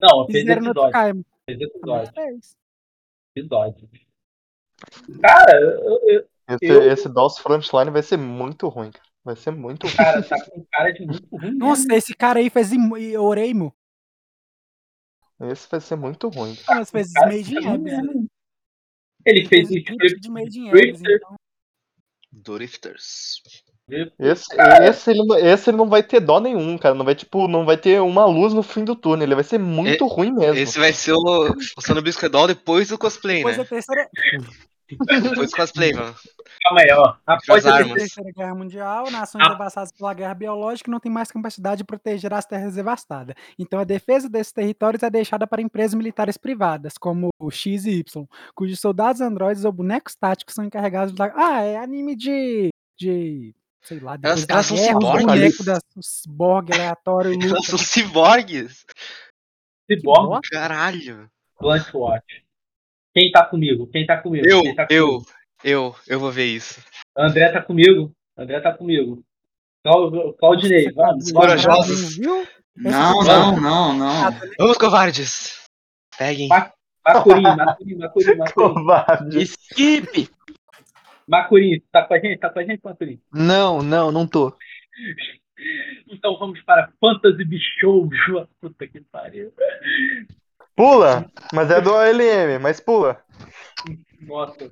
Não, 0.00 0.26
fez 0.26 0.46
episódio. 0.46 1.24
Fez 1.46 1.60
episódio. 1.60 2.12
fez. 2.14 2.56
episódio. 3.36 3.88
Cara, 5.22 5.60
eu, 5.60 6.00
eu- 6.08 6.24
Esse, 6.48 6.64
Eu- 6.66 6.90
esse 6.90 7.08
Dolls 7.08 7.40
Frontline 7.42 7.90
vai 7.90 8.02
ser 8.02 8.16
muito 8.16 8.68
ruim, 8.68 8.90
cara. 8.90 9.06
Vai 9.24 9.36
ser 9.36 9.50
muito 9.50 9.86
ruim. 9.86 9.96
Cara, 9.96 10.22
tá 10.22 10.44
com 10.46 10.64
cara 10.72 10.90
de 10.92 11.04
muito 11.06 11.26
ruim. 11.36 11.54
Nossa, 11.56 11.82
mesmo. 11.82 11.94
esse 11.94 12.14
cara 12.14 12.38
aí 12.38 12.48
fez 12.48 12.72
Im- 12.72 13.16
Oreimo. 13.18 13.74
Esse 15.40 15.68
vai 15.70 15.80
ser 15.80 15.96
muito 15.96 16.28
ruim. 16.28 16.56
Nossa, 16.68 16.90
fez 16.90 17.12
Cara, 17.12 17.26
Made 17.28 17.54
in 17.56 17.60
tá 17.62 17.72
Abyss. 17.74 17.96
mesmo. 17.98 18.26
Ele 19.24 19.46
fez 19.46 19.68
o 19.68 19.72
Fez 19.72 19.84
script 19.84 20.14
20 20.14 20.20
de 20.22 20.30
Made 20.30 20.58
in 20.58 20.68
Abyss, 20.70 21.02
então. 21.04 21.34
Drifters. 22.32 23.42
Esse, 24.18 24.54
esse, 24.82 25.10
ele, 25.10 25.24
não- 25.24 25.38
esse 25.38 25.70
ele 25.70 25.76
não 25.78 25.88
vai 25.88 26.02
ter 26.02 26.20
dó 26.20 26.40
nenhum, 26.40 26.76
cara. 26.76 26.94
Não 26.94 27.04
vai, 27.04 27.14
tipo, 27.14 27.48
não 27.48 27.64
vai 27.64 27.76
ter 27.76 28.00
uma 28.02 28.26
luz 28.26 28.52
no 28.52 28.62
fim 28.62 28.84
do 28.84 28.94
túnel. 28.94 29.26
Ele 29.26 29.34
vai 29.34 29.44
ser 29.44 29.58
muito 29.58 30.06
ruim 30.06 30.30
mesmo. 30.32 30.56
Esse 30.60 30.78
vai 30.78 30.92
ser 30.92 31.12
o, 31.12 31.18
o 31.76 31.80
Sonobisco 31.80 32.28
Doll 32.28 32.48
depois 32.48 32.88
do 32.88 32.98
cosplay, 32.98 33.36
Depois 33.38 33.56
né? 33.56 33.62
da 33.64 33.68
terceira, 33.68 34.10
Depois 34.88 35.50
do 35.50 35.56
cosplay, 35.56 35.92
mano. 35.92 36.14
Calma 36.62 36.80
aí, 36.80 36.90
ó. 36.92 37.14
Após 37.26 37.66
a 37.66 37.84
terceira 37.84 38.30
Guerra 38.34 38.54
Mundial, 38.54 39.10
nações 39.10 39.44
Ah. 39.46 39.50
devastadas 39.50 39.92
pela 39.92 40.14
guerra 40.14 40.34
biológica 40.34 40.90
não 40.90 40.98
têm 41.00 41.12
mais 41.12 41.30
capacidade 41.30 41.78
de 41.78 41.84
proteger 41.84 42.32
as 42.32 42.46
terras 42.46 42.74
devastadas. 42.74 43.34
Então 43.58 43.78
a 43.80 43.84
defesa 43.84 44.28
desses 44.28 44.52
territórios 44.52 45.02
é 45.02 45.10
deixada 45.10 45.46
para 45.46 45.60
empresas 45.62 45.94
militares 45.94 46.36
privadas, 46.38 46.94
como 46.98 47.28
o 47.38 47.50
X 47.50 47.84
e 47.84 47.98
Y, 47.98 48.26
cujos 48.54 48.80
soldados 48.80 49.20
androides 49.20 49.64
ou 49.64 49.72
bonecos 49.72 50.14
táticos 50.14 50.54
são 50.54 50.64
encarregados 50.64 51.14
da. 51.14 51.32
Ah, 51.36 51.62
é 51.62 51.76
anime 51.76 52.16
de. 52.16 52.70
de. 52.98 53.54
sei 53.82 54.00
lá, 54.00 54.18
Elas- 54.22 54.46
da 54.46 54.54
elas 54.54 54.66
são 54.66 54.76
guerra, 54.76 54.98
os 54.98 55.20
ciborgues? 55.20 55.64
da 55.64 55.78
ciborgue 56.00 56.72
aleatório 56.74 57.32
Elas 57.42 57.66
são 57.66 57.78
ciborgues. 57.78 58.84
Cyborg 59.90 60.40
Caralho. 60.50 61.30
Plant 61.58 61.92
Watch. 61.94 62.44
Quem 63.18 63.32
tá 63.32 63.44
comigo? 63.44 63.88
Quem 63.88 64.06
tá 64.06 64.16
comigo? 64.16 64.46
Eu, 64.48 64.74
tá 64.76 64.86
eu, 64.90 65.06
comigo? 65.08 65.26
eu, 65.64 65.96
eu 66.06 66.20
vou 66.20 66.30
ver 66.30 66.44
isso. 66.46 66.80
André 67.16 67.50
tá 67.50 67.60
comigo. 67.60 68.12
André 68.36 68.60
tá 68.60 68.72
comigo. 68.72 69.24
Clau- 69.82 70.34
Claudinei, 70.34 70.92
vamos. 70.92 71.32
Corajosos. 71.32 72.16
Viu? 72.16 72.46
Não, 72.76 73.24
não, 73.24 73.60
não, 73.60 73.92
não. 73.92 74.30
Vamos, 74.56 74.78
covardes. 74.78 75.66
Peguem. 76.16 76.48
Macurim, 76.48 77.42
Macurim, 77.42 77.96
Macurim, 77.96 78.36
Macurim. 78.36 79.40
Skip! 79.40 80.30
Macurim, 81.26 81.82
tá 81.90 82.04
com 82.04 82.14
a 82.14 82.20
gente? 82.20 82.38
Tá 82.38 82.50
com 82.50 82.60
a 82.60 82.64
gente, 82.64 82.80
Macurim? 82.84 83.20
Não, 83.32 83.82
não, 83.82 84.12
não 84.12 84.28
tô. 84.28 84.56
Então 86.08 86.38
vamos 86.38 86.62
para 86.62 86.92
Fantasy 87.00 87.44
Bishoujo. 87.44 88.48
Puta 88.60 88.86
que 88.86 89.00
pariu. 89.00 89.52
Pula! 90.78 91.26
Mas 91.52 91.70
é 91.72 91.80
do 91.80 91.92
OLM, 91.92 92.60
mas 92.60 92.78
pula. 92.78 93.20
Nossa. 94.20 94.70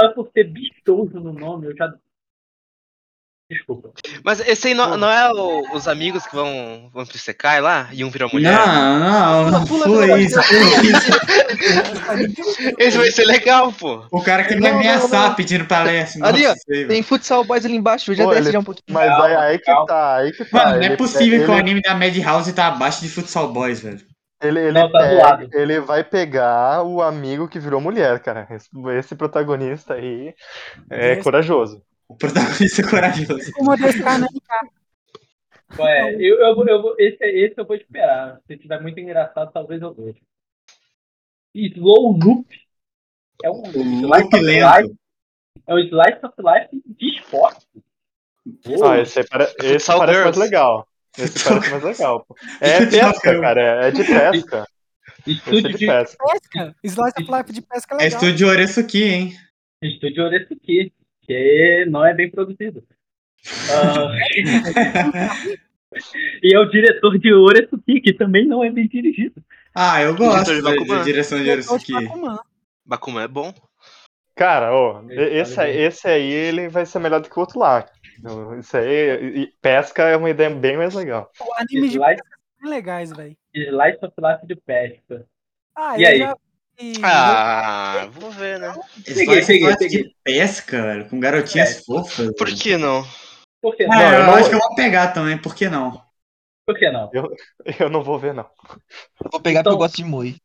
Só 0.00 0.08
por 0.14 0.28
ter 0.32 0.44
Bishoujo 0.44 1.20
no 1.20 1.34
nome, 1.34 1.66
eu 1.66 1.76
já. 1.76 1.92
Desculpa. 3.50 3.90
Mas 4.24 4.40
esse 4.40 4.68
aí 4.68 4.74
não, 4.74 4.96
não 4.96 5.10
é 5.10 5.28
o- 5.32 5.74
os 5.76 5.86
amigos 5.88 6.24
que 6.24 6.34
vão, 6.36 6.88
vão 6.94 7.04
pro 7.04 7.18
Sekai 7.18 7.60
lá? 7.60 7.88
E 7.92 8.04
um 8.04 8.08
vira 8.10 8.28
mulher? 8.28 8.54
Não, 8.54 8.98
não, 9.00 9.50
não 9.50 9.64
Pula, 9.66 9.84
foi 9.86 10.06
pula, 10.06 10.20
isso. 10.20 10.34
pula. 10.36 10.44
foi 10.44 12.26
isso. 12.26 12.74
Esse 12.78 12.96
vai 12.96 13.10
ser 13.10 13.24
legal, 13.24 13.72
pô. 13.72 14.06
O 14.12 14.22
cara 14.22 14.44
quer 14.44 14.58
me 14.60 14.68
ameaçar 14.68 15.30
não. 15.30 15.34
pedindo 15.34 15.64
palestra. 15.66 16.24
Ali, 16.26 16.46
ó, 16.46 16.54
sei. 16.64 16.86
Tem 16.86 17.02
futsal 17.02 17.42
boys 17.44 17.64
ali 17.66 17.74
embaixo, 17.76 18.14
já 18.14 18.22
Pô, 18.24 18.30
desce 18.30 18.42
ele- 18.44 18.52
já 18.52 18.58
um 18.60 18.64
pouquinho. 18.64 18.84
Mas 18.94 19.08
Calma, 19.08 19.26
aí, 19.26 19.34
aí 19.36 19.58
que 19.58 19.64
tá, 19.86 20.16
aí 20.16 20.32
que 20.32 20.44
tá. 20.44 20.58
Mano, 20.58 20.76
não 20.76 20.82
é 20.82 20.86
Ele- 20.86 20.96
possível 20.96 21.44
que 21.44 21.50
o 21.50 21.54
ele- 21.54 21.60
anime 21.60 21.82
da 21.82 21.94
Madhouse 21.94 22.52
tá 22.52 22.68
abaixo 22.68 23.00
de 23.02 23.08
Futsal 23.10 23.52
Boys, 23.52 23.80
velho. 23.80 24.00
Ele, 24.42 24.58
ele, 24.58 24.72
Não, 24.72 24.90
tá 24.90 24.98
pega- 24.98 25.48
ele 25.52 25.80
vai 25.80 26.02
pegar 26.02 26.82
o 26.82 27.02
amigo 27.02 27.46
que 27.48 27.58
virou 27.58 27.80
mulher, 27.80 28.20
cara. 28.20 28.46
Esse, 28.50 28.68
esse 28.98 29.14
protagonista 29.14 29.94
aí 29.94 30.34
é 30.90 31.12
Esse- 31.12 31.22
corajoso. 31.22 31.82
O 32.08 32.16
protagonista 32.16 32.80
é 32.82 32.88
corajoso. 32.90 33.52
Como 33.52 33.76
desse 33.76 34.02
cara, 34.02 34.18
né? 34.20 34.26
Qual 35.76 35.86
é? 35.88 36.14
Eu, 36.14 36.40
eu, 36.40 36.54
vou- 36.56 36.66
eu, 36.66 36.82
vou- 36.82 36.94
esse, 36.98 37.22
esse 37.22 37.54
eu 37.60 37.64
vou 37.66 37.76
esperar. 37.76 38.40
Se 38.46 38.56
tiver 38.56 38.80
muito 38.80 38.98
engraçado, 38.98 39.52
talvez 39.52 39.80
eu 39.82 39.92
veja. 39.94 40.18
Slow 41.54 42.12
Loop 42.12 42.46
é 43.44 43.50
um 43.50 43.62
loop 43.62 43.76
life. 43.76 44.40
lento. 44.44 44.96
É 45.66 45.74
um 45.74 45.78
slice 45.78 46.24
of 46.24 46.34
life 46.38 46.82
de 46.86 47.16
esporte. 47.18 47.66
Ah, 48.82 48.98
esse, 48.98 49.20
aí 49.20 49.28
pare- 49.28 49.44
esse 49.62 49.86
parece 49.86 49.98
mais 49.98 50.10
Girls. 50.16 50.38
legal. 50.40 50.88
Esse 51.18 51.44
parece 51.44 51.70
mais 51.70 51.82
legal. 51.82 52.24
pô. 52.26 52.36
É 52.60 52.86
pesca, 52.86 53.40
cara. 53.40 53.60
É, 53.84 53.88
é 53.88 53.90
de 53.90 54.04
pesca. 54.04 54.66
É 55.26 55.30
Estúdio 55.30 55.76
de 55.76 55.86
pesca. 55.86 56.16
Pesca. 56.24 56.76
Slice 56.84 57.22
of 57.22 57.30
Life 57.30 57.52
de 57.52 57.62
pesca 57.62 57.94
é 57.94 57.98
É 57.98 58.04
legal. 58.04 58.20
estúdio 58.20 58.48
Oretsuki, 58.48 59.02
hein? 59.04 59.32
estúdio 59.82 60.24
Oretsuki, 60.24 60.92
que 61.22 61.86
não 61.90 62.04
é 62.06 62.14
bem 62.14 62.30
produzido. 62.30 62.82
Ah, 63.70 64.12
e 66.42 66.54
é 66.54 66.58
o 66.58 66.66
diretor 66.66 67.18
de 67.18 67.32
Oretsuki, 67.32 68.00
que 68.00 68.12
também 68.12 68.46
não 68.46 68.62
é 68.62 68.70
bem 68.70 68.86
dirigido. 68.86 69.42
Ah, 69.74 70.02
eu 70.02 70.14
gosto 70.14 70.54
de 70.54 70.62
da, 70.62 70.70
Bakuman. 70.70 70.96
da 70.98 71.02
direção 71.04 71.42
de 71.42 71.50
Oretsuki. 71.50 71.92
Bakuman. 71.92 72.38
Bakuman 72.86 73.22
é 73.22 73.28
bom. 73.28 73.52
Cara, 74.36 74.72
ó, 74.74 75.02
esse, 75.10 75.62
esse 75.68 76.08
aí 76.08 76.30
ele 76.32 76.68
vai 76.68 76.86
ser 76.86 76.98
melhor 76.98 77.20
do 77.20 77.28
que 77.28 77.36
o 77.36 77.40
outro 77.40 77.58
lá. 77.58 77.84
Então, 78.20 78.58
Isso 78.58 78.76
aí, 78.76 78.86
e- 78.86 79.42
e 79.42 79.46
pesca 79.62 80.02
é 80.04 80.16
uma 80.16 80.30
ideia 80.30 80.50
bem 80.50 80.76
mais 80.76 80.94
legal. 80.94 81.30
O 81.40 81.54
anime 81.54 81.88
de 81.88 81.96
Slice, 81.96 82.16
pesca 82.16 82.38
são 82.60 82.70
legais, 82.70 83.10
velho. 83.12 83.36
slice 83.54 83.98
of 84.04 84.14
life 84.18 84.46
de 84.46 84.56
pesca. 84.56 85.26
Ah, 85.76 85.98
E 85.98 86.02
eu 86.02 86.08
aí? 86.08 86.18
já 86.18 86.34
vi- 86.78 86.92
Ah, 87.02 88.08
vou 88.12 88.30
ver, 88.30 88.58
né? 88.58 88.74
Slice 89.06 89.14
Peguei, 89.14 89.38
of 89.38 89.46
peguei, 89.46 89.66
Life 89.68 89.78
peguei. 89.78 90.02
de 90.04 90.16
pesca, 90.22 90.82
velho, 90.82 91.08
com 91.08 91.20
garotinhas 91.20 91.84
fofas. 91.84 92.30
Por 92.36 92.48
que 92.48 92.76
não? 92.76 93.04
Por 93.62 93.76
que 93.76 93.84
Ah, 93.84 93.88
não? 93.88 94.02
Eu 94.02 94.18
eu 94.20 94.26
não- 94.26 94.34
acho 94.34 94.48
que 94.50 94.54
eu 94.54 94.60
vou 94.60 94.74
pegar 94.74 95.08
também, 95.12 95.38
por 95.38 95.54
que 95.54 95.68
não? 95.68 96.02
Por 96.66 96.78
que 96.78 96.90
não? 96.90 97.10
Eu 97.80 97.88
não 97.90 98.02
vou 98.02 98.18
ver, 98.18 98.32
não. 98.34 98.46
Eu 99.24 99.30
vou 99.30 99.40
pegar 99.40 99.60
Então- 99.60 99.72
porque 99.72 99.82
eu 99.84 99.88
gosto 99.88 99.96
de 99.96 100.04
Moi. 100.04 100.36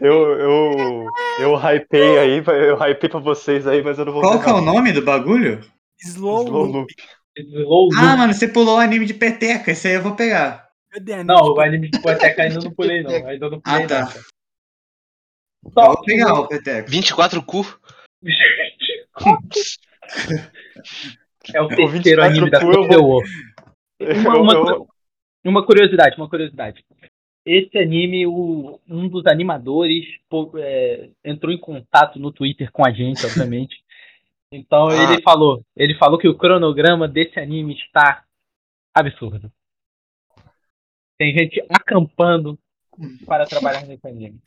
Eu, 0.00 0.38
eu, 0.38 1.06
eu 1.40 1.54
hypei 1.56 2.18
aí, 2.18 2.42
eu 2.46 2.76
hypei 2.76 3.08
pra 3.10 3.18
vocês 3.20 3.66
aí, 3.66 3.82
mas 3.82 3.98
eu 3.98 4.04
não 4.04 4.12
vou 4.12 4.22
Qual 4.22 4.40
que 4.40 4.48
é 4.48 4.52
o 4.52 4.60
nome 4.60 4.92
do 4.92 5.02
bagulho? 5.02 5.60
Slow, 6.02 6.44
Slow 6.44 6.64
Loop. 6.66 6.94
Loop. 7.38 7.96
Ah, 7.96 8.16
mano, 8.16 8.34
você 8.34 8.48
pulou 8.48 8.76
o 8.76 8.80
anime 8.80 9.06
de 9.06 9.14
peteca, 9.14 9.70
esse 9.70 9.88
aí 9.88 9.94
eu 9.94 10.02
vou 10.02 10.14
pegar. 10.14 10.70
Cadê 10.90 11.12
anime 11.12 11.28
Não, 11.28 11.52
o 11.52 11.60
anime 11.60 11.88
de 11.88 12.00
Poeteca 12.02 12.42
ainda 12.42 12.58
não 12.64 12.72
pulei, 12.72 13.02
não. 13.02 13.26
Ainda 13.26 13.50
não 13.50 13.60
pulei, 13.60 13.84
Ah, 13.84 13.86
tá. 13.86 14.12
Eu 15.64 15.70
Só 15.72 15.86
vou 15.86 16.02
pegar 16.02 16.34
o 16.34 16.48
peteca. 16.48 16.90
24 16.90 17.42
cu? 17.42 17.64
É 21.54 21.60
o 21.60 21.68
terceiro 21.68 22.22
24 22.22 22.22
anime 22.22 22.50
da 22.50 22.58
Cruel. 22.58 23.20
Uma, 24.00 24.38
uma, 24.38 24.86
uma 25.44 25.66
curiosidade, 25.66 26.16
uma 26.16 26.28
curiosidade. 26.28 26.82
Esse 27.44 27.76
anime, 27.76 28.26
o, 28.26 28.80
um 28.88 29.08
dos 29.08 29.26
animadores 29.26 30.06
pô, 30.28 30.50
é, 30.56 31.10
entrou 31.22 31.52
em 31.52 31.58
contato 31.58 32.18
no 32.18 32.32
Twitter 32.32 32.72
com 32.72 32.86
a 32.86 32.90
gente, 32.90 33.24
obviamente. 33.26 33.76
Então 34.52 34.88
Ah. 34.88 35.12
ele 35.12 35.22
falou, 35.22 35.64
ele 35.76 35.94
falou 35.94 36.18
que 36.18 36.28
o 36.28 36.36
cronograma 36.36 37.06
desse 37.06 37.38
anime 37.38 37.74
está 37.74 38.24
absurdo. 38.94 39.50
Tem 41.16 41.32
gente 41.32 41.64
acampando 41.68 42.58
para 43.26 43.46
trabalhar 43.46 43.86
nesse 43.86 44.06
anime. 44.06 44.40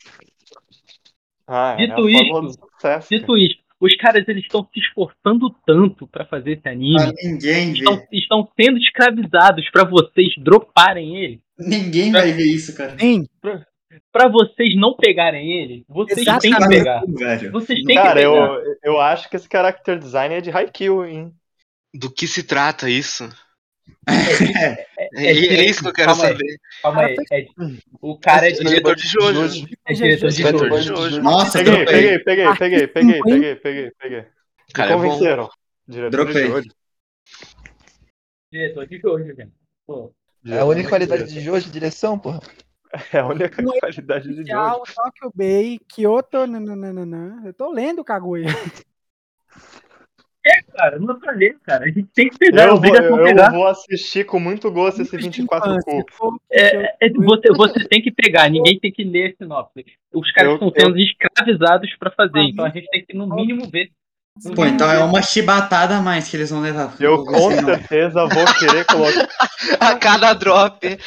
Ah, 1.46 1.76
é 1.78 1.86
Dito 1.86 1.94
fórmula 1.96 2.50
isso. 2.50 3.08
Dito 3.10 3.36
isso, 3.36 3.56
os 3.80 3.94
caras 3.96 4.26
eles 4.28 4.44
estão 4.44 4.66
se 4.72 4.80
esforçando 4.80 5.50
tanto 5.66 6.06
para 6.06 6.24
fazer 6.24 6.52
esse 6.52 6.68
anime, 6.68 7.12
ninguém 7.22 7.72
estão, 7.72 8.06
estão 8.12 8.52
sendo 8.58 8.78
escravizados 8.78 9.68
para 9.70 9.84
vocês 9.84 10.28
droparem 10.38 11.16
ele, 11.16 11.40
Ninguém 11.58 12.10
vai 12.10 12.32
ver 12.32 12.46
isso, 12.46 12.74
cara. 12.74 12.98
Sim, 12.98 13.26
para 14.12 14.28
vocês 14.28 14.76
não 14.76 14.96
pegarem 14.96 15.50
ele. 15.62 15.84
Vocês 15.88 16.24
têm 16.40 16.54
que 16.54 16.68
pegar. 16.68 17.02
Velho. 17.06 17.52
Vocês 17.52 17.78
têm 17.82 17.96
que 17.96 18.02
Cara, 18.02 18.14
pegar. 18.14 18.24
eu, 18.24 18.76
eu 18.82 19.00
acho 19.00 19.28
que 19.28 19.36
esse 19.36 19.48
character 19.50 19.98
design 19.98 20.34
é 20.34 20.40
de 20.40 20.50
Haikyuu, 20.50 21.04
hein? 21.04 21.32
Do 21.94 22.10
que 22.10 22.26
se 22.26 22.42
trata 22.42 22.88
isso? 22.90 23.28
É, 24.08 24.86
É, 25.16 25.26
é 25.26 25.64
isso 25.64 25.82
que 25.82 25.88
eu 25.88 25.92
quero 25.92 26.08
Calma 26.08 26.24
aí. 26.26 26.32
saber. 26.32 26.56
Calma 26.82 27.02
aí. 27.04 27.16
é- 27.32 27.46
o 28.00 28.18
cara 28.18 28.46
é 28.46 28.50
É 28.50 28.52
diretor 28.52 28.96
de 28.96 29.06
Jojo. 29.06 29.66
É 29.86 29.92
diretor 29.92 30.28
de 30.30 30.82
Jojo. 30.82 31.22
Nossa, 31.22 31.58
Peguei, 31.58 31.74
dropei. 31.84 31.94
peguei, 31.94 32.18
peguei, 32.18 32.54
peguei, 32.56 32.86
peguei, 32.88 33.22
peguei, 33.22 33.54
peguei, 33.56 33.90
peguei. 34.00 34.20
Me 34.20 34.72
Cara, 34.72 34.90
é 34.90 34.94
convenceram. 34.94 35.50
Diretor 35.86 36.26
de. 36.32 36.32
Jojo. 36.46 36.68
Diretor 38.52 38.86
de 38.86 38.96
gente. 38.98 39.52
Pô, 39.86 40.12
É 40.46 40.58
a 40.58 40.64
única 40.64 40.88
qualidade 40.88 41.24
de 41.32 41.40
Jojo, 41.40 41.70
direção, 41.70 42.18
porra. 42.18 42.40
É 43.12 43.18
a 43.18 43.26
única 43.26 43.60
Não 43.62 43.74
é 43.74 43.80
qualidade 43.80 44.28
de 44.28 44.50
Jojo. 44.50 44.82
Tokyo 44.94 45.32
Bay, 45.34 45.80
Kyoto, 45.88 46.46
nananana. 46.46 47.42
Eu 47.44 47.52
tô 47.52 47.70
lendo, 47.70 48.04
Kaguya. 48.04 48.46
cara, 50.76 50.98
não 50.98 51.18
pra 51.18 51.32
ler, 51.32 51.56
cara. 51.62 51.84
A 51.84 51.88
gente 51.88 52.08
tem 52.14 52.28
que 52.28 52.38
pegar, 52.38 52.62
é 52.62 52.66
Eu 52.66 52.76
vou, 52.76 52.78
obrigação 52.78 53.18
eu 53.18 53.52
vou 53.52 53.66
assistir 53.66 54.24
com 54.26 54.38
muito 54.38 54.70
gosto 54.70 55.02
esse 55.02 55.16
24 55.16 55.76
cu. 55.84 56.40
É, 56.50 57.06
é, 57.06 57.10
você, 57.10 57.48
você 57.52 57.88
tem 57.88 58.02
que 58.02 58.10
pegar, 58.10 58.50
ninguém 58.50 58.78
tem 58.78 58.92
que 58.92 59.02
ler 59.04 59.32
a 59.32 59.36
sinopse. 59.36 59.84
Os 60.12 60.30
caras 60.32 60.50
Eu- 60.50 60.54
estão 60.68 60.72
sendo 60.76 60.98
escravizados 60.98 61.94
pra 61.96 62.10
fazer, 62.10 62.40
então 62.40 62.64
a 62.64 62.68
gente 62.70 62.88
tem 62.88 63.04
que, 63.04 63.16
no 63.16 63.26
mínimo, 63.26 63.68
ver. 63.70 63.90
Pô, 64.56 64.66
então 64.66 64.90
é 64.90 64.98
uma 65.04 65.22
chibatada 65.22 65.96
a 65.96 66.02
mais 66.02 66.28
que 66.28 66.36
eles 66.36 66.50
vão 66.50 66.60
levar. 66.60 66.92
Eu 66.98 67.24
com 67.24 67.52
certeza 67.52 68.26
vou 68.26 68.44
querer 68.58 68.84
colocar. 68.84 69.28
A 69.80 69.94
cada 69.96 70.34
drop 70.34 70.84
é, 70.86 70.98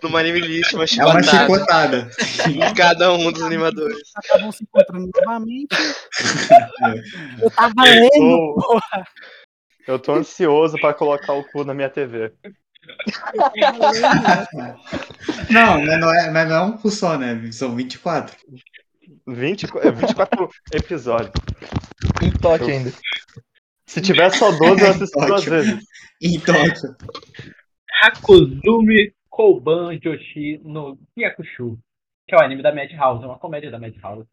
numa 0.00 0.20
anime 0.20 0.40
list, 0.40 0.72
uma 0.72 0.84
É 0.84 1.04
uma 1.04 1.22
chicotada 1.22 2.08
em 2.48 2.74
cada 2.74 3.12
um 3.12 3.32
dos 3.32 3.42
animadores. 3.42 3.98
acabam 4.14 4.52
se 4.52 4.62
encontrando 4.62 5.10
novamente. 5.14 5.76
Eu 7.42 7.50
tava 7.50 7.74
lendo, 7.82 8.10
tô-. 8.10 8.80
Eu 9.88 9.98
tô 9.98 10.14
ansioso 10.14 10.78
pra 10.80 10.94
colocar 10.94 11.32
o 11.32 11.44
cu 11.44 11.64
na 11.64 11.74
minha 11.74 11.90
TV. 11.90 12.32
Não, 15.50 15.84
mas 15.84 16.00
não 16.00 16.14
é, 16.14 16.30
mas 16.30 16.48
não 16.48 16.56
é 16.56 16.62
um 16.62 16.78
cu 16.78 16.90
só, 16.90 17.18
né? 17.18 17.50
São 17.52 17.74
24. 17.74 18.36
20, 19.26 19.64
é 19.78 19.90
24 19.90 20.48
episódios. 20.72 21.32
Em 22.22 22.30
toque 22.30 22.70
ainda. 22.70 22.92
Se 23.86 24.00
tiver 24.00 24.30
só 24.30 24.50
12, 24.50 24.82
eu 24.82 24.90
assisto 24.90 25.26
duas 25.26 25.44
vezes. 25.44 25.84
Em 26.20 26.40
Tóquio. 26.40 26.96
Hakuzumi 28.02 29.14
Koban 29.30 29.98
Joshi 29.98 30.60
no 30.64 30.98
Kyakushu, 31.14 31.78
que 32.26 32.34
é 32.34 32.38
o 32.38 32.40
anime 32.42 32.62
da 32.62 32.74
Madhouse, 32.74 33.22
é 33.22 33.26
uma 33.26 33.38
comédia 33.38 33.70
da 33.70 33.78
Madhouse. 33.78 34.28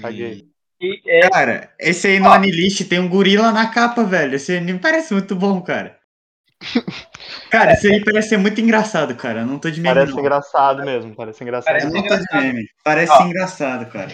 Caguei. 0.00 0.48
E 0.80 1.00
é, 1.06 1.30
Cara, 1.30 1.72
esse 1.78 2.08
aí 2.08 2.18
no 2.18 2.30
Anilist 2.30 2.86
tem 2.88 2.98
um 2.98 3.08
gorila 3.08 3.52
na 3.52 3.70
capa, 3.70 4.04
velho. 4.04 4.34
Esse 4.34 4.56
anime 4.56 4.78
parece 4.78 5.14
muito 5.14 5.34
bom, 5.34 5.62
cara. 5.62 5.98
Cara, 7.50 7.72
esse 7.72 7.92
aí 7.92 8.02
parece 8.04 8.30
ser 8.30 8.38
muito 8.38 8.60
engraçado, 8.60 9.14
cara. 9.14 9.40
Eu 9.40 9.46
não 9.46 9.58
tô 9.58 9.70
de 9.70 9.80
meme, 9.80 9.94
Parece 9.94 10.12
não. 10.12 10.20
engraçado 10.20 10.84
mesmo, 10.84 11.14
parece 11.14 11.42
engraçado. 11.44 11.72
Parece 11.72 11.86
Eu 11.86 11.92
não 11.92 12.02
tô 12.08 12.16
de 12.16 12.24
meme. 12.34 12.64
Parece 12.84 13.12
Ó. 13.12 13.26
engraçado, 13.26 13.90
cara. 13.90 14.08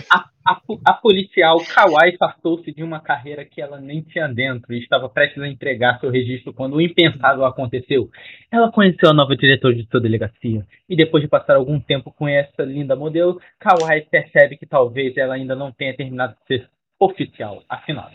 a, 0.45 0.55
po- 0.57 0.81
a 0.85 0.93
policial 0.95 1.59
Kawai 1.65 2.17
fartou-se 2.19 2.73
de 2.73 2.83
uma 2.83 3.01
carreira 3.01 3.45
que 3.45 3.61
ela 3.61 3.81
nem 3.81 4.03
tinha 4.03 4.29
dentro 4.29 4.73
e 4.75 4.79
estava 4.81 5.09
prestes 5.09 5.43
a 5.43 5.49
entregar 5.49 5.99
seu 6.01 6.11
registro 6.11 6.53
quando 6.53 6.75
o 6.77 6.81
impensável 6.81 7.45
aconteceu. 7.45 8.11
Ela 8.51 8.71
conheceu 8.73 9.11
a 9.11 9.15
nova 9.15 9.37
diretora 9.37 9.75
de 9.75 9.87
sua 9.91 10.01
delegacia 10.01 10.67
e 10.89 10.97
depois 10.97 11.23
de 11.23 11.29
passar 11.29 11.57
algum 11.57 11.81
tempo 11.81 12.13
com 12.13 12.29
essa 12.29 12.63
linda 12.65 12.97
modelo, 12.97 13.41
Kawai 13.61 14.03
percebe 14.03 14.57
que 14.57 14.67
talvez 14.67 15.17
ela 15.17 15.35
ainda 15.35 15.55
não 15.55 15.73
tenha 15.73 15.97
terminado 15.97 16.35
de 16.35 16.47
ser 16.59 16.69
oficial, 16.99 17.63
afinal. 17.69 18.11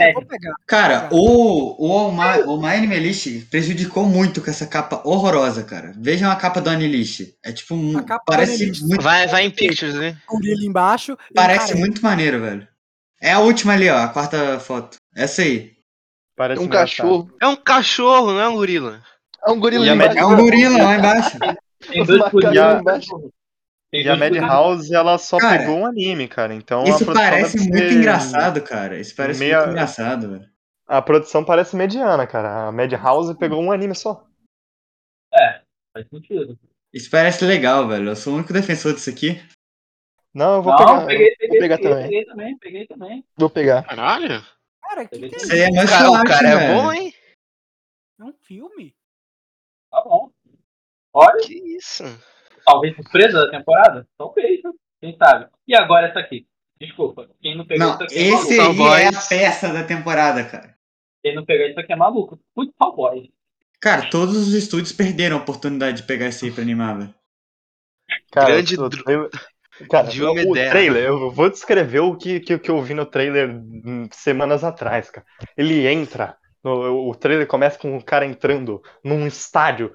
É, 0.00 0.12
vou 0.12 0.24
pegar. 0.24 0.52
Cara, 0.66 1.08
o, 1.12 1.86
o, 2.08 2.12
My, 2.12 2.42
o 2.46 2.56
My 2.60 2.74
Anime 2.74 2.98
List 2.98 3.46
prejudicou 3.50 4.04
muito 4.06 4.40
com 4.42 4.50
essa 4.50 4.66
capa 4.66 5.00
horrorosa, 5.04 5.62
cara. 5.62 5.92
Vejam 5.96 6.30
a 6.30 6.36
capa 6.36 6.60
do 6.60 6.70
Anilist. 6.70 7.34
É 7.44 7.52
tipo, 7.52 7.74
um, 7.74 7.94
parece 8.26 8.72
muito, 8.82 9.02
Vai, 9.02 9.26
vai 9.26 9.44
em 9.44 9.50
Pictures, 9.50 9.94
né? 9.94 10.16
Gorila 10.26 10.64
embaixo. 10.64 11.12
um 11.12 11.34
parece 11.34 11.68
cara- 11.68 11.78
muito 11.80 12.02
maneiro, 12.02 12.40
velho. 12.40 12.66
É 13.20 13.32
a 13.32 13.38
última 13.40 13.72
ali, 13.72 13.88
ó, 13.88 13.98
a 13.98 14.08
quarta 14.08 14.58
foto. 14.60 14.96
Essa 15.16 15.42
aí. 15.42 15.72
Parece 16.36 16.60
um 16.60 16.64
engraçado. 16.64 16.96
cachorro. 16.96 17.30
É 17.40 17.46
um 17.46 17.56
cachorro, 17.56 18.32
não 18.32 18.40
é 18.40 18.48
um 18.48 18.54
gorila. 18.54 19.00
É 19.46 19.50
um 19.50 19.60
gorila. 19.60 19.86
É 19.86 20.24
um 20.26 20.36
gorila 20.36 20.82
lá 20.82 20.94
embaixo. 20.98 21.38
Tem 21.88 22.04
dois 22.04 22.30
gorilas- 22.32 22.80
embaixo. 22.80 23.30
Tem 23.94 24.04
E 24.04 24.08
a 24.08 24.16
Madhouse, 24.16 24.94
ela 24.94 25.16
só 25.18 25.38
Cara, 25.38 25.58
pegou 25.58 25.76
um 25.78 25.86
anime, 25.86 26.26
cara. 26.26 26.52
Então 26.54 26.82
Isso 26.84 27.06
parece 27.12 27.58
muito 27.58 27.76
ser- 27.76 27.92
engraçado, 27.92 28.60
cara. 28.62 28.98
Isso 28.98 29.14
parece 29.14 29.38
meia- 29.40 29.58
muito 29.58 29.70
engraçado, 29.70 30.30
velho. 30.30 30.50
A 30.86 31.00
produção 31.00 31.44
parece 31.44 31.76
mediana, 31.76 32.26
cara. 32.26 32.66
A 32.68 32.72
Madhouse 32.72 33.36
pegou 33.38 33.62
um 33.62 33.70
anime 33.72 33.94
só. 33.94 34.26
Faz 35.92 36.08
sentido. 36.08 36.58
Isso 36.92 37.10
parece 37.10 37.44
legal, 37.44 37.86
velho. 37.88 38.08
Eu 38.08 38.16
sou 38.16 38.32
o 38.32 38.36
único 38.36 38.52
defensor 38.52 38.92
disso 38.94 39.10
aqui. 39.10 39.40
Não, 40.32 40.56
eu 40.56 40.62
vou 40.62 40.72
Não, 40.72 40.78
pegar. 40.78 41.06
peguei, 41.06 41.36
peguei, 41.36 41.60
pegar 41.60 41.76
peguei, 41.78 41.90
também. 41.90 42.04
peguei 42.08 42.24
também, 42.24 42.58
peguei 42.58 42.86
também. 42.86 43.24
Vou 43.36 43.48
pegar. 43.50 43.82
Caralho. 43.84 44.44
Cara, 44.82 45.06
que 45.08 45.18
que 45.18 45.24
é 45.24 45.38
Isso 45.38 45.52
é 45.52 45.68
O 46.08 46.12
cara, 46.12 46.24
cara 46.24 46.48
é 46.48 46.74
bom, 46.74 46.92
hein? 46.92 47.14
É 48.20 48.24
um 48.24 48.32
filme? 48.42 48.94
Tá 49.90 50.02
bom. 50.02 50.30
Olha, 51.12 51.40
Que 51.44 51.54
isso? 51.76 52.02
Talvez 52.64 52.94
surpresa 52.96 53.44
da 53.46 53.50
temporada? 53.50 54.06
Talvez, 54.18 54.62
né? 54.62 54.70
quem 55.00 55.16
sabe. 55.16 55.46
E 55.66 55.74
agora 55.76 56.08
essa 56.08 56.20
aqui. 56.20 56.46
Desculpa, 56.80 57.28
quem 57.40 57.56
não 57.56 57.66
pegou 57.66 57.86
Não, 57.86 57.94
isso 57.94 58.02
aqui 58.02 58.14
é 58.18 58.28
esse 58.28 58.56
maluco. 58.56 58.84
aí 58.84 59.04
é 59.04 59.08
a 59.08 59.12
peça 59.28 59.72
da 59.72 59.84
temporada, 59.84 60.44
cara. 60.44 60.74
Quem 61.22 61.34
não 61.34 61.44
pegou 61.44 61.66
isso 61.66 61.78
aqui 61.80 61.92
é 61.92 61.96
maluco. 61.96 62.38
Football 62.54 62.96
Boys. 62.96 63.28
Cara, 63.80 64.08
todos 64.10 64.36
os 64.36 64.54
estúdios 64.54 64.92
perderam 64.92 65.36
a 65.36 65.40
oportunidade 65.40 65.98
de 65.98 66.02
pegar 66.06 66.26
esse 66.26 66.44
aí 66.46 66.50
pra 66.50 66.62
animar, 66.62 66.98
velho. 66.98 67.14
Cara, 68.32 68.46
Grande 68.46 68.76
trailer- 68.76 69.30
Cara, 69.90 70.06
de 70.08 70.22
o 70.22 70.38
ideia. 70.38 70.70
trailer, 70.70 71.04
eu 71.04 71.30
vou 71.30 71.50
descrever 71.50 71.98
o 72.00 72.16
que, 72.16 72.38
que, 72.40 72.58
que 72.58 72.70
eu 72.70 72.80
vi 72.82 72.94
no 72.94 73.04
trailer 73.04 73.50
hum, 73.50 74.06
semanas 74.12 74.62
atrás, 74.62 75.10
cara. 75.10 75.26
Ele 75.56 75.86
entra, 75.86 76.36
no- 76.62 77.08
o 77.10 77.14
trailer 77.14 77.46
começa 77.46 77.78
com 77.78 77.96
o 77.96 78.02
cara 78.04 78.24
entrando 78.24 78.80
num 79.02 79.26
estádio. 79.26 79.94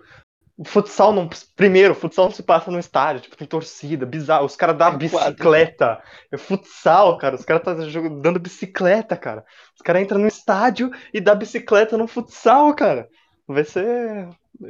O 0.60 0.66
futsal 0.66 1.14
não. 1.14 1.30
Primeiro, 1.56 1.94
o 1.94 1.96
futsal 1.96 2.26
não 2.26 2.34
se 2.34 2.44
passa 2.44 2.70
num 2.70 2.80
estádio, 2.80 3.22
tipo, 3.22 3.38
tem 3.38 3.48
torcida, 3.48 4.06
bizarro. 4.06 4.46
Os 4.46 4.58
caras 4.58 4.78
dão 4.78 4.90
É 4.90 4.98
bicicleta. 4.98 6.02
É 6.30 6.38
futsal, 6.38 7.18
cara. 7.18 7.36
Os 7.38 7.46
caras 7.46 7.64
tá 7.64 7.80
jogando- 7.88 8.20
dando 8.22 8.40
bicicleta, 8.42 9.16
cara. 9.16 9.46
Os 9.74 9.82
caras 9.82 10.02
entram 10.02 10.20
no 10.20 10.28
estádio 10.28 10.92
e 11.14 11.22
dá 11.22 11.34
bicicleta 11.34 11.98
no 11.98 12.08
futsal, 12.08 12.76
cara. 12.76 13.08
Vai 13.48 13.64
ser. 13.64 14.28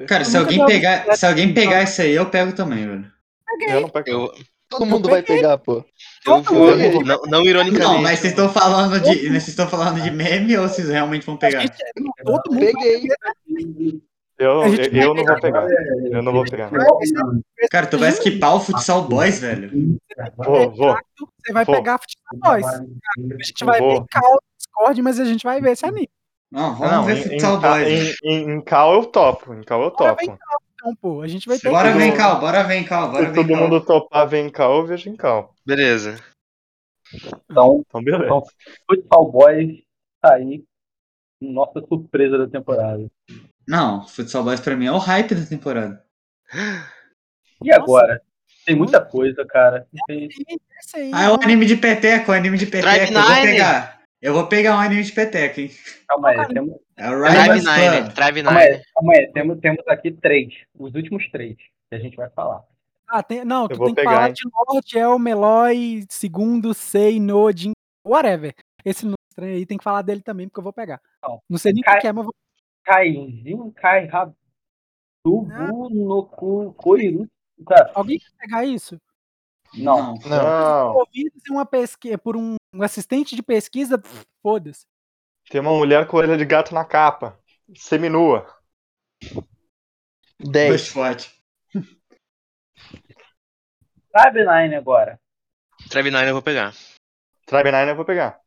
Cara, 0.08 0.24
se 0.24 0.38
alguém 0.38 0.64
pegar, 0.64 1.18
se 1.18 1.26
alguém 1.26 1.52
pegar 1.56 1.82
isso 1.82 2.04
aí, 2.04 2.12
eu 2.14 2.30
pego 2.30 2.54
também, 2.54 2.88
velho. 2.88 3.12
Eu 3.68 3.82
não 3.82 3.90
pego. 3.90 4.08
Eu, 4.08 4.32
Todo 4.70 4.86
mundo 4.86 5.10
vai 5.10 5.24
pegar, 5.24 5.58
pô. 5.58 5.84
eu 6.28 6.44
vou. 6.44 6.78
mundo. 6.78 7.04
Não, 7.04 7.22
não 7.24 7.42
ironicamente. 7.44 7.92
Não, 7.92 8.00
mas 8.00 8.20
vocês 8.20 8.34
estão 8.34 8.48
falando 8.48 9.00
de. 9.00 9.28
Vocês 9.28 9.48
estão 9.48 9.68
falando 9.68 10.00
de 10.04 10.12
meme 10.12 10.56
ou 10.56 10.68
vocês 10.68 10.88
realmente 10.88 11.26
vão 11.26 11.36
pegar? 11.36 11.66
Não, 11.98 12.14
todo 12.24 12.54
mundo 12.54 12.64
Peguei. 12.64 13.08
Eu, 14.40 14.64
eu, 14.64 14.72
vai 14.72 14.90
eu 14.94 15.14
não 15.14 15.26
vou 15.26 15.42
pegar. 15.42 15.68
Eu 16.12 16.24
não 16.24 16.32
vou 16.32 16.44
pegar. 16.46 16.72
Cara, 17.70 17.88
tu 17.88 17.98
vai 17.98 18.10
skipar 18.12 18.56
o 18.56 18.60
Futsal 18.62 19.04
Boys, 19.04 19.40
velho. 19.42 19.98
Vou, 20.38 20.72
vou. 20.72 20.98
Você 21.46 21.52
vai 21.54 21.66
Vou. 21.66 21.76
pegar 21.76 22.00
Futebol 22.00 22.40
Boys. 22.52 22.66
A 22.66 23.44
gente 23.44 23.66
vai 23.66 23.80
Vou. 23.80 24.02
ver 24.02 24.08
Cal 24.10 24.32
no 24.32 24.40
Discord, 24.58 25.02
mas 25.02 25.20
a 25.20 25.26
gente 25.26 25.44
vai 25.44 25.60
ver 25.60 25.72
esse 25.72 25.86
anime. 25.86 26.10
Não, 26.52 26.74
vamos 26.74 26.92
Não, 26.94 27.04
ver 27.04 27.18
em, 27.18 27.24
Futsal 27.24 27.58
em, 27.58 27.60
Boys. 27.60 28.18
em, 28.24 28.32
em, 28.32 28.52
em 28.52 28.62
Cal 28.62 28.94
eu 28.94 29.06
topo. 29.06 29.54
Em 29.54 29.62
Cal 29.62 29.84
eu 29.84 29.92
topo. 29.92 30.24
Então, 30.74 30.96
pô, 30.96 31.22
a 31.22 31.28
gente 31.28 31.46
vai 31.46 31.60
ter 31.60 31.70
Bora 31.70 31.92
vem 31.92 32.16
Cal, 32.16 32.40
bora 32.40 32.64
vem 32.64 32.86
Cal, 32.86 33.12
bora 33.12 33.26
Se 33.26 33.32
vem 33.32 33.36
todo 33.36 33.54
Cal. 33.54 33.58
mundo 33.62 33.86
topar 33.86 34.26
ver 34.30 34.40
em 34.40 34.50
Cal, 34.50 34.78
eu 34.78 34.86
vejo 34.86 35.10
em 35.10 35.16
Cal. 35.18 35.54
Beleza. 35.66 36.16
Então, 37.52 37.84
Então, 37.86 38.02
beleza. 38.02 38.24
Então, 38.26 38.44
Football 38.90 39.32
Boys 39.32 39.82
tá 40.22 40.36
aí. 40.36 40.64
Nossa 41.42 41.82
surpresa 41.86 42.38
da 42.38 42.48
temporada. 42.48 43.06
Não, 43.70 44.08
Futsal 44.08 44.44
Boys 44.44 44.60
pra 44.60 44.76
mim 44.76 44.88
é 44.88 44.92
o 44.92 44.98
hype 44.98 45.36
da 45.36 45.46
temporada. 45.46 46.04
E 47.64 47.72
agora? 47.72 48.20
Tem 48.66 48.76
muita 48.76 49.00
coisa, 49.00 49.46
cara. 49.46 49.88
Tem- 50.08 50.28
aí, 50.96 51.12
Ah, 51.14 51.24
é 51.26 51.30
o 51.30 51.38
né? 51.38 51.44
anime 51.44 51.66
de 51.68 51.76
peteca, 51.76 52.32
o 52.32 52.36
anime 52.36 52.58
de. 52.58 52.66
Drive 52.66 53.12
Eu 53.12 53.14
vou 53.22 53.30
Nine. 53.36 53.42
pegar. 53.46 54.00
Eu 54.22 54.34
vou 54.34 54.48
pegar 54.48 54.76
um 54.76 54.80
anime 54.80 55.04
de 55.04 55.12
peteca, 55.12 55.62
hein? 55.62 55.70
Calma 56.08 56.30
aí, 56.30 56.48
temos, 56.48 56.76
É 56.98 57.10
o 57.10 57.20
Drive 57.20 57.64
Nine. 57.64 58.10
Drive 58.14 58.44
calma 58.44 58.60
aí, 58.60 58.72
Nine. 58.72 58.84
calma 58.96 59.14
aí. 59.14 59.32
Temos, 59.32 59.60
temos 59.60 59.88
aqui 59.88 60.12
três. 60.12 60.54
Os 60.78 60.94
últimos 60.96 61.30
três 61.30 61.56
que 61.58 61.96
a 61.96 62.00
gente 62.00 62.18
vai 62.18 62.30
falar. 62.32 62.64
Ah, 63.08 63.22
tem, 63.24 63.46
não, 63.46 63.68
tu 63.68 63.78
tem 63.78 63.88
que 63.90 63.96
pegar, 63.96 64.12
falar 64.12 64.28
hein? 64.30 64.34
de 64.34 64.42
Lord, 64.68 64.98
El, 64.98 65.20
Meloy, 65.20 66.06
segundo, 66.10 66.74
Sei, 66.74 67.20
Nodin, 67.20 67.72
whatever. 68.06 68.54
Esse 68.84 69.06
nome 69.06 69.16
estranho 69.30 69.56
aí 69.56 69.66
tem 69.66 69.78
que 69.78 69.84
falar 69.84 70.02
dele 70.02 70.22
também, 70.22 70.48
porque 70.48 70.60
eu 70.60 70.64
vou 70.64 70.74
pegar. 70.74 71.00
Não. 71.24 71.40
Não 71.50 71.58
sei 71.58 71.72
nem 71.74 71.82
o 71.82 72.00
que 72.00 72.08
é, 72.08 72.12
mas 72.12 72.18
eu 72.18 72.24
vou 72.26 72.34
Kaijin, 72.90 73.72
Kai, 73.74 74.08
Rabu, 74.08 74.36
Noku, 75.92 76.74
Koiru. 76.74 77.30
Cara, 77.68 77.92
Alguém 77.94 78.18
quer 78.18 78.32
pegar 78.40 78.66
isso? 78.66 79.00
não. 79.76 80.16
Não. 80.26 81.06
Em 81.14 81.30
uma 81.52 81.68
pesquisa 81.68 82.18
por 82.18 82.36
um, 82.36 82.56
assistente 82.82 83.36
de 83.36 83.44
pesquisa, 83.44 84.02
foda-se. 84.42 84.88
Tem 85.52 85.62
uma 85.62 85.72
mulher 85.72 86.08
com 86.08 86.18
orelha 86.18 86.36
de 86.36 86.46
gato 86.46 86.74
na 86.74 86.84
capa. 86.84 87.40
Seminua. 87.76 88.48
10. 90.40 90.70
Dois 90.70 90.88
forte. 90.88 91.40
Sabe 94.12 94.40
Line 94.40 94.74
agora. 94.74 95.20
Drive 95.90 96.10
Nine 96.10 96.28
eu 96.28 96.34
vou 96.34 96.42
pegar. 96.42 96.74
Tribe 97.46 97.72
Nine 97.72 97.90
eu 97.90 97.96
vou 97.96 98.06
pegar. 98.06 98.42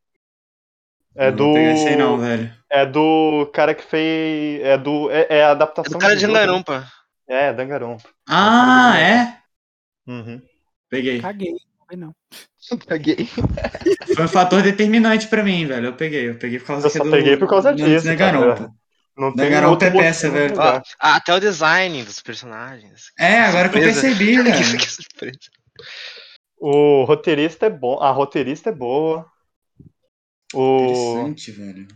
É 1.14 1.30
Não 1.30 1.36
do. 1.36 1.58
esse 1.58 1.88
aí 1.88 1.96
não, 1.96 2.18
velho. 2.18 2.52
É 2.70 2.86
do 2.86 3.50
cara 3.52 3.74
que 3.74 3.82
fez. 3.84 4.62
É 4.62 4.78
do. 4.78 5.10
É, 5.10 5.26
é 5.28 5.44
a 5.44 5.48
É 5.48 5.50
adaptação 5.50 5.92
do 5.92 5.98
cara 5.98 6.16
de 6.16 6.26
né? 6.26 6.32
Angarumpa. 6.32 6.86
É, 7.28 7.52
Dangarumpa. 7.52 8.08
Ah, 8.28 8.98
é? 8.98 9.36
Uhum. 10.06 10.40
Peguei. 10.88 11.20
Caguei. 11.20 11.50
Não 11.52 11.86
foi 11.86 11.96
não. 11.96 12.14
Caguei. 12.88 13.28
Foi 14.14 14.24
um 14.24 14.28
fator 14.28 14.62
determinante 14.62 15.26
pra 15.28 15.42
mim, 15.42 15.66
velho. 15.66 15.86
Eu 15.86 15.92
peguei. 15.94 16.30
Eu 16.30 16.38
peguei 16.38 16.58
por 16.58 16.66
causa 16.68 16.86
Eu 16.86 16.90
que 16.90 16.98
só 16.98 17.04
do- 17.04 17.10
peguei 17.10 17.36
por 17.36 17.48
causa 17.48 17.74
disso, 17.74 18.06
Danganronpa. 18.06 18.70
Não 19.16 19.34
tem 19.34 19.44
Danganronpa 19.44 19.72
outro 19.84 19.88
é 19.88 19.90
peça, 19.90 20.30
velho. 20.30 20.54
pra 20.54 20.64
jogar. 20.66 20.82
Ah, 20.98 21.16
até 21.16 21.34
o 21.34 21.40
design 21.40 22.02
dos 22.02 22.20
personagens. 22.20 23.12
É, 23.18 23.40
agora 23.40 23.68
que 23.68 23.76
eu 23.78 23.82
percebi, 23.82 24.36
Que 24.42 24.42
velho. 24.50 24.80
surpresa. 24.80 25.38
O 26.58 27.04
roteirista 27.04 27.66
é 27.66 27.70
bom. 27.70 27.98
A 28.00 28.10
roteirista 28.10 28.70
é 28.70 28.72
boa. 28.72 29.26
O... 30.54 30.84
Interessante, 30.84 31.52
velho. 31.52 31.88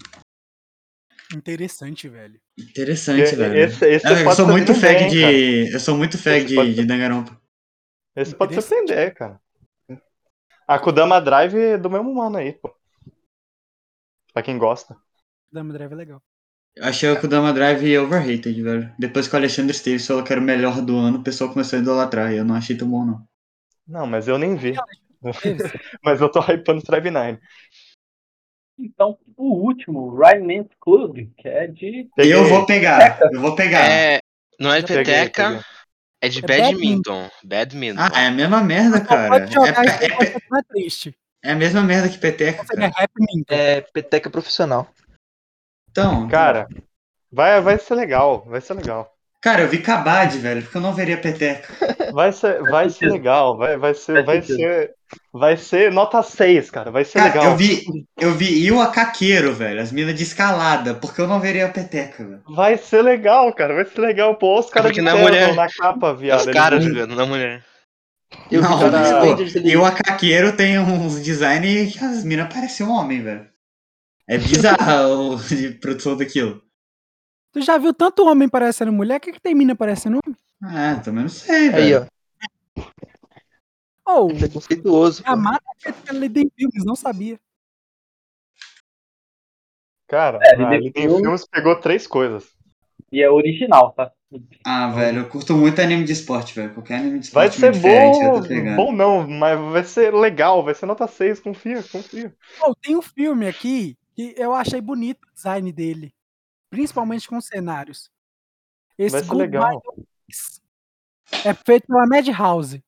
Interessante, 1.33 2.09
velho. 2.09 2.41
Interessante, 2.59 3.33
E- 3.33 3.37
velho. 3.37 3.59
esse- 3.59 3.87
esse 3.87 4.07
Ah, 4.07 4.23
eu 4.23 4.33
sou 4.33 4.47
muito 4.49 4.75
fag 4.75 5.09
de. 5.11 5.73
Eu 5.73 5.81
sou 5.81 5.97
muito 5.97 6.17
fag 6.17 6.45
Esse 6.45 6.55
pode 6.55 6.71
de, 6.71 6.77
de 6.77 6.85
Danganronpa. 6.87 7.41
Esse 8.15 8.35
pode 8.35 8.55
surpreender, 8.55 9.15
cara. 9.15 9.41
A 10.67 10.79
Kudama 10.79 11.21
Drive 11.21 11.55
é 11.57 11.79
do 11.79 11.91
mesmo 11.91 12.13
mano 12.15 12.39
aí, 12.39 12.53
pô. 12.53 12.75
Pra 14.33 14.43
quem 14.43 14.59
gosta. 14.59 14.97
Dama 15.53 15.73
Drive 15.73 15.93
é 15.93 15.95
legal. 15.95 16.23
Eu 16.75 16.85
achei 16.85 17.11
o 17.11 17.21
Kudama 17.21 17.53
Drive 17.53 17.97
overrated, 17.99 18.63
velho. 18.63 18.95
Depois 18.99 19.27
que 19.29 19.35
o 19.35 19.39
Alexandre 19.39 19.71
Esteves 19.73 20.07
falou 20.07 20.23
que 20.25 20.33
era 20.33 20.41
o 20.41 20.45
melhor 20.45 20.83
do 20.83 20.97
ano, 20.97 21.19
o 21.19 21.23
pessoal 21.23 21.51
começou 21.51 21.79
a 21.79 21.83
idolatrar. 21.83 22.33
E 22.33 22.37
eu 22.37 22.45
não 22.45 22.55
achei 22.55 22.77
tão 22.77 22.89
bom, 22.89 23.05
não. 23.05 23.27
Não, 23.87 24.07
mas 24.07 24.29
eu 24.29 24.39
nem 24.39 24.57
vi. 24.57 24.75
Esteves. 25.25 25.73
mas 26.05 26.21
eu 26.21 26.31
tô 26.31 26.41
hypando 26.41 26.83
Drive 26.83 27.11
9. 27.11 27.39
Então, 28.79 29.18
o 29.37 29.55
último, 29.55 30.14
Ryan 30.16 30.66
Club, 30.81 31.31
que 31.39 31.49
é 31.49 31.66
de. 31.66 32.09
Eu 32.16 32.45
vou 32.47 32.66
pegar. 32.66 33.18
Eu 33.33 33.41
vou 33.41 33.55
pegar. 33.57 33.91
É, 33.91 34.20
não 34.61 34.72
é 34.72 34.81
de 34.83 34.87
peteca, 34.87 35.49
peguei. 35.49 35.62
é 36.20 36.29
de 36.29 36.39
É 36.39 36.43
badminton. 36.43 37.31
Badminton. 37.43 38.01
Ah, 38.01 38.22
é 38.22 38.27
a 38.27 38.31
mesma 38.31 38.62
merda, 38.62 39.01
cara. 39.01 39.29
pode 39.29 39.53
jogar 39.53 39.85
É, 39.85 40.05
é, 40.07 40.31
tá 40.31 40.62
triste. 40.68 41.16
é 41.43 41.53
a 41.53 41.57
mesma 41.57 41.83
merda 41.83 42.09
que 42.09 42.18
peteca, 42.18 42.62
é 42.62 42.91
cara. 42.91 43.09
minto. 43.18 43.51
É 43.51 43.81
peteca 43.81 44.29
profissional. 44.29 44.89
Então, 45.91 46.29
Cara, 46.29 46.68
vai, 47.33 47.59
vai 47.62 47.79
ser 47.79 47.95
legal, 47.95 48.45
vai 48.45 48.61
ser 48.61 48.74
legal. 48.74 49.16
Cara, 49.47 49.62
eu 49.62 49.68
vi 49.68 49.78
Kabad, 49.78 50.36
velho, 50.38 50.61
porque 50.62 50.76
eu 50.76 50.80
não 50.80 50.92
veria 50.92 51.16
peteca. 51.16 51.72
Vai 52.12 52.32
ser, 52.32 52.61
vai 52.62 52.90
ser 52.90 53.07
legal, 53.12 53.57
vai, 53.57 53.76
vai 53.76 53.94
ser, 53.94 54.24
vai 54.24 54.42
ser, 54.42 54.90
vai 55.32 55.57
ser 55.57 55.92
nota 55.92 56.20
6, 56.20 56.68
cara, 56.68 56.90
vai 56.90 57.05
ser 57.05 57.18
Cara, 57.20 57.28
legal. 57.28 57.44
eu 57.53 57.57
vi, 57.57 57.84
eu 58.18 58.32
vi 58.34 58.64
Iwa 58.66 58.88
Kakeiro, 58.90 59.55
velho, 59.55 59.80
as 59.80 59.92
minas 59.92 60.16
de 60.16 60.24
escalada, 60.24 60.94
porque 60.94 61.20
eu 61.20 61.28
não 61.28 61.38
veria 61.38 61.68
peteca, 61.68 62.24
velho. 62.24 62.42
Vai 62.49 62.76
ser 62.76 63.03
legal, 63.03 63.53
cara, 63.53 63.72
vai 63.74 63.84
ser 63.84 64.01
legal. 64.01 64.34
Pô, 64.34 64.59
os 64.59 64.68
caras 64.68 64.90
porque 64.90 65.01
de 65.01 65.07
não 65.07 65.12
é 65.12 65.30
terno 65.30 65.53
mulher. 65.53 65.55
na 65.55 65.68
capa, 65.68 66.12
viado. 66.12 66.40
Os 66.40 66.47
caras 66.53 66.82
jogando, 66.82 67.14
não 67.14 67.22
a 67.22 67.26
mulher. 67.26 67.64
Eu 68.51 68.61
não, 68.61 68.80
cara, 68.80 69.18
Avengers, 69.18 69.55
ele- 69.55 69.70
Iwa 69.70 69.92
Kakeiro 69.92 70.57
tem 70.57 70.76
uns 70.80 71.22
design 71.22 71.86
que 71.86 72.05
as 72.05 72.24
minas 72.24 72.53
parecem 72.53 72.84
um 72.84 72.90
homem, 72.90 73.22
velho. 73.22 73.47
É 74.28 74.36
bizarro 74.38 75.34
o 75.34 75.36
de 75.47 75.70
produção 75.70 76.16
daquilo. 76.16 76.61
Tu 77.57 77.63
já 77.63 77.79
viu 77.79 77.95
tanto 77.95 78.23
homem 78.27 78.47
parecendo 78.51 78.93
mulher? 78.93 79.17
O 79.17 79.21
que, 79.21 79.33
que 79.33 79.41
tem 79.41 79.55
mina 79.55 79.75
parecendo 79.75 80.19
homem? 80.23 80.37
Ah, 80.63 81.01
também 81.03 81.23
não 81.23 81.29
sei, 81.31 81.69
Aí, 81.69 81.73
velho. 81.95 82.07
ó. 84.05 84.13
Ou 84.21 84.29
Preconceituoso. 84.29 85.25
pô. 85.25 85.31
a 85.31 85.35
mata 85.37 85.65
é 85.65 85.81
feita 85.85 86.03
pela 86.05 86.21
Lady 86.21 86.53
Filmes, 86.55 86.85
não 86.85 86.95
sabia. 86.95 87.41
Cara, 90.07 90.39
É, 90.43 90.53
ele 90.53 90.65
ali 90.67 90.93
tem 90.93 91.05
definiu- 91.05 91.23
filmes 91.23 91.47
pegou 91.49 91.81
três 91.81 92.07
coisas. 92.07 92.55
E 93.11 93.23
é 93.23 93.31
original, 93.31 93.93
tá? 93.93 94.13
Ah, 94.63 94.91
velho, 94.91 95.21
eu 95.21 95.29
curto 95.31 95.57
muito 95.57 95.81
anime 95.81 96.05
de 96.05 96.13
esporte, 96.13 96.55
velho. 96.55 96.75
Qualquer 96.75 96.97
anime 96.99 97.21
de 97.21 97.31
Vai 97.33 97.47
esporte 97.47 97.59
ser 97.59 97.71
meio 97.71 97.73
diferente, 97.73 98.23
eu 98.23 98.33
bom, 98.35 98.43
tô 98.43 98.49
pegando. 98.49 98.77
bom 98.77 98.93
não, 98.93 99.27
mas 99.27 99.59
vai 99.73 99.83
ser 99.83 100.13
legal, 100.13 100.63
vai 100.63 100.75
ser 100.75 100.85
nota 100.85 101.07
6, 101.09 101.41
confia, 101.41 101.83
confia. 101.85 102.37
Ou 102.61 102.75
tem 102.75 102.95
um 102.97 103.01
filme 103.03 103.49
aqui 103.49 103.97
que 104.15 104.35
eu 104.37 104.53
achei 104.53 104.83
bonito 104.83 105.25
o 105.25 105.35
design 105.35 105.73
dele. 105.73 106.13
Principalmente 106.71 107.29
com 107.29 107.37
os 107.37 107.47
cenários. 107.47 108.11
Esse 108.99 109.23
Vai 109.23 109.37
legal. 109.37 109.83
É 111.45 111.55
feito 111.55 111.87
pela 111.87 112.07
Madhouse. 112.07 112.83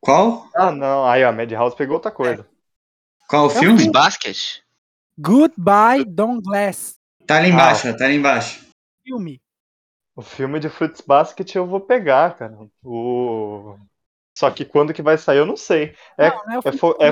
Qual? 0.00 0.48
Ah, 0.54 0.70
não, 0.70 1.06
aí 1.06 1.24
a 1.24 1.32
Madhouse 1.32 1.76
pegou 1.76 1.94
outra 1.94 2.10
coisa. 2.10 2.46
Qual 3.28 3.46
o 3.46 3.50
É 3.50 3.54
um 3.54 3.58
filme? 3.58 3.78
filme. 3.78 3.92
Basket? 3.92 4.62
Goodbye 5.18 6.04
Don 6.04 6.40
Glass. 6.40 6.98
Tá 7.26 7.36
ali 7.36 7.48
embaixo, 7.50 7.88
ó, 7.88 7.96
tá 7.96 8.04
ali 8.04 8.16
embaixo. 8.16 8.66
Filme. 9.02 9.40
O 10.16 10.22
filme 10.22 10.60
de 10.60 10.68
Fruits 10.68 11.00
Basket 11.00 11.54
eu 11.54 11.66
vou 11.66 11.80
pegar, 11.80 12.36
cara. 12.36 12.56
O... 12.82 13.76
Só 14.36 14.50
que 14.50 14.64
quando 14.64 14.92
que 14.92 15.02
vai 15.02 15.16
sair 15.16 15.38
eu 15.38 15.46
não 15.46 15.56
sei. 15.56 15.96
É, 16.18 16.28
não, 16.30 16.44
não 16.44 16.52
é 16.52 16.58
o 16.58 16.62
é, 16.68 16.72
fo- 16.72 16.96
é. 17.00 17.08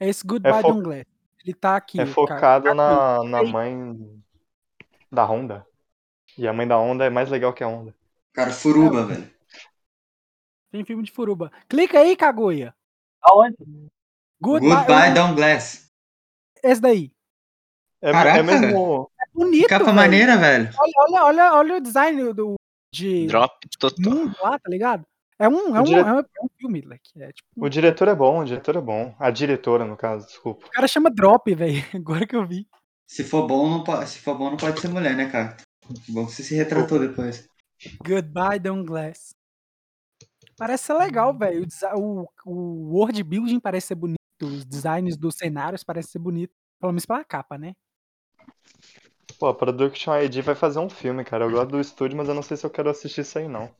É 0.00 0.08
esse 0.08 0.26
Goodbye 0.26 0.62
fo- 0.62 0.72
Don 0.72 0.82
Glass. 0.82 1.04
Ele 1.44 1.54
tá 1.54 1.76
aqui. 1.76 2.00
é 2.00 2.02
o 2.04 2.06
cara. 2.06 2.14
focado 2.14 2.74
na, 2.74 3.22
na 3.24 3.42
mãe 3.42 4.22
da 5.10 5.24
Honda. 5.24 5.66
E 6.36 6.46
a 6.46 6.52
mãe 6.52 6.66
da 6.66 6.76
Honda 6.76 7.04
é 7.04 7.10
mais 7.10 7.30
legal 7.30 7.52
que 7.52 7.64
a 7.64 7.68
Honda. 7.68 7.94
Cara, 8.32 8.50
Furuba, 8.50 9.04
velho. 9.06 9.30
Tem 10.70 10.84
filme 10.84 11.02
de 11.02 11.10
Furuba. 11.12 11.50
Clica 11.68 11.98
aí, 11.98 12.16
Kaguya. 12.16 12.74
Aonde? 13.22 13.56
Goodbye. 14.40 14.70
Goodbye, 14.76 15.14
Down 15.14 15.34
Glass. 15.34 15.90
Esse 16.62 16.80
daí. 16.80 17.10
É, 18.00 18.12
Caraca. 18.12 18.38
é 18.38 18.42
mesmo. 18.42 19.10
É 19.20 19.24
bonito, 19.32 19.68
capa 19.68 19.84
velho. 19.86 19.96
maneira, 19.96 20.36
velho. 20.36 20.70
Olha, 20.78 20.92
olha, 20.98 21.24
olha, 21.24 21.54
olha 21.54 21.76
o 21.76 21.80
design 21.80 22.32
do, 22.32 22.54
de 22.94 23.26
Drop 23.26 23.52
total. 23.78 24.12
mundo 24.12 24.36
lá, 24.40 24.58
tá 24.58 24.70
ligado? 24.70 25.04
É 25.40 25.48
um, 25.48 25.76
é 25.76 25.80
um, 25.80 25.84
dire- 25.84 26.00
é 26.00 26.04
um, 26.12 26.18
é 26.18 26.22
um 26.42 26.48
filme, 26.58 26.82
moleque. 26.82 27.10
É, 27.16 27.32
tipo, 27.32 27.48
O 27.56 27.68
diretor 27.68 28.08
é 28.08 28.14
bom, 28.14 28.40
o 28.40 28.44
diretor 28.44 28.76
é 28.76 28.80
bom. 28.80 29.14
A 29.18 29.30
diretora, 29.30 29.84
no 29.84 29.96
caso, 29.96 30.26
desculpa. 30.26 30.66
o 30.66 30.70
cara 30.70 30.86
chama 30.86 31.10
Drop, 31.10 31.52
velho. 31.54 31.82
Agora 31.94 32.26
que 32.26 32.36
eu 32.36 32.46
vi. 32.46 32.66
Se 33.08 33.24
for 33.24 33.46
bom, 33.46 33.68
não 33.70 33.82
pode, 33.82 34.10
se 34.10 34.18
for 34.18 34.36
bom, 34.36 34.50
não 34.50 34.58
pode 34.58 34.78
ser 34.78 34.88
mulher, 34.88 35.16
né, 35.16 35.30
cara? 35.30 35.56
Bom 36.10 36.26
que 36.26 36.32
você 36.32 36.42
se 36.42 36.54
retratou 36.54 37.00
depois. 37.00 37.48
Goodbye, 38.06 38.60
Don 38.60 38.84
Glass. 38.84 39.30
Parece 40.58 40.84
ser 40.84 40.94
legal, 40.94 41.36
velho. 41.36 41.66
O, 41.94 42.00
o, 42.00 42.28
o 42.44 42.92
world 42.92 43.22
building 43.24 43.58
parece 43.58 43.88
ser 43.88 43.94
bonito. 43.94 44.18
Os 44.42 44.64
designs 44.66 45.16
dos 45.16 45.36
cenários 45.36 45.82
parecem 45.82 46.12
ser 46.12 46.18
bonito. 46.18 46.52
Pelo 46.78 46.92
menos 46.92 47.06
pela 47.06 47.24
capa, 47.24 47.56
né? 47.56 47.72
Pô, 49.38 49.46
a 49.46 49.54
Production 49.54 50.14
ID 50.14 50.42
vai 50.42 50.54
fazer 50.54 50.78
um 50.78 50.90
filme, 50.90 51.24
cara. 51.24 51.44
Eu 51.44 51.50
gosto 51.50 51.70
do 51.70 51.80
estúdio, 51.80 52.16
mas 52.16 52.28
eu 52.28 52.34
não 52.34 52.42
sei 52.42 52.56
se 52.56 52.66
eu 52.66 52.70
quero 52.70 52.90
assistir 52.90 53.22
isso 53.22 53.38
aí, 53.38 53.48
não. 53.48 53.70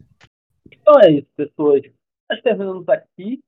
Então 0.70 1.00
é 1.00 1.10
isso, 1.10 1.28
pessoas. 1.36 1.82
Nós 2.30 2.40
terminamos 2.40 2.88
aqui. 2.88 3.40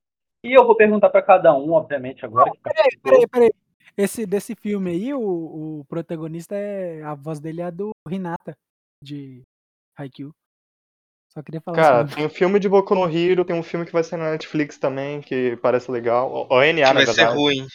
E 0.45 0.59
eu 0.59 0.66
vou 0.66 0.76
perguntar 0.76 1.09
pra 1.09 1.22
cada 1.22 1.55
um, 1.57 1.72
obviamente, 1.72 2.24
agora. 2.24 2.51
que 2.51 2.61
Peraí, 2.61 2.99
peraí, 3.03 3.28
peraí. 3.28 3.51
Esse, 3.97 4.26
desse 4.26 4.55
filme 4.55 4.91
aí, 4.91 5.14
o, 5.14 5.80
o 5.80 5.84
protagonista 5.86 6.55
é. 6.55 7.03
A 7.03 7.14
voz 7.14 7.41
dele 7.41 7.61
é 7.61 7.64
a 7.64 7.70
do 7.70 7.91
Hinata, 8.09 8.57
de 9.03 9.43
Haikyuu. 9.97 10.32
Só 11.32 11.43
queria 11.43 11.61
falar 11.61 11.76
Cara, 11.76 12.09
tem 12.09 12.26
um 12.26 12.30
filme 12.30 12.59
de 12.59 12.68
Boku 12.68 12.93
no 12.95 13.09
Hero, 13.09 13.45
tem 13.45 13.55
um 13.55 13.62
filme 13.62 13.86
que 13.86 13.93
vai 13.93 14.03
sair 14.03 14.18
na 14.18 14.32
Netflix 14.32 14.78
também, 14.78 15.20
que 15.20 15.57
parece 15.59 15.91
legal. 15.91 16.49
O 16.51 16.61
Que 16.61 16.72
na 16.72 16.93
vai 16.93 17.07
ser 17.07 17.24
ruim. 17.26 17.66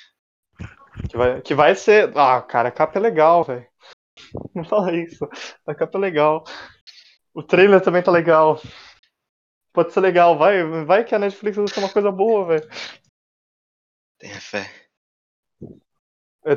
Que 1.10 1.18
vai, 1.18 1.42
que 1.42 1.56
vai 1.56 1.76
ser. 1.76 2.12
Ah, 2.18 2.42
cara, 2.42 2.70
a 2.70 2.72
capa 2.72 3.00
é 3.00 3.02
legal, 3.02 3.44
velho. 3.44 3.66
Não 4.54 4.64
fala 4.66 4.94
isso. 4.94 5.28
A 5.66 5.74
capa 5.74 5.98
é 5.98 6.02
legal. 6.02 6.44
O 7.34 7.42
trailer 7.44 7.82
também 7.82 8.04
tá 8.04 8.12
legal. 8.12 8.62
Pode 9.72 9.92
ser 9.94 10.00
legal, 10.00 10.38
vai, 10.38 10.64
vai 10.86 11.04
que 11.04 11.14
a 11.14 11.20
Netflix 11.20 11.58
vai 11.58 11.68
ser 11.68 11.80
uma 11.80 11.92
coisa 11.92 12.12
boa, 12.12 12.46
velho. 12.46 12.70
Tenha 14.18 14.40
fé. 14.40 14.85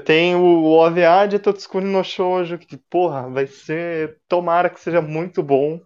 Tem 0.05 0.35
o 0.35 0.65
OVA 0.67 1.27
de 1.27 1.39
Totsukuni 1.39 1.87
no 1.91 2.05
Shoujo, 2.05 2.59
que, 2.59 2.77
porra, 2.77 3.29
vai 3.31 3.47
ser. 3.47 4.21
Tomara 4.29 4.69
que 4.69 4.79
seja 4.79 5.01
muito 5.01 5.43
bom. 5.43 5.81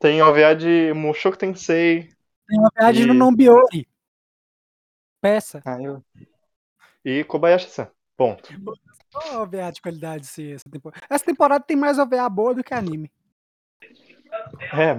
Tem 0.00 0.20
o 0.20 0.26
OVA 0.28 0.54
de 0.56 0.92
Mushoku 0.94 1.36
Tensei. 1.36 2.10
Tem 2.46 2.58
viagem 2.76 3.06
no 3.06 3.14
E- 3.14 3.16
Nombiori. 3.16 3.88
Peça. 5.20 5.62
Ah, 5.64 5.80
eu- 5.80 6.02
E 7.04 7.22
Kobayashi-san. 7.24 7.88
Ponto. 8.16 8.48
Qual 9.12 9.42
OVA 9.42 9.70
de 9.70 9.80
qualidade 9.80 10.24
esse, 10.24 10.52
essa 10.52 10.68
temporada? 10.68 11.06
Essa 11.08 11.24
temporada 11.24 11.64
tem 11.64 11.76
mais 11.76 11.98
OVA 12.00 12.28
boa 12.28 12.52
do 12.54 12.64
que 12.64 12.74
anime. 12.74 13.10
É, 14.72 14.94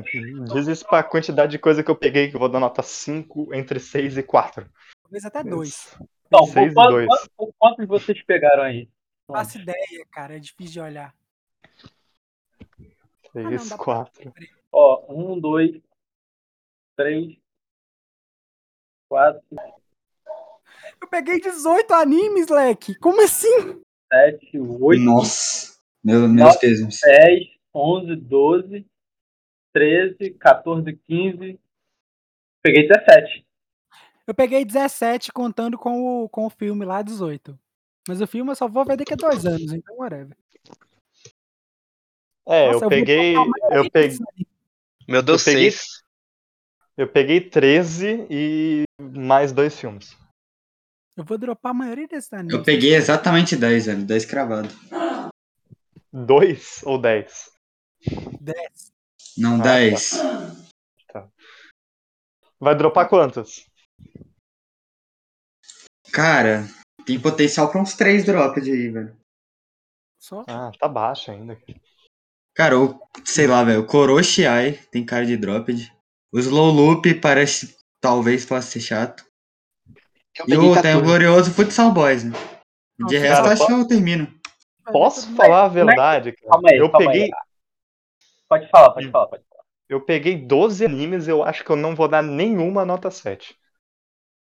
diz 0.54 0.68
isso 0.68 0.88
pra 0.88 1.04
quantidade 1.04 1.52
de 1.52 1.60
coisa 1.60 1.84
que 1.84 1.92
eu 1.92 1.96
peguei, 1.96 2.30
que 2.30 2.36
eu 2.36 2.40
vou 2.40 2.50
dar 2.50 2.60
nota 2.60 2.82
5 2.82 3.54
entre 3.54 3.80
6 3.80 4.18
e 4.18 4.24
4. 4.24 4.70
Talvez 5.04 5.26
até 5.26 5.44
dois. 5.44 5.96
Então, 6.32 6.46
Seis 6.46 6.72
e 6.72 6.76
quantos, 6.76 6.94
dois. 6.94 7.08
quantos, 7.08 7.56
quantos 7.58 7.88
vocês 7.88 8.24
pegaram 8.24 8.64
aí? 8.64 8.88
Não 9.28 9.36
faço 9.36 9.60
ideia, 9.60 10.06
cara. 10.12 10.36
É 10.36 10.40
difícil 10.40 10.74
de 10.74 10.80
olhar. 10.80 11.16
Ah, 13.36 13.40
não, 13.42 13.50
6, 13.50 13.70
dá 13.70 13.76
pra- 13.76 13.86
4. 13.86 14.34
Ó, 14.72 15.06
um, 15.14 15.40
dois, 15.40 15.82
três, 16.96 17.36
quatro, 19.08 19.42
Eu 21.02 21.08
peguei 21.10 21.40
18 21.40 21.92
animes, 21.94 22.48
leque. 22.50 22.94
Como 22.96 23.24
assim? 23.24 23.82
sete, 24.12 24.60
oito, 24.60 25.02
Nossa. 25.04 25.80
Meu, 26.04 26.28
meus 26.28 26.56
pêsames. 26.58 27.00
dez, 27.02 27.48
onze, 27.74 28.16
doze, 28.16 28.86
treze, 29.74 30.32
14, 30.40 30.94
15. 31.08 31.60
Peguei 32.62 32.88
17. 32.88 33.46
Eu 34.30 34.36
peguei 34.36 34.64
17 34.64 35.32
contando 35.32 35.76
com 35.76 36.24
o, 36.24 36.30
com 36.30 36.46
o 36.46 36.52
filme 36.52 36.86
lá, 36.86 37.02
18. 37.02 37.58
Mas 38.08 38.22
o 38.22 38.28
filme 38.28 38.52
eu 38.52 38.56
só 38.56 38.68
vou 38.68 38.86
ver 38.86 38.96
daqui 38.96 39.14
a 39.14 39.16
dois 39.16 39.44
anos, 39.44 39.74
então 39.74 39.96
whatever. 39.98 40.38
É, 42.48 42.72
Nossa, 42.72 42.86
eu 42.86 42.90
peguei. 42.90 43.34
Eu 43.72 43.90
peguei. 43.90 44.18
Meu 45.08 45.24
Deus, 45.24 45.42
Eu 45.48 45.52
peguei- 45.54 45.72
seis. 45.72 46.04
eu 46.96 47.08
peguei 47.12 47.42
13 47.50 48.28
e 48.30 48.84
mais 49.02 49.52
dois 49.52 49.80
filmes. 49.80 50.16
Eu 51.18 51.24
vou 51.24 51.36
dropar 51.40 51.72
a 51.72 51.74
maioria 51.74 52.08
desses 52.08 52.32
animes. 52.32 52.54
Eu 52.54 52.64
peguei 52.64 52.94
exatamente 52.94 53.56
10, 53.56 53.88
velho. 53.88 54.06
10 54.06 54.26
cravado. 54.26 54.70
Dois 56.14 56.82
ou 56.84 57.02
dez? 57.02 57.52
10. 58.40 58.92
Não, 59.40 59.56
Ah, 59.60 59.64
10. 59.64 60.14
Vai 62.60 62.76
dropar 62.76 63.10
quantos? 63.10 63.68
Cara, 66.12 66.68
tem 67.06 67.20
potencial 67.20 67.70
pra 67.72 67.82
uns 67.82 67.96
3 67.96 68.26
drops 68.26 68.64
aí, 68.64 68.90
velho. 68.90 69.16
Só. 70.20 70.44
Ah, 70.48 70.72
tá 70.80 70.88
baixo 70.88 71.32
ainda. 71.32 71.58
Cara, 72.54 72.78
o, 72.78 73.00
sei 73.24 73.48
lá, 73.48 73.64
velho. 73.64 73.82
O 73.82 73.86
Koroshiai 73.86 74.74
tem 74.92 75.06
cara 75.06 75.26
de 75.26 75.38
dropped. 75.38 75.92
O 76.32 76.40
Slow 76.40 76.72
Loop 76.72 77.14
parece. 77.16 77.78
Talvez 78.02 78.46
possa 78.46 78.68
ser 78.68 78.80
chato. 78.80 79.26
Eu 80.38 80.46
E 80.48 80.58
o, 80.58 80.60
tem 80.60 80.70
o 80.72 80.74
14. 80.74 81.02
glorioso 81.02 81.54
Futsal 81.54 81.92
Boys, 81.92 82.24
né? 82.24 82.32
De 82.32 83.04
Nossa, 83.04 83.20
resto, 83.20 83.42
cara, 83.44 83.54
acho 83.54 83.66
que 83.66 83.74
eu 83.74 83.88
termino. 83.88 84.40
Posso 84.86 85.36
falar 85.36 85.66
a 85.66 85.68
verdade, 85.68 86.32
cara? 86.32 86.50
Calma 86.50 86.70
aí, 86.70 86.78
Eu 86.78 86.90
calma 86.90 87.08
peguei, 87.08 87.24
aí. 87.24 87.32
Pode 88.48 88.70
falar, 88.70 88.92
pode 88.92 89.10
falar, 89.10 89.28
pode 89.28 89.44
falar. 89.50 89.64
eu 89.90 90.02
peguei 90.02 90.38
12 90.38 90.86
animes 90.86 91.28
eu 91.28 91.44
acho 91.44 91.64
que 91.64 91.70
eu 91.70 91.76
não 91.76 91.94
vou 91.96 92.08
dar 92.08 92.22
nenhuma 92.22 92.86
nota 92.86 93.12
7. 93.12 93.59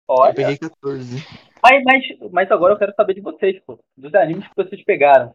Olha, 0.08 0.32
Eu 0.32 0.36
peguei 0.36 0.58
14. 0.58 1.26
mas, 1.64 1.84
mas, 1.84 2.32
mas 2.32 2.51
agora 2.51 2.74
eu 2.74 2.78
quero 2.78 2.93
saber 2.95 3.16
de 3.16 3.22
vocês, 3.22 3.60
pô. 3.66 3.80
Dos 3.97 4.14
animes 4.14 4.47
que 4.47 4.56
vocês 4.56 4.84
pegaram. 4.84 5.34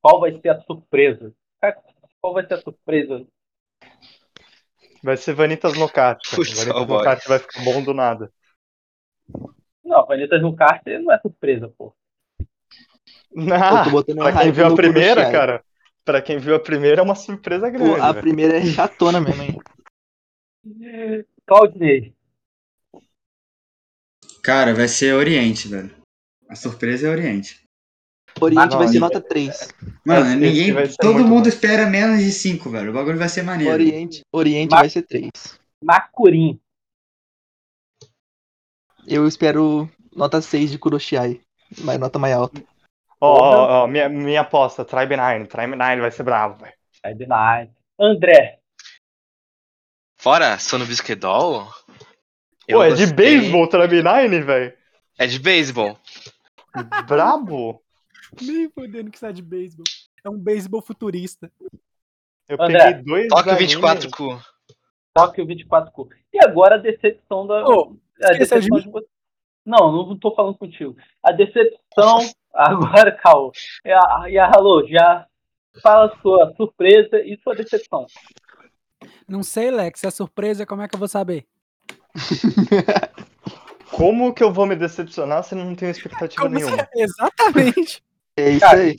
Qual 0.00 0.20
vai 0.20 0.38
ser 0.40 0.48
a 0.50 0.60
surpresa? 0.62 1.32
Qual 2.20 2.34
vai 2.34 2.46
ser 2.46 2.54
a 2.54 2.60
surpresa? 2.60 3.26
Vai 5.02 5.16
ser 5.16 5.34
Vanitas 5.34 5.76
no 5.76 5.88
Kart. 5.88 6.20
Vanitas 6.30 6.66
no. 6.66 7.02
Kart 7.02 7.26
vai 7.26 7.38
ficar 7.38 7.64
bom 7.64 7.82
do 7.82 7.92
nada. 7.92 8.32
Não, 9.84 10.06
Vanitas 10.06 10.40
no 10.40 10.54
kart 10.56 10.82
não 10.86 11.12
é 11.12 11.18
surpresa, 11.18 11.68
pô. 11.76 11.94
Botando 13.90 14.18
uma 14.18 14.30
pra 14.30 14.42
quem 14.42 14.52
viu 14.52 14.66
a 14.66 14.74
primeira, 14.74 15.30
cara. 15.30 15.64
Pra 16.04 16.22
quem 16.22 16.38
viu 16.38 16.54
a 16.54 16.60
primeira 16.60 17.00
é 17.00 17.04
uma 17.04 17.14
surpresa 17.14 17.68
grande. 17.68 17.96
Pô, 17.96 18.02
a 18.02 18.14
primeira 18.14 18.56
é 18.56 18.64
chatona 18.64 19.20
mesmo, 19.20 19.42
hein? 19.42 19.58
Claudinei. 21.46 22.14
Cara, 24.42 24.74
vai 24.74 24.88
ser 24.88 25.14
Oriente, 25.14 25.68
velho. 25.68 25.94
A 26.48 26.56
surpresa 26.56 27.06
é 27.06 27.10
Oriente. 27.10 27.62
Oriente 28.40 28.74
Ah, 28.74 28.78
vai 28.78 28.88
ser 28.88 28.98
nota 28.98 29.20
3. 29.20 29.68
Mano, 30.04 30.26
Esse 30.26 30.36
ninguém. 30.36 30.96
Todo 30.98 31.20
mundo 31.20 31.44
bom. 31.44 31.48
espera 31.48 31.86
menos 31.86 32.18
de 32.18 32.32
5, 32.32 32.70
velho. 32.70 32.90
O 32.90 32.94
bagulho 32.94 33.18
vai 33.18 33.28
ser 33.28 33.42
maneiro. 33.42 33.72
Oriente, 33.72 34.22
Oriente 34.32 34.70
vai 34.70 34.88
ser 34.88 35.02
3. 35.02 35.30
Macurim. 35.84 36.58
Eu 39.06 39.26
espero 39.26 39.88
nota 40.14 40.40
6 40.40 40.70
de 40.70 40.78
Kuroshiai. 40.78 41.40
Mas 41.78 41.98
nota 41.98 42.18
mais 42.18 42.34
alta. 42.34 42.62
Ó, 43.20 43.38
ó, 43.38 43.84
ó, 43.84 43.86
minha, 43.86 44.08
minha 44.08 44.40
aposta, 44.40 44.84
Tribe 44.84 45.16
9. 45.16 45.46
Tribe 45.46 45.76
9 45.76 46.00
vai 46.00 46.10
ser 46.10 46.22
bravo, 46.24 46.58
velho. 46.58 47.16
De 47.16 47.26
night. 47.26 47.72
André. 47.98 48.58
Fora 50.18 50.58
Sono 50.58 50.86
Bisquedol. 50.86 51.68
Pô, 52.68 52.82
é 52.82 52.92
de 52.92 53.12
beisebol 53.12 53.68
9, 53.70 54.40
velho? 54.40 54.72
É 55.18 55.26
de 55.26 55.38
beisebol. 55.38 55.98
Brabo? 57.06 57.82
Nem 58.40 58.70
fodendo 58.70 59.10
que 59.10 59.18
sai 59.18 59.32
de 59.32 59.42
beisebol. 59.42 59.84
É 60.24 60.30
um 60.30 60.38
beisebol 60.38 60.80
futurista. 60.80 61.50
Eu 62.48 62.56
André, 62.60 62.78
peguei 62.78 63.02
dois 63.02 63.28
Tóquio 63.28 63.52
animes. 63.52 63.76
24Q. 63.76 64.42
Tóquio 65.14 65.46
24Q. 65.46 66.08
E 66.32 66.44
agora 66.44 66.76
a 66.76 66.78
decepção 66.78 67.46
da. 67.46 67.66
Ô, 67.66 67.96
a 68.22 68.32
esqueceu 68.32 68.60
de 68.60 68.68
decepção 68.68 68.80
de 68.80 68.90
você. 68.90 69.06
Não, 69.64 69.92
não 69.92 70.18
tô 70.18 70.34
falando 70.34 70.56
contigo. 70.56 70.96
A 71.22 71.32
decepção. 71.32 72.18
Agora, 72.52 73.12
calma. 73.16 73.52
E 73.84 73.90
a, 73.90 74.30
e 74.30 74.38
a 74.38 74.50
Alô, 74.54 74.86
já 74.86 75.26
fala 75.80 76.14
sua 76.20 76.52
surpresa 76.56 77.20
e 77.20 77.38
sua 77.42 77.54
decepção. 77.54 78.06
Não 79.28 79.42
sei, 79.42 79.70
Lex. 79.70 80.04
É 80.04 80.10
surpresa, 80.10 80.66
como 80.66 80.82
é 80.82 80.88
que 80.88 80.94
eu 80.94 80.98
vou 80.98 81.08
saber? 81.08 81.46
Como 83.90 84.32
que 84.32 84.42
eu 84.42 84.52
vou 84.52 84.66
me 84.66 84.74
decepcionar 84.74 85.44
se 85.44 85.54
eu 85.54 85.58
não 85.64 85.74
tenho 85.74 85.90
expectativa 85.90 86.42
Como 86.42 86.54
nenhuma? 86.54 86.76
você- 86.76 86.88
Exatamente. 87.02 88.02
É 88.36 88.50
isso 88.50 88.60
Cara, 88.60 88.80
aí. 88.80 88.96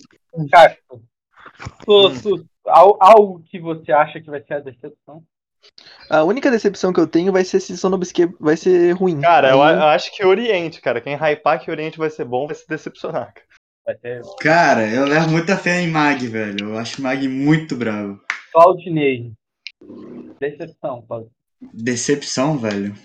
Al- 2.66 2.98
algo 3.00 3.44
que 3.50 3.60
você 3.60 3.92
acha 3.92 4.22
que 4.22 4.30
vai 4.30 4.42
ser 4.44 4.54
a 4.56 4.60
decepção? 4.60 5.24
A 6.10 6.24
única 6.24 6.52
decepção 6.52 6.92
que 6.94 7.00
eu 7.00 7.08
tenho 7.08 7.32
vai 7.32 7.44
ser 7.44 7.60
se 7.60 7.78
Sonobisque 7.78 8.28
vai 8.40 8.56
ser 8.58 8.92
ruim. 8.92 9.22
Cara, 9.22 9.50
eu, 9.52 9.58
eu 9.58 9.84
acho 9.88 10.12
que 10.16 10.26
Oriente, 10.26 10.82
cara. 10.82 11.02
Quem 11.02 11.16
hypar 11.16 11.60
que 11.60 11.72
Oriente 11.72 11.98
vai 11.98 12.10
ser 12.10 12.26
bom 12.26 12.46
vai 12.48 12.56
se 12.56 12.68
decepcionar. 12.68 13.34
cara. 13.34 13.48
Vai 13.86 13.98
ser 13.98 14.22
Cara, 14.40 14.88
eu 14.90 15.06
levo 15.06 15.30
muita 15.30 15.58
fé 15.58 15.82
em 15.82 15.90
Mag, 15.90 16.26
velho. 16.28 16.70
Eu 16.70 16.78
acho 16.78 17.02
Mag 17.02 17.28
muito 17.28 17.76
bravo. 17.76 18.20
Claudinei. 18.52 19.32
Decepção, 20.40 21.02
Claudinei. 21.08 21.34
Decepção, 21.74 22.58
velho. 22.58 22.96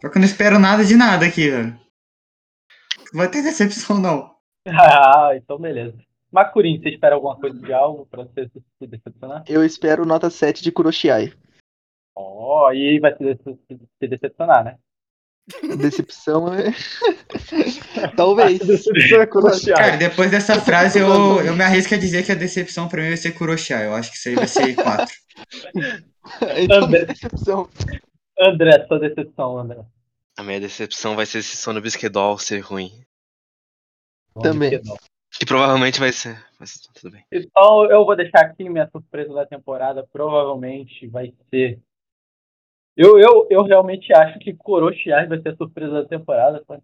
Só 0.00 0.08
que 0.08 0.16
eu 0.16 0.20
não 0.20 0.26
espero 0.26 0.58
nada 0.58 0.84
de 0.84 0.96
nada 0.96 1.26
aqui, 1.26 1.50
velho. 1.50 1.78
Não 3.12 3.18
vai 3.20 3.30
ter 3.30 3.42
decepção, 3.42 3.98
não. 3.98 4.30
Ah, 4.68 5.30
então 5.34 5.58
beleza. 5.58 5.96
Macurim, 6.30 6.80
você 6.80 6.90
espera 6.90 7.14
alguma 7.14 7.34
coisa 7.36 7.58
de 7.58 7.72
algo 7.72 8.06
pra 8.06 8.22
você 8.24 8.48
se 8.78 8.86
decepcionar? 8.86 9.42
Eu 9.48 9.64
espero 9.64 10.04
nota 10.04 10.28
7 10.30 10.62
de 10.62 10.70
Kuroshiai. 10.70 11.32
Ó, 12.14 12.70
e 12.72 13.00
vai 13.00 13.16
se, 13.16 13.24
dece- 13.24 13.58
se 13.98 14.06
decepcionar, 14.06 14.62
né? 14.64 14.76
Decepção 15.78 16.54
é. 16.54 16.72
Talvez. 18.16 18.58
Decepção 18.60 19.16
é. 19.48 19.74
Cara, 19.74 19.96
depois 19.96 20.30
dessa 20.30 20.60
frase 20.60 20.98
eu, 21.00 21.40
eu 21.40 21.56
me 21.56 21.64
arrisco 21.64 21.94
a 21.94 21.98
dizer 21.98 22.24
que 22.24 22.30
a 22.30 22.36
decepção 22.36 22.86
pra 22.86 23.00
mim 23.02 23.08
vai 23.08 23.16
ser 23.16 23.32
Kuroshai. 23.32 23.86
Eu 23.86 23.94
acho 23.94 24.10
que 24.12 24.18
isso 24.18 24.28
aí 24.28 24.34
vai 24.36 24.46
ser 24.46 24.74
4. 24.76 25.06
então, 26.58 26.84
André. 26.84 27.04
decepção. 27.06 27.68
André, 28.38 28.86
sua 28.86 28.98
decepção, 28.98 29.58
André. 29.58 29.84
A 30.38 30.42
minha 30.42 30.60
decepção 30.60 31.16
vai 31.16 31.26
ser 31.26 31.38
esse 31.38 31.56
Sono 31.56 31.80
Bisquedol 31.80 32.38
ser 32.38 32.60
ruim. 32.60 32.90
Também. 34.42 34.70
Que 34.70 34.88
não. 34.88 34.96
Que 35.38 35.46
provavelmente 35.46 36.00
vai 36.00 36.12
ser. 36.12 36.42
Mas 36.58 36.80
tudo 36.94 37.12
bem. 37.12 37.24
Então 37.30 37.90
eu 37.90 38.04
vou 38.04 38.16
deixar 38.16 38.40
aqui 38.40 38.68
minha 38.68 38.88
surpresa 38.90 39.32
da 39.32 39.46
temporada. 39.46 40.06
Provavelmente 40.12 41.06
vai 41.08 41.32
ser. 41.50 41.80
Eu, 42.96 43.18
eu, 43.18 43.46
eu 43.50 43.62
realmente 43.62 44.12
acho 44.12 44.38
que 44.38 44.54
Koroshiai 44.54 45.26
vai 45.26 45.40
ser 45.40 45.50
a 45.50 45.56
surpresa 45.56 46.02
da 46.02 46.08
temporada. 46.08 46.62
tá? 46.64 46.80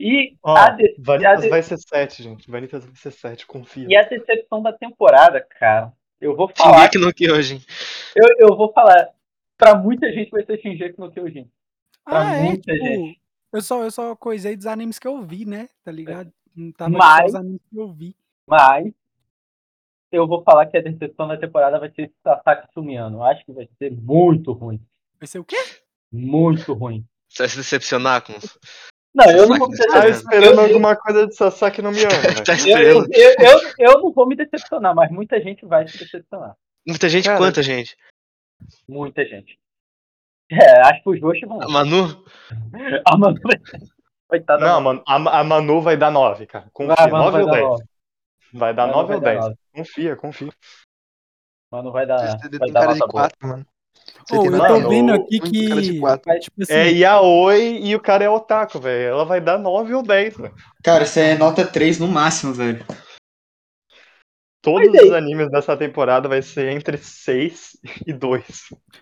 E, 0.00 0.36
Ó, 0.42 0.54
a 0.56 0.70
de- 0.70 0.94
Vanitas 0.98 1.38
a 1.38 1.42
de- 1.42 1.48
vai 1.48 1.62
ser 1.62 1.76
7, 1.78 2.22
gente. 2.22 2.50
Vanitas 2.50 2.84
vai 2.84 2.94
ser 2.94 3.10
7, 3.10 3.46
confia. 3.46 3.86
e 3.88 3.96
a 3.96 4.02
decepção 4.02 4.62
da 4.62 4.72
temporada, 4.72 5.40
cara. 5.40 5.92
Eu 6.20 6.34
vou 6.36 6.50
falar. 6.56 6.78
Shingeki 6.90 6.98
no 6.98 7.12
Kyojin. 7.14 7.62
Eu, 8.16 8.48
eu 8.48 8.56
vou 8.56 8.72
falar. 8.72 9.08
Pra 9.56 9.74
muita 9.76 10.10
gente 10.12 10.30
vai 10.30 10.44
ser 10.44 10.58
Shingeki 10.60 10.98
no 10.98 11.10
Kyojin. 11.10 11.48
Pra 12.04 12.20
Ah, 12.28 12.34
é, 12.36 12.42
muita 12.42 12.72
tipo, 12.72 12.84
gente. 12.86 13.20
eu 13.52 13.60
só, 13.62 13.82
eu 13.84 13.90
só 13.90 14.16
coisei 14.16 14.56
dos 14.56 14.66
animes 14.66 14.98
que 14.98 15.06
eu 15.06 15.20
vi, 15.22 15.44
né? 15.44 15.68
Tá 15.84 15.92
ligado? 15.92 16.32
Não 16.56 16.72
tava 16.72 16.90
Mas- 16.90 17.20
só 17.20 17.26
os 17.26 17.34
animes 17.34 17.60
que 17.70 17.76
eu 17.78 17.92
vi. 17.92 18.16
Mas 18.48 18.92
eu 20.10 20.26
vou 20.26 20.42
falar 20.42 20.66
que 20.66 20.76
a 20.76 20.82
decepção 20.82 21.28
da 21.28 21.36
temporada 21.36 21.78
vai 21.78 21.90
ser 21.92 22.10
Sasaki 22.24 22.72
Sumiano. 22.72 23.22
Acho 23.22 23.44
que 23.44 23.52
vai 23.52 23.68
ser 23.78 23.90
muito 23.92 24.52
ruim. 24.52 24.80
Vai 25.20 25.26
ser 25.26 25.38
o 25.38 25.44
quê? 25.44 25.56
Muito 26.10 26.72
ruim. 26.72 27.04
Você 27.28 27.42
vai 27.42 27.48
se 27.50 27.56
decepcionar 27.58 28.22
com. 28.22 28.32
Não, 29.18 29.30
eu 29.32 29.48
não 29.48 29.58
vou 29.58 29.68
me 29.68 29.76
Tá 29.76 30.00
decepcionar. 30.00 30.08
esperando 30.10 30.54
Eu- 30.60 30.60
alguma 30.66 30.96
coisa 30.96 31.26
de 31.26 31.34
Sasaki 31.34 31.82
no 31.82 31.92
velho. 31.92 32.08
Tá 32.46 32.52
Eu, 32.52 32.56
esperando. 32.56 33.08
eu, 33.12 33.34
eu, 33.38 33.60
eu 33.78 34.00
não 34.00 34.12
vou 34.12 34.26
me 34.26 34.36
decepcionar, 34.36 34.94
mas 34.94 35.10
muita 35.10 35.40
gente 35.40 35.66
vai 35.66 35.86
se 35.88 35.98
decepcionar. 35.98 36.54
Muita 36.86 37.08
gente, 37.08 37.24
Cara, 37.26 37.38
quanta 37.38 37.62
gente? 37.62 37.96
Muita 38.88 39.24
gente. 39.24 39.58
É, 40.50 40.80
acho 40.82 41.02
que 41.02 41.10
os 41.10 41.20
Joshi 41.20 41.44
vão. 41.46 41.60
A 41.62 41.68
Manu? 41.68 42.24
A 43.06 43.16
Manu 43.18 43.38
vai. 43.42 43.60
Coitada. 44.28 44.64
Não, 44.66 44.80
mano, 44.80 45.02
a, 45.06 45.40
a 45.40 45.44
Manu 45.44 45.80
vai 45.80 45.96
dar 45.96 46.10
9, 46.10 46.46
cara. 46.46 46.68
Confia. 46.72 46.94
Vai, 46.96 47.10
Manu 47.10 47.24
9 47.24 47.32
vai 47.32 47.42
ou 47.42 47.46
dar 47.46 47.52
10? 47.56 47.64
nove. 47.68 47.84
Vai 48.54 48.74
dar 48.74 48.86
Manu 48.86 48.96
9 48.98 49.08
vai 49.08 49.16
ou 49.16 49.22
dar 49.22 49.30
10? 49.30 49.40
nove. 49.44 49.56
Confia, 49.74 50.16
confia. 50.16 50.52
Manu 51.72 51.92
vai 51.92 52.06
dar. 52.06 52.16
Vai 52.38 52.48
tem 52.50 52.72
dar 52.72 52.80
cara 52.80 52.92
de 52.94 52.98
nota 53.00 53.12
boa. 53.12 53.22
4, 53.28 53.48
mano. 53.48 53.66
Você 54.28 54.48
eu 54.48 54.82
tô 54.82 54.88
vendo 54.88 55.12
aqui 55.14 55.40
que. 55.40 55.98
4. 55.98 56.40
Tipo 56.40 56.62
assim, 56.62 56.72
É 56.72 56.90
Yaoi 56.90 57.80
e 57.82 57.96
o 57.96 58.00
cara 58.00 58.24
é 58.24 58.28
otaku, 58.28 58.78
velho. 58.78 59.08
Ela 59.08 59.24
vai 59.24 59.40
dar 59.40 59.58
9 59.58 59.94
ou 59.94 60.02
10, 60.02 60.36
velho. 60.36 60.54
Cara, 60.84 61.04
isso 61.04 61.18
é 61.18 61.36
nota 61.36 61.66
3 61.66 61.98
no 61.98 62.06
máximo, 62.06 62.52
velho. 62.52 62.84
Todos 64.60 65.02
os 65.02 65.12
animes 65.12 65.50
dessa 65.50 65.76
temporada 65.76 66.28
vai 66.28 66.42
ser 66.42 66.70
entre 66.72 66.98
6 66.98 67.78
e 68.06 68.12
2. 68.12 68.44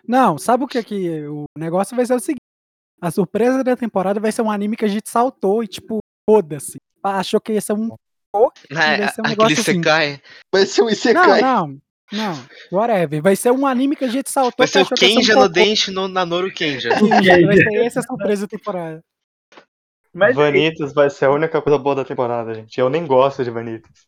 Não, 0.07 0.39
sabe 0.39 0.65
o 0.65 0.69
que 0.69 0.82
que 0.82 1.27
o 1.27 1.44
negócio 1.59 1.97
vai 1.97 2.07
ser 2.07 2.15
o 2.15 2.20
seguinte. 2.20 2.40
A 3.01 3.11
surpresa 3.11 3.65
da 3.65 3.77
temporada 3.77 4.20
vai 4.20 4.31
ser 4.31 4.43
um 4.43 4.51
anime 4.51 4.77
que 4.77 4.85
a 4.85 4.89
gente 4.89 5.09
saltou 5.11 5.62
e 5.65 5.66
tipo, 5.66 5.98
foda-se. 6.28 6.77
Achou 7.03 7.40
que 7.40 7.53
ia 7.53 7.61
ser 7.61 7.73
um 7.73 7.89
É, 8.70 8.98
vai 8.98 9.09
ser 9.09 9.20
um 9.20 9.24
aquele 9.24 9.28
negócio 9.28 9.61
assim. 9.61 10.20
Vai 10.53 10.66
ser 10.66 10.82
um 10.82 10.89
Isekai. 10.89 11.40
não. 11.40 11.66
Não, 11.69 11.81
whatever. 12.73 13.23
Vai 13.23 13.37
ser 13.37 13.51
um 13.51 13.66
anime 13.66 13.97
que 13.97 14.05
a 14.05 14.09
gente 14.09 14.31
saltou. 14.31 14.55
Vai 14.59 14.66
ser 14.66 14.83
o 14.83 14.89
Kenja 14.89 15.37
um 15.37 15.43
no. 15.43 15.49
Dente 15.49 15.91
no 15.91 16.09
Nanoro 16.09 16.53
Kenja. 16.53 16.91
Kenja, 16.99 17.47
Vai 17.47 17.57
ser 17.57 17.85
essa 17.85 18.03
surpresa 18.03 18.47
da 18.47 18.49
temporada. 18.49 19.05
Mas, 20.12 20.31
é 20.31 20.41
Vanitas 20.41 20.95
vai 20.95 21.11
ser 21.11 21.27
a 21.27 21.31
única 21.31 21.61
coisa 21.61 21.78
boa 21.78 21.97
da 21.97 22.05
temporada, 22.05 22.55
gente. 22.55 22.78
Eu 22.78 22.89
nem 22.89 23.07
gosto 23.07 23.45
de 23.45 23.51
Vanitas. 23.51 24.07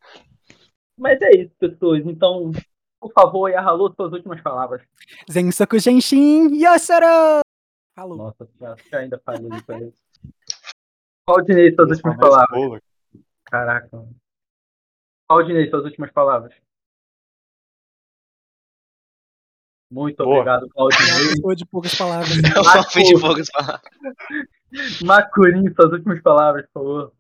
mas 0.97 1.21
é 1.21 1.31
isso, 1.33 1.53
pessoas. 1.59 2.07
Então, 2.07 2.51
por 2.99 3.13
favor, 3.13 3.49
Yahalu, 3.49 3.93
suas 3.95 4.13
últimas 4.13 4.41
palavras. 4.41 4.83
Zensoku 5.31 5.79
Genshin 5.79 6.55
Yosoro! 6.55 7.43
Falou. 7.95 8.17
Nossa, 8.17 8.49
já 8.91 8.99
ainda 8.99 9.21
falei 9.25 9.49
isso 9.53 9.73
aí. 9.73 9.93
Claudinei, 11.27 11.75
suas 11.75 11.91
últimas 11.91 12.17
palavras. 12.17 12.81
Caraca. 13.45 14.09
Claudinei, 15.29 15.69
suas 15.69 15.85
últimas 15.85 16.11
palavras. 16.11 16.55
Muito 19.91 20.23
Boa. 20.23 20.37
obrigado, 20.41 20.69
Claudinei. 20.69 21.29
pessoa 21.35 21.57
de 21.57 21.65
poucas 21.67 21.95
palavras. 21.95 22.31
Eu 22.57 22.65
só 22.65 22.83
fui 22.91 23.03
de 23.03 23.19
poucas 23.21 23.49
palavras. 23.51 23.91
Macurim, 25.03 25.73
suas 25.75 25.93
últimas 25.93 26.21
palavras, 26.23 26.67
por 26.73 26.83
favor. 26.83 27.13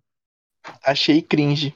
Achei 0.85 1.23
cringe. 1.23 1.75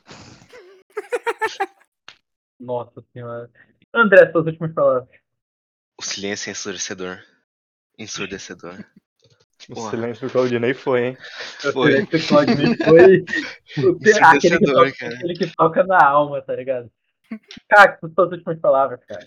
Nossa 2.61 3.03
senhora. 3.13 3.51
André, 3.95 4.31
suas 4.31 4.47
últimas 4.47 4.73
palavras. 4.73 5.09
O 5.99 6.03
silêncio 6.05 6.51
é 6.51 6.53
ensurdecedor. 6.53 7.19
Ensurdecedor. 7.99 8.85
O 9.71 9.75
Porra. 9.75 9.91
silêncio 9.91 10.27
do 10.27 10.33
Claudinei 10.33 10.75
foi, 10.75 11.07
hein? 11.09 11.19
Foi. 11.73 12.07
Esse 12.13 12.29
Claudinei 12.29 12.77
foi 12.77 13.21
o 13.87 13.99
que- 14.01 14.11
aquele, 14.21 14.59
que 14.59 14.67
toca, 14.73 14.93
cara. 14.93 15.15
aquele 15.15 15.35
que 15.35 15.57
toca 15.57 15.85
na 15.85 16.05
alma, 16.05 16.43
tá 16.43 16.55
ligado? 16.57 16.91
Cacto, 17.69 18.11
suas 18.15 18.33
últimas 18.33 18.59
palavras, 18.61 19.01
cara. 19.07 19.27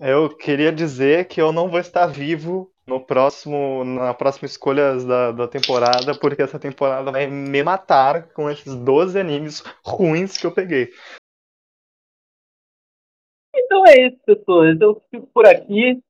Eu 0.00 0.28
queria 0.36 0.70
dizer 0.70 1.26
que 1.26 1.40
eu 1.40 1.50
não 1.50 1.68
vou 1.68 1.80
estar 1.80 2.06
vivo 2.06 2.72
no 2.86 3.04
próximo, 3.04 3.84
na 3.84 4.14
próxima 4.14 4.46
escolha 4.46 4.96
da, 4.96 5.32
da 5.32 5.48
temporada, 5.48 6.16
porque 6.18 6.40
essa 6.40 6.58
temporada 6.58 7.10
vai 7.10 7.26
me 7.26 7.62
matar 7.64 8.28
com 8.32 8.48
esses 8.48 8.76
12 8.76 9.18
animes 9.18 9.62
ruins 9.84 10.38
que 10.38 10.46
eu 10.46 10.54
peguei. 10.54 10.88
Então 13.54 13.84
é 13.86 14.06
isso, 14.06 14.18
pessoas. 14.24 14.80
Eu 14.80 15.02
fico 15.10 15.26
por 15.26 15.46
aqui. 15.46 16.00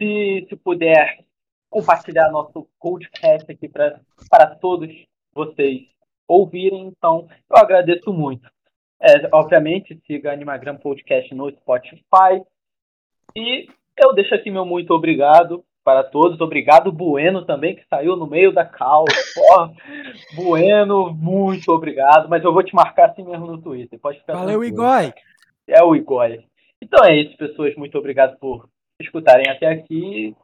Se, 0.00 0.46
se 0.48 0.56
puder 0.56 1.24
compartilhar 1.70 2.30
nosso 2.30 2.68
podcast 2.80 3.50
aqui 3.50 3.68
para 3.68 4.56
todos 4.56 4.90
vocês 5.32 5.82
ouvirem, 6.26 6.88
então 6.88 7.28
eu 7.48 7.56
agradeço 7.56 8.12
muito. 8.12 8.50
É, 9.00 9.28
obviamente, 9.32 9.98
siga 10.06 10.32
Animagram 10.32 10.76
Podcast 10.76 11.32
no 11.34 11.50
Spotify. 11.50 12.42
E 13.36 13.68
eu 13.96 14.14
deixo 14.14 14.34
aqui 14.34 14.50
meu 14.50 14.64
muito 14.64 14.92
obrigado 14.92 15.64
para 15.84 16.04
todos. 16.04 16.40
Obrigado, 16.40 16.92
Bueno, 16.92 17.44
também, 17.44 17.74
que 17.74 17.86
saiu 17.88 18.16
no 18.16 18.26
meio 18.26 18.52
da 18.52 18.64
cal. 18.64 19.04
Porra, 19.34 19.72
Bueno, 20.34 21.12
muito 21.14 21.70
obrigado. 21.72 22.28
Mas 22.28 22.44
eu 22.44 22.52
vou 22.52 22.62
te 22.62 22.74
marcar 22.74 23.10
assim 23.10 23.24
mesmo 23.24 23.46
no 23.46 23.60
Twitter. 23.60 23.98
Pode 23.98 24.18
ficar 24.20 24.34
Valeu. 24.34 24.64
Igor! 24.64 25.12
É 25.68 25.82
o 25.82 25.94
Igor. 25.94 26.42
Então 26.82 27.04
é 27.04 27.14
isso, 27.14 27.36
pessoas. 27.36 27.74
Muito 27.76 27.96
obrigado 27.98 28.38
por 28.38 28.68
escutarem 29.00 29.48
até 29.48 29.66
aqui. 29.66 30.34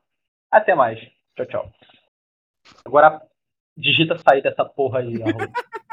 Até 0.50 0.74
mais. 0.74 1.00
Tchau, 1.36 1.46
tchau. 1.46 1.70
Agora 2.84 3.20
digita 3.76 4.16
sair 4.18 4.42
dessa 4.42 4.64
porra 4.64 5.00
aí. 5.00 5.14